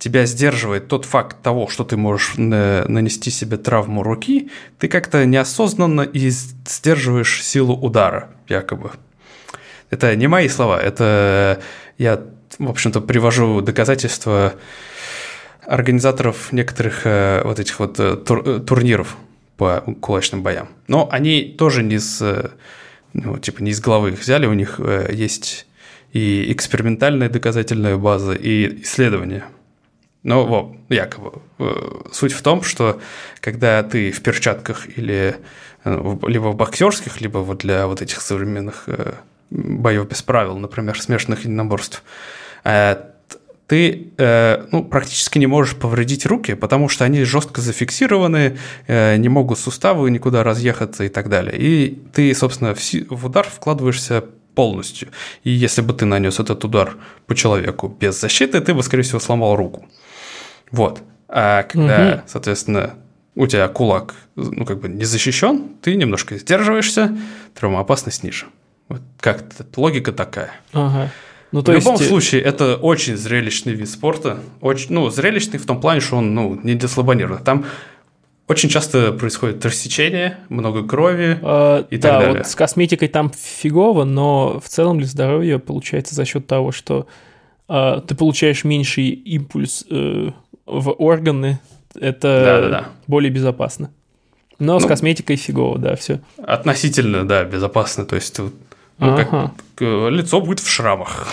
тебя 0.00 0.24
сдерживает 0.24 0.88
тот 0.88 1.04
факт 1.04 1.36
того, 1.42 1.68
что 1.68 1.84
ты 1.84 1.96
можешь 1.96 2.32
нанести 2.36 3.30
себе 3.30 3.58
травму 3.58 4.02
руки, 4.02 4.50
ты 4.78 4.88
как-то 4.88 5.26
неосознанно 5.26 6.00
и 6.00 6.30
сдерживаешь 6.30 7.44
силу 7.44 7.74
удара, 7.76 8.30
якобы. 8.48 8.92
Это 9.90 10.16
не 10.16 10.26
мои 10.26 10.48
слова, 10.48 10.80
это 10.80 11.60
я, 11.98 12.22
в 12.58 12.70
общем-то, 12.70 13.02
привожу 13.02 13.60
доказательства 13.60 14.54
организаторов 15.66 16.50
некоторых 16.50 17.02
э, 17.04 17.42
вот 17.44 17.60
этих 17.60 17.78
вот 17.78 18.00
э, 18.00 18.16
тур 18.16 18.42
э, 18.48 18.60
турниров 18.60 19.16
по 19.58 19.82
кулачным 20.00 20.42
боям. 20.42 20.70
Но 20.88 21.08
они 21.12 21.54
тоже 21.58 21.82
не 21.82 21.98
с, 21.98 22.52
ну, 23.12 23.38
типа, 23.38 23.62
не 23.62 23.72
из 23.72 23.80
головы 23.80 24.12
их 24.12 24.20
взяли, 24.20 24.46
у 24.46 24.54
них 24.54 24.80
есть 25.12 25.66
и 26.14 26.50
экспериментальная 26.50 27.28
доказательная 27.28 27.98
база, 27.98 28.32
и 28.32 28.80
исследования– 28.82 29.44
ну, 30.22 30.46
вот, 30.46 30.76
якобы. 30.90 31.32
Э, 31.58 32.02
суть 32.12 32.32
в 32.32 32.42
том, 32.42 32.62
что 32.62 33.00
когда 33.40 33.82
ты 33.82 34.10
в 34.10 34.20
перчатках 34.22 34.86
или 34.98 35.36
э, 35.84 36.16
либо 36.26 36.48
в 36.48 36.56
боксерских, 36.56 37.20
либо 37.22 37.38
вот 37.38 37.58
для 37.58 37.86
вот 37.86 38.02
этих 38.02 38.20
современных 38.20 38.84
э, 38.86 39.14
боев 39.50 40.08
без 40.08 40.22
правил, 40.22 40.58
например, 40.58 41.00
смешанных 41.00 41.40
единоборств, 41.40 42.04
ты 43.66 44.10
ну, 44.18 44.84
практически 44.84 45.38
не 45.38 45.46
можешь 45.46 45.76
повредить 45.76 46.26
руки, 46.26 46.54
потому 46.54 46.88
что 46.88 47.04
они 47.04 47.22
жестко 47.22 47.60
зафиксированы, 47.60 48.58
не 48.88 49.28
могут 49.28 49.60
суставы 49.60 50.10
никуда 50.10 50.42
разъехаться 50.42 51.04
и 51.04 51.08
так 51.08 51.28
далее. 51.28 51.56
И 51.56 52.02
ты, 52.12 52.34
собственно, 52.34 52.74
в 52.74 53.26
удар 53.26 53.48
вкладываешься 53.48 54.24
полностью. 54.54 55.08
И 55.44 55.50
если 55.50 55.82
бы 55.82 55.92
ты 55.94 56.04
нанес 56.04 56.38
этот 56.38 56.64
удар 56.64 56.96
по 57.26 57.34
человеку 57.34 57.88
без 57.88 58.20
защиты, 58.20 58.60
ты 58.60 58.74
бы, 58.74 58.82
скорее 58.82 59.04
всего, 59.04 59.20
сломал 59.20 59.56
руку. 59.56 59.86
Вот. 60.70 61.02
А 61.28 61.62
когда, 61.62 62.14
угу. 62.14 62.22
соответственно, 62.26 62.94
у 63.34 63.46
тебя 63.46 63.68
кулак, 63.68 64.14
ну, 64.34 64.64
как 64.64 64.80
бы 64.80 64.88
не 64.88 65.04
защищен, 65.04 65.76
ты 65.80 65.94
немножко 65.94 66.36
сдерживаешься, 66.36 67.16
травмоопасность 67.54 68.22
ниже. 68.24 68.46
Вот 68.88 69.02
как-то 69.20 69.64
логика 69.80 70.12
такая. 70.12 70.50
Ага. 70.72 71.10
Ну, 71.52 71.62
то 71.62 71.72
в 71.72 71.74
есть... 71.74 71.86
любом 71.86 71.98
случае, 71.98 72.42
это 72.42 72.76
очень 72.76 73.16
зрелищный 73.16 73.72
вид 73.72 73.88
спорта. 73.88 74.38
Очень, 74.60 74.94
ну, 74.94 75.10
зрелищный 75.10 75.58
в 75.58 75.66
том 75.66 75.80
плане, 75.80 76.00
что 76.00 76.16
он 76.16 76.34
ну, 76.34 76.60
не 76.62 76.74
деслабонированный. 76.74 77.42
Там 77.44 77.66
очень 78.50 78.68
часто 78.68 79.12
происходит 79.12 79.64
рассечение, 79.64 80.38
много 80.48 80.82
крови 80.84 81.38
а, 81.40 81.86
и 81.88 81.96
да, 81.98 82.08
так 82.08 82.20
далее. 82.20 82.38
вот 82.38 82.46
с 82.48 82.54
косметикой 82.56 83.06
там 83.06 83.30
фигово, 83.30 84.02
но 84.04 84.60
в 84.60 84.68
целом 84.68 84.98
для 84.98 85.06
здоровья 85.06 85.58
получается 85.58 86.16
за 86.16 86.24
счет 86.24 86.48
того, 86.48 86.72
что 86.72 87.06
а, 87.68 88.00
ты 88.00 88.16
получаешь 88.16 88.64
меньший 88.64 89.10
импульс 89.10 89.86
э, 89.88 90.30
в 90.70 90.92
органы, 90.98 91.60
это 91.94 92.44
да, 92.44 92.60
да, 92.60 92.68
да. 92.68 92.88
более 93.06 93.30
безопасно. 93.30 93.90
Но 94.58 94.74
ну, 94.74 94.80
с 94.80 94.86
косметикой 94.86 95.36
фигово, 95.36 95.78
да, 95.78 95.96
все. 95.96 96.20
Относительно, 96.42 97.26
да, 97.26 97.44
безопасно. 97.44 98.04
То 98.04 98.16
есть 98.16 98.38
ну, 98.38 98.52
ага. 98.98 99.52
как, 99.74 99.80
лицо 99.80 100.40
будет 100.40 100.60
в 100.60 100.68
шрамах. 100.68 101.26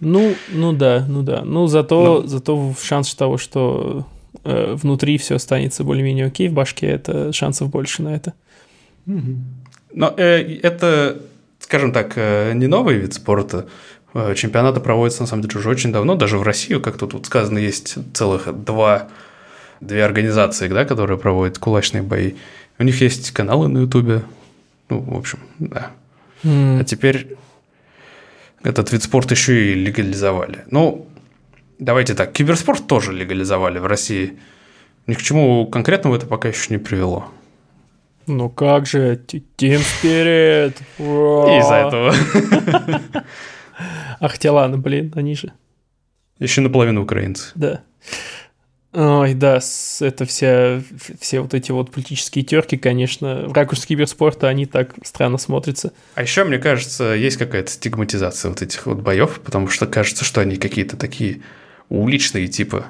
Ну, 0.00 0.34
ну 0.48 0.72
да, 0.72 1.04
ну 1.06 1.22
да. 1.22 1.42
Ну, 1.44 1.66
зато, 1.66 2.22
Но. 2.22 2.26
зато 2.26 2.74
шанс 2.82 3.14
того, 3.14 3.36
что 3.36 4.06
э, 4.42 4.74
внутри 4.74 5.18
все 5.18 5.36
останется 5.36 5.84
более-менее 5.84 6.26
окей 6.26 6.48
в 6.48 6.54
башке, 6.54 6.86
это 6.86 7.32
шансов 7.32 7.70
больше 7.70 8.02
на 8.02 8.14
это. 8.14 8.32
Но 9.06 10.14
э, 10.16 10.58
это, 10.62 11.20
скажем 11.58 11.92
так, 11.92 12.14
э, 12.16 12.52
не 12.54 12.66
новый 12.66 12.96
вид 12.96 13.12
спорта. 13.12 13.66
Э, 14.14 14.34
чемпионаты 14.34 14.80
проводятся, 14.80 15.22
на 15.22 15.26
самом 15.26 15.42
деле, 15.42 15.58
уже 15.58 15.70
очень 15.70 15.92
давно. 15.92 16.14
Даже 16.14 16.38
в 16.38 16.42
Россию, 16.42 16.80
как 16.80 16.98
тут 16.98 17.24
сказано, 17.26 17.58
есть 17.58 17.96
целых 18.14 18.52
два, 18.64 19.08
две 19.80 20.04
организации, 20.04 20.68
да, 20.68 20.84
которые 20.84 21.18
проводят 21.18 21.58
кулачные 21.58 22.02
бои. 22.02 22.34
У 22.78 22.84
них 22.84 23.00
есть 23.00 23.30
каналы 23.30 23.68
на 23.68 23.78
Ютубе. 23.78 24.22
Ну, 24.88 25.00
в 25.00 25.16
общем, 25.16 25.38
да. 25.58 25.90
Mm. 26.42 26.80
А 26.80 26.84
теперь 26.84 27.36
этот 28.62 28.92
вид 28.92 29.02
спорта 29.02 29.34
еще 29.34 29.72
и 29.72 29.74
легализовали. 29.74 30.64
Ну, 30.70 31.06
давайте 31.78 32.14
так, 32.14 32.32
киберспорт 32.32 32.86
тоже 32.86 33.12
легализовали 33.12 33.78
в 33.78 33.86
России. 33.86 34.38
Ни 35.06 35.14
к 35.14 35.22
чему 35.22 35.66
конкретному 35.66 36.14
это 36.16 36.26
пока 36.26 36.48
еще 36.48 36.66
не 36.70 36.78
привело. 36.78 37.28
Ну 38.26 38.48
как 38.50 38.86
же, 38.86 39.20
Team 39.26 39.82
Spirit! 40.02 40.74
Из-за 40.98 41.74
этого. 41.74 42.14
Ах, 44.20 44.38
те 44.38 44.50
ладно, 44.50 44.78
блин, 44.78 45.12
они 45.16 45.34
же. 45.34 45.52
Еще 46.38 46.60
наполовину 46.60 47.02
украинцы. 47.02 47.52
Да. 47.54 47.82
Ой, 48.94 49.32
да, 49.32 49.58
это 50.00 50.26
все, 50.26 50.82
все 51.18 51.40
вот 51.40 51.54
эти 51.54 51.72
вот 51.72 51.90
политические 51.90 52.44
терки, 52.44 52.76
конечно, 52.76 53.48
в 53.48 53.52
ракурсе 53.54 53.86
киберспорта 53.86 54.48
они 54.48 54.66
так 54.66 54.94
странно 55.02 55.38
смотрятся. 55.38 55.94
А 56.14 56.22
еще, 56.22 56.44
мне 56.44 56.58
кажется, 56.58 57.14
есть 57.14 57.38
какая-то 57.38 57.70
стигматизация 57.70 58.50
вот 58.50 58.60
этих 58.60 58.84
вот 58.84 59.00
боев, 59.00 59.40
потому 59.42 59.68
что 59.68 59.86
кажется, 59.86 60.26
что 60.26 60.42
они 60.42 60.56
какие-то 60.56 60.98
такие 60.98 61.40
уличные 61.88 62.48
типа. 62.48 62.86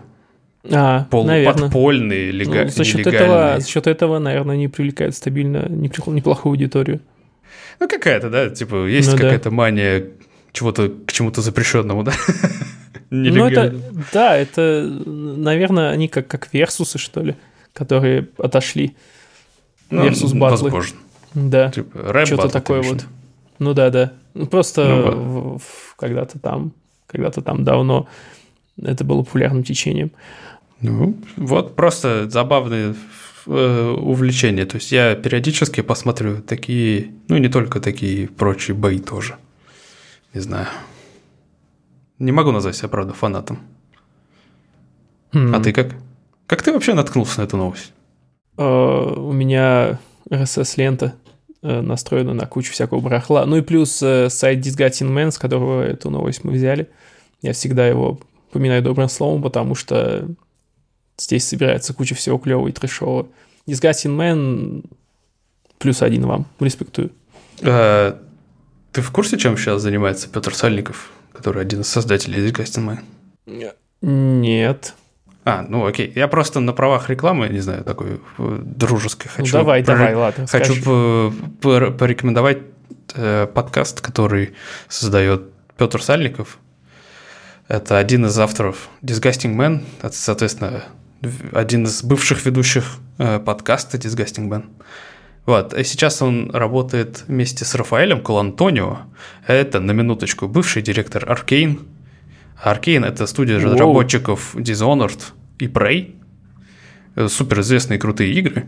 А, 0.68 1.04
полуподпольные, 1.04 2.32
лега- 2.32 2.64
ну, 2.64 2.68
за 2.70 2.84
счет 2.84 3.06
этого, 3.06 3.60
За 3.60 3.68
счет 3.68 3.86
этого, 3.86 4.18
наверное, 4.18 4.56
они 4.56 4.66
привлекают 4.66 5.14
стабильно 5.14 5.68
неплохую 5.68 6.50
аудиторию. 6.50 7.00
Ну, 7.78 7.88
какая-то, 7.88 8.28
да, 8.28 8.50
типа, 8.50 8.86
есть 8.86 9.10
ну, 9.10 9.16
какая-то 9.16 9.50
да. 9.50 9.56
мания 9.56 10.06
чего-то 10.52 10.88
к 10.88 11.12
чему-то 11.12 11.40
запрещенному, 11.42 12.02
да? 12.02 12.12
Ну, 13.14 13.46
это, 13.46 13.74
да, 14.14 14.38
это, 14.38 14.90
наверное, 15.04 15.90
они 15.90 16.08
как, 16.08 16.28
как 16.28 16.48
версусы, 16.54 16.96
что 16.96 17.20
ли, 17.20 17.36
которые 17.74 18.28
отошли. 18.38 18.96
Ну, 19.90 20.04
Версус 20.04 20.32
батлы. 20.32 20.70
Возможно. 20.70 20.98
Да. 21.34 21.70
Типа 21.70 22.24
Что-то 22.24 22.48
такое 22.48 22.80
вот. 22.80 23.04
Ну 23.58 23.74
да, 23.74 23.90
да. 23.90 24.14
Ну, 24.32 24.46
просто 24.46 24.86
ну, 24.86 25.56
в, 25.56 25.58
в, 25.58 25.96
когда-то 25.96 26.38
там, 26.38 26.72
когда-то 27.06 27.42
там 27.42 27.64
давно 27.64 28.08
это 28.80 29.04
было 29.04 29.22
популярным 29.22 29.62
течением. 29.62 30.12
Ну, 30.80 31.16
вот 31.36 31.76
просто 31.76 32.28
забавное 32.28 32.94
э, 33.46 33.96
увлечение. 33.98 34.64
То 34.64 34.76
есть 34.76 34.90
я 34.90 35.14
периодически 35.14 35.80
посмотрю 35.82 36.40
такие, 36.40 37.10
ну 37.28 37.36
не 37.36 37.48
только 37.48 37.80
такие 37.80 38.28
прочие 38.28 38.74
бои 38.74 38.98
тоже. 38.98 39.36
Не 40.34 40.40
знаю. 40.40 40.66
Не 42.18 42.32
могу 42.32 42.52
назвать 42.52 42.76
себя, 42.76 42.88
правда, 42.88 43.12
фанатом. 43.12 43.58
Mm. 45.32 45.56
А 45.56 45.60
ты 45.60 45.72
как? 45.72 45.94
Как 46.46 46.62
ты 46.62 46.72
вообще 46.72 46.94
наткнулся 46.94 47.40
на 47.40 47.44
эту 47.44 47.56
новость? 47.56 47.92
Uh, 48.56 49.18
у 49.18 49.32
меня 49.32 49.98
RSS-лента 50.28 51.14
uh, 51.62 51.78
э, 51.78 51.80
настроена 51.80 52.34
на 52.34 52.46
кучу 52.46 52.72
всякого 52.72 53.00
барахла. 53.00 53.46
Ну 53.46 53.56
и 53.56 53.62
плюс 53.62 54.02
uh, 54.02 54.28
сайт 54.28 54.64
Disgusting 54.64 55.10
Man, 55.10 55.30
с 55.30 55.38
которого 55.38 55.82
эту 55.82 56.10
новость 56.10 56.44
мы 56.44 56.52
взяли. 56.52 56.90
Я 57.40 57.54
всегда 57.54 57.86
его 57.86 58.20
поминаю 58.52 58.82
добрым 58.82 59.08
словом, 59.08 59.42
потому 59.42 59.74
что 59.74 60.28
здесь 61.18 61.46
собирается 61.46 61.94
куча 61.94 62.14
всего 62.14 62.38
клевого 62.38 62.68
и 62.68 62.72
трешового. 62.72 63.28
Disgusting 63.66 64.16
Man 64.16 64.84
плюс 65.78 66.02
один 66.02 66.26
вам. 66.26 66.46
Респектую. 66.60 67.10
Ты 68.92 69.00
в 69.00 69.10
курсе, 69.10 69.38
чем 69.38 69.56
сейчас 69.56 69.82
занимается 69.82 70.28
Петр 70.28 70.54
Сальников? 70.54 71.10
который 71.32 71.62
один 71.62 71.80
из 71.80 71.88
создателей 71.88 72.48
Disgusting 72.48 72.86
Man? 72.86 73.72
Нет. 74.00 74.94
А, 75.44 75.62
ну 75.68 75.86
окей. 75.86 76.12
Я 76.14 76.28
просто 76.28 76.60
на 76.60 76.72
правах 76.72 77.10
рекламы, 77.10 77.48
не 77.48 77.58
знаю, 77.58 77.82
такой 77.82 78.20
э, 78.38 78.58
дружеской 78.62 79.28
ну, 79.36 79.42
хочу... 79.42 79.56
Ну, 79.56 79.62
давай, 79.64 79.82
пор... 79.82 79.96
давай, 79.96 80.14
ладно. 80.14 80.46
Хочу 80.46 80.80
пор... 81.60 81.90
порекомендовать 81.92 82.58
э, 83.14 83.48
подкаст, 83.52 84.00
который 84.00 84.54
создает 84.88 85.50
Петр 85.76 86.00
Сальников. 86.00 86.58
Это 87.66 87.98
один 87.98 88.26
из 88.26 88.38
авторов 88.38 88.88
Disgusting 89.02 89.56
Man. 89.56 89.84
Это, 90.00 90.14
соответственно, 90.14 90.84
один 91.52 91.86
из 91.86 92.04
бывших 92.04 92.46
ведущих 92.46 92.84
э, 93.18 93.40
подкаста 93.40 93.98
Disgusting 93.98 94.48
Man. 94.48 94.66
Вот, 95.44 95.74
и 95.74 95.82
сейчас 95.82 96.22
он 96.22 96.50
работает 96.52 97.24
вместе 97.26 97.64
с 97.64 97.74
Рафаэлем 97.74 98.22
Колантонио. 98.22 98.98
Это, 99.46 99.80
на 99.80 99.90
минуточку, 99.90 100.46
бывший 100.46 100.82
директор 100.82 101.24
Arkane. 101.24 101.80
Arkane– 102.64 103.04
это 103.08 103.26
студия 103.26 103.58
Воу. 103.58 103.72
разработчиков 103.72 104.54
Dishonored 104.54 105.20
и 105.58 105.66
Prey. 105.66 106.14
Суперизвестные 107.26 107.98
крутые 107.98 108.32
игры. 108.34 108.66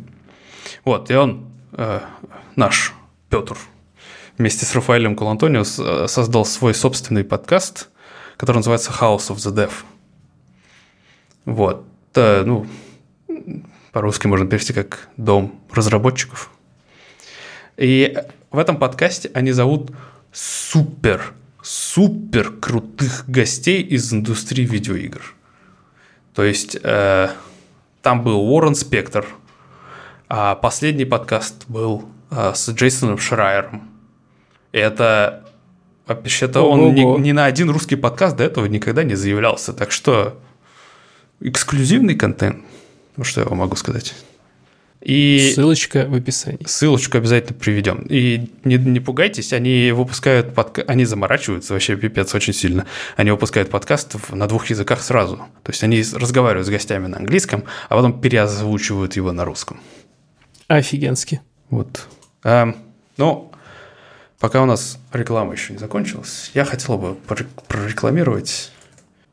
Вот, 0.85 1.11
и 1.11 1.15
он, 1.15 1.47
э, 1.73 2.01
наш 2.57 2.93
Петр, 3.31 3.57
вместе 4.37 4.67
с 4.67 4.75
Рафаэлем 4.75 5.15
Колантонио 5.15 5.65
создал 5.65 6.45
свой 6.45 6.75
собственный 6.75 7.25
подкаст, 7.25 7.89
который 8.37 8.57
называется 8.57 8.91
House 8.91 9.31
of 9.31 9.37
the 9.37 9.55
Dev. 9.55 9.73
Вот, 11.45 11.87
э, 12.17 12.43
ну, 12.45 12.67
по-русски 13.93 14.27
можно 14.27 14.47
перевести 14.47 14.73
как 14.73 15.09
«Дом 15.17 15.61
разработчиков». 15.71 16.51
И 17.77 18.17
в 18.51 18.59
этом 18.59 18.77
подкасте 18.77 19.31
они 19.35 19.53
зовут 19.53 19.91
супер, 20.33 21.33
супер 21.63 22.51
крутых 22.51 23.25
гостей 23.27 23.83
из 23.83 24.13
индустрии 24.13 24.65
видеоигр. 24.65 25.35
То 26.35 26.45
есть 26.45 26.77
э, 26.83 27.29
там 28.03 28.23
был 28.23 28.41
Уоррен 28.41 28.75
Спектр, 28.75 29.27
а 30.29 30.55
последний 30.57 31.05
подкаст 31.05 31.65
был 31.69 32.09
э, 32.31 32.53
с 32.55 32.69
Джейсоном 32.71 33.19
Шрайером. 33.19 33.89
И 34.73 34.79
это 34.79 35.45
вообще-то 36.07 36.63
он 36.63 36.95
ни, 36.95 37.21
ни 37.21 37.33
на 37.33 37.45
один 37.45 37.71
русский 37.71 37.97
подкаст 37.97 38.37
до 38.37 38.45
этого 38.45 38.67
никогда 38.67 39.05
не 39.05 39.15
заявлялся. 39.15 39.73
Так 39.73 39.93
что 39.93 40.39
эксклюзивный 41.41 42.15
контент. 42.17 42.65
Ну 43.17 43.25
что 43.25 43.41
я 43.41 43.47
вам 43.47 43.59
могу 43.59 43.77
сказать? 43.77 44.15
И 45.05 45.53
Ссылочка 45.55 46.07
в 46.09 46.15
описании. 46.15 46.67
Ссылочку 46.67 47.19
обязательно 47.19 47.59
приведем. 47.59 48.07
И 48.09 48.51
не, 48.65 48.77
не 48.77 49.01
пугайтесь, 49.01 49.53
они 49.53 49.93
выпускают 49.93 50.55
подкаст, 50.55 50.89
они 50.89 51.05
заморачиваются 51.05 51.75
вообще 51.75 51.95
пипец 51.97 52.35
очень 52.35 52.55
сильно. 52.55 52.87
Они 53.17 53.31
выпускают 53.31 53.69
подкаст 53.69 54.17
на 54.31 54.47
двух 54.49 54.71
языках 54.71 55.03
сразу. 55.03 55.37
То 55.63 55.73
есть 55.73 55.85
они 55.85 56.03
разговаривают 56.15 56.67
с 56.67 56.71
гостями 56.71 57.07
на 57.07 57.19
английском, 57.19 57.65
а 57.91 57.97
потом 57.97 58.19
переозвучивают 58.19 59.15
его 59.17 59.31
на 59.33 59.45
русском. 59.45 59.79
Офигенски. 60.69 61.43
Вот. 61.69 62.09
А, 62.43 62.75
ну, 63.19 63.53
пока 64.41 64.63
у 64.63 64.67
нас 64.67 64.99
реклама 65.13 65.53
еще 65.53 65.75
не 65.75 65.79
закончилась, 65.79 66.51
я 66.55 66.65
хотел 66.65 66.97
бы 66.97 67.15
прорекламировать, 67.69 68.73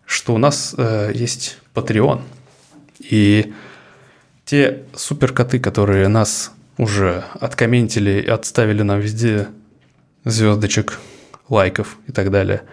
что 0.06 0.34
у 0.34 0.38
нас 0.38 0.76
э, 0.78 1.14
есть 1.16 1.60
Patreon. 1.74 2.22
И 3.00 3.54
те 4.52 4.84
суперкоты, 4.94 5.60
которые 5.60 6.10
нас 6.10 6.52
уже 6.78 7.24
откомментили 7.40 8.22
и 8.22 8.28
отставили 8.28 8.82
нам 8.82 9.00
везде 9.00 9.48
звездочек, 10.26 11.00
лайков 11.48 11.98
и 12.08 12.12
так 12.12 12.32
далее. 12.32 12.64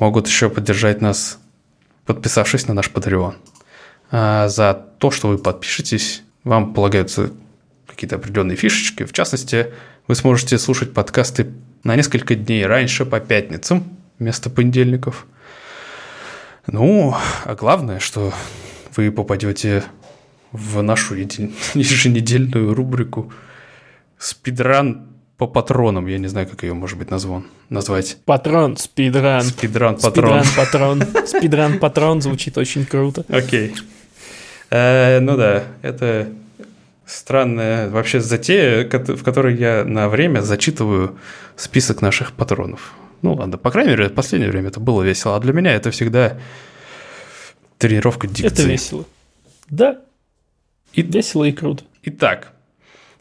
Могут 0.00 0.26
еще 0.26 0.50
поддержать 0.50 1.00
нас, 1.00 1.38
подписавшись 2.06 2.66
на 2.66 2.74
наш 2.74 2.90
Patreon. 2.90 3.36
А 4.10 4.48
за 4.48 4.74
то, 4.74 5.12
что 5.12 5.28
вы 5.28 5.38
подпишетесь, 5.38 6.24
вам 6.42 6.74
полагаются 6.74 7.30
какие-то 7.86 8.16
определенные 8.16 8.56
фишечки. 8.56 9.04
В 9.04 9.12
частности, 9.12 9.72
вы 10.08 10.16
сможете 10.16 10.58
слушать 10.58 10.92
подкасты 10.92 11.52
на 11.84 11.94
несколько 11.94 12.34
дней 12.34 12.66
раньше 12.66 13.06
по 13.06 13.20
пятницам 13.20 13.84
вместо 14.18 14.50
понедельников. 14.50 15.24
Ну, 16.66 17.14
а 17.44 17.54
главное, 17.54 18.00
что 18.00 18.34
вы 18.96 19.12
попадете 19.12 19.84
в 20.52 20.82
нашу 20.82 21.14
еженедельную 21.74 22.74
рубрику 22.74 23.32
«Спидран 24.18 25.08
по 25.36 25.46
патронам». 25.46 26.06
Я 26.06 26.18
не 26.18 26.28
знаю, 26.28 26.46
как 26.46 26.62
ее, 26.62 26.74
может 26.74 26.98
быть, 26.98 27.10
назван, 27.10 27.46
назвать. 27.68 28.18
Патрон, 28.24 28.76
спидран. 28.76 29.42
Спидран, 29.42 29.96
патрон. 29.96 30.44
Спидран, 30.44 30.46
патрон. 30.56 31.26
Спидран, 31.26 31.78
патрон 31.78 32.22
звучит 32.22 32.58
очень 32.58 32.86
круто. 32.86 33.24
Окей. 33.28 33.74
Э, 34.70 35.20
ну 35.20 35.36
да, 35.36 35.64
это 35.82 36.28
странная 37.06 37.88
вообще 37.88 38.20
затея, 38.20 38.88
в 38.88 39.22
которой 39.22 39.56
я 39.56 39.84
на 39.84 40.08
время 40.08 40.40
зачитываю 40.40 41.18
список 41.56 42.02
наших 42.02 42.32
патронов. 42.32 42.94
Ну 43.22 43.34
ладно, 43.34 43.58
по 43.58 43.70
крайней 43.70 43.92
мере, 43.92 44.08
в 44.08 44.14
последнее 44.14 44.50
время 44.50 44.68
это 44.68 44.80
было 44.80 45.02
весело, 45.02 45.36
а 45.36 45.40
для 45.40 45.52
меня 45.52 45.72
это 45.72 45.90
всегда 45.90 46.38
тренировка 47.78 48.26
дикции. 48.26 48.46
Это 48.46 48.62
весело. 48.62 49.04
Да. 49.68 50.00
И... 50.96 51.02
Весело 51.02 51.44
и 51.44 51.52
круто. 51.52 51.84
Итак, 52.02 52.52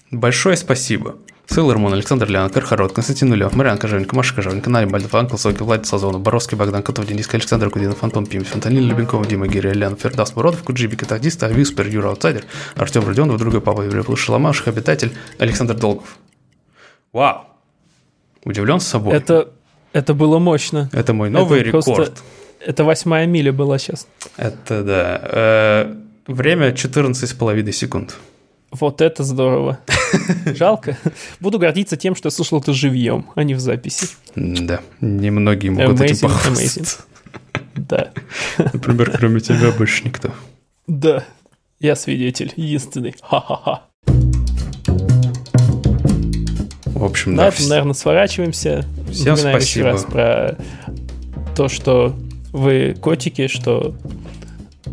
большое 0.10 0.58
спасибо 0.58 1.18
Сейлор 1.48 1.78
Мун, 1.78 1.94
Александр 1.94 2.28
Лян, 2.30 2.50
Кархарот, 2.50 2.94
Константин 2.94 3.30
Нулев, 3.30 3.54
Мариан 3.56 3.78
Кожевенко, 3.78 4.16
Маша 4.16 4.34
Кожевенко, 4.34 4.70
Нарим 4.70 4.90
Бальдов, 4.90 5.14
Анкл 5.14 5.38
Соги, 5.38 5.62
Владимир 5.62 5.88
Сазонов, 5.88 6.22
Боровский, 6.22 6.58
Богдан 6.58 6.82
Котов, 6.82 7.06
Денис 7.06 7.32
Александр 7.32 7.70
Кудинов, 7.70 8.04
Антон 8.04 8.26
Пимс, 8.26 8.48
Фонтанин 8.48 8.88
Любенков, 8.88 9.28
Дима 9.28 9.48
Гиря, 9.48 9.72
Лян, 9.74 9.96
Фердас 9.96 10.36
Муродов, 10.36 10.64
Куджиби, 10.64 10.96
Катагдист, 10.96 11.44
Ависпер, 11.44 11.88
Юра 11.88 12.10
Аутсайдер, 12.10 12.46
Артем 12.76 13.08
Родионов, 13.08 13.38
другой 13.38 13.62
папа 13.62 13.82
Еврей 13.82 14.04
Шаламаш, 14.16 14.68
обитатель, 14.68 15.12
Александр 15.38 15.76
Долгов. 15.76 16.18
Вау! 17.14 17.46
Удивлен 18.44 18.80
с 18.80 18.88
собой. 18.88 19.14
Это, 19.14 19.50
это 19.94 20.14
было 20.14 20.40
мощно. 20.40 20.90
Это 20.94 21.14
мой 21.14 21.30
новый 21.30 21.60
это 21.60 21.68
рекорд. 21.68 21.86
Просто, 21.86 22.14
это 22.60 22.84
восьмая 22.84 23.28
миля 23.28 23.54
была 23.54 23.78
сейчас. 23.78 24.08
Это 24.38 24.84
да. 24.84 26.05
Время 26.28 26.72
14,5 26.72 27.72
секунд. 27.72 28.16
Вот 28.72 29.02
это 29.02 29.24
здорово. 29.24 29.80
Жалко. 30.46 30.98
Буду 31.40 31.60
гордиться 31.60 31.98
тем, 31.98 32.16
что 32.16 32.28
я 32.28 32.32
слушал 32.32 32.60
это 32.60 32.74
живьем, 32.74 33.28
а 33.36 33.44
не 33.44 33.54
в 33.54 33.60
записи. 33.60 34.08
Да, 34.36 34.82
немногие 35.02 35.72
могут 35.72 36.00
amazing, 36.00 36.06
этим 36.06 36.30
похвастаться. 36.30 36.98
Да. 37.76 38.12
Например, 38.58 39.12
кроме 39.12 39.40
тебя 39.40 39.72
больше 39.72 40.04
никто. 40.06 40.32
Да, 40.88 41.24
я 41.80 41.96
свидетель, 41.96 42.52
единственный. 42.56 43.16
Ха-ха-ха. 43.22 43.84
В 46.86 47.04
общем, 47.04 47.36
На 47.36 47.44
да. 47.44 47.48
этом, 47.50 47.68
наверное, 47.68 47.94
сворачиваемся. 47.94 48.86
Всем 49.12 49.38
спасибо. 49.38 49.58
еще 49.60 49.84
раз 49.84 50.04
про 50.06 50.58
то, 51.56 51.68
что 51.68 52.16
вы 52.52 52.96
котики, 53.00 53.48
что 53.48 53.96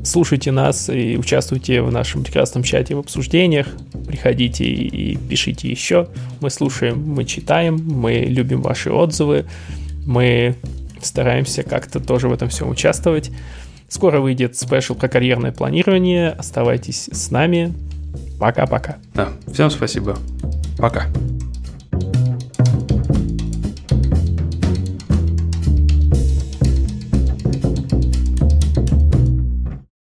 слушайте 0.02 0.52
нас 0.52 0.88
и 0.88 1.16
участвуйте 1.16 1.82
в 1.82 1.90
нашем 1.90 2.24
прекрасном 2.24 2.62
чате 2.62 2.94
в 2.94 2.98
обсуждениях. 2.98 3.66
Приходите 4.06 4.64
и 4.64 5.16
пишите 5.16 5.68
еще. 5.68 6.08
Мы 6.40 6.50
слушаем, 6.50 7.02
мы 7.02 7.24
читаем, 7.24 7.76
мы 7.76 8.20
любим 8.20 8.62
ваши 8.62 8.90
отзывы. 8.90 9.46
Мы 10.06 10.56
стараемся 11.00 11.62
как-то 11.62 12.00
тоже 12.00 12.28
в 12.28 12.32
этом 12.32 12.48
всем 12.48 12.68
участвовать. 12.68 13.30
Скоро 13.88 14.20
выйдет 14.20 14.56
спешл 14.56 14.94
про 14.94 15.08
карьерное 15.08 15.52
планирование. 15.52 16.30
Оставайтесь 16.30 17.08
с 17.12 17.30
нами. 17.30 17.74
Пока-пока. 18.38 18.96
Да, 19.14 19.28
всем 19.52 19.70
спасибо. 19.70 20.16
Пока. 20.78 21.06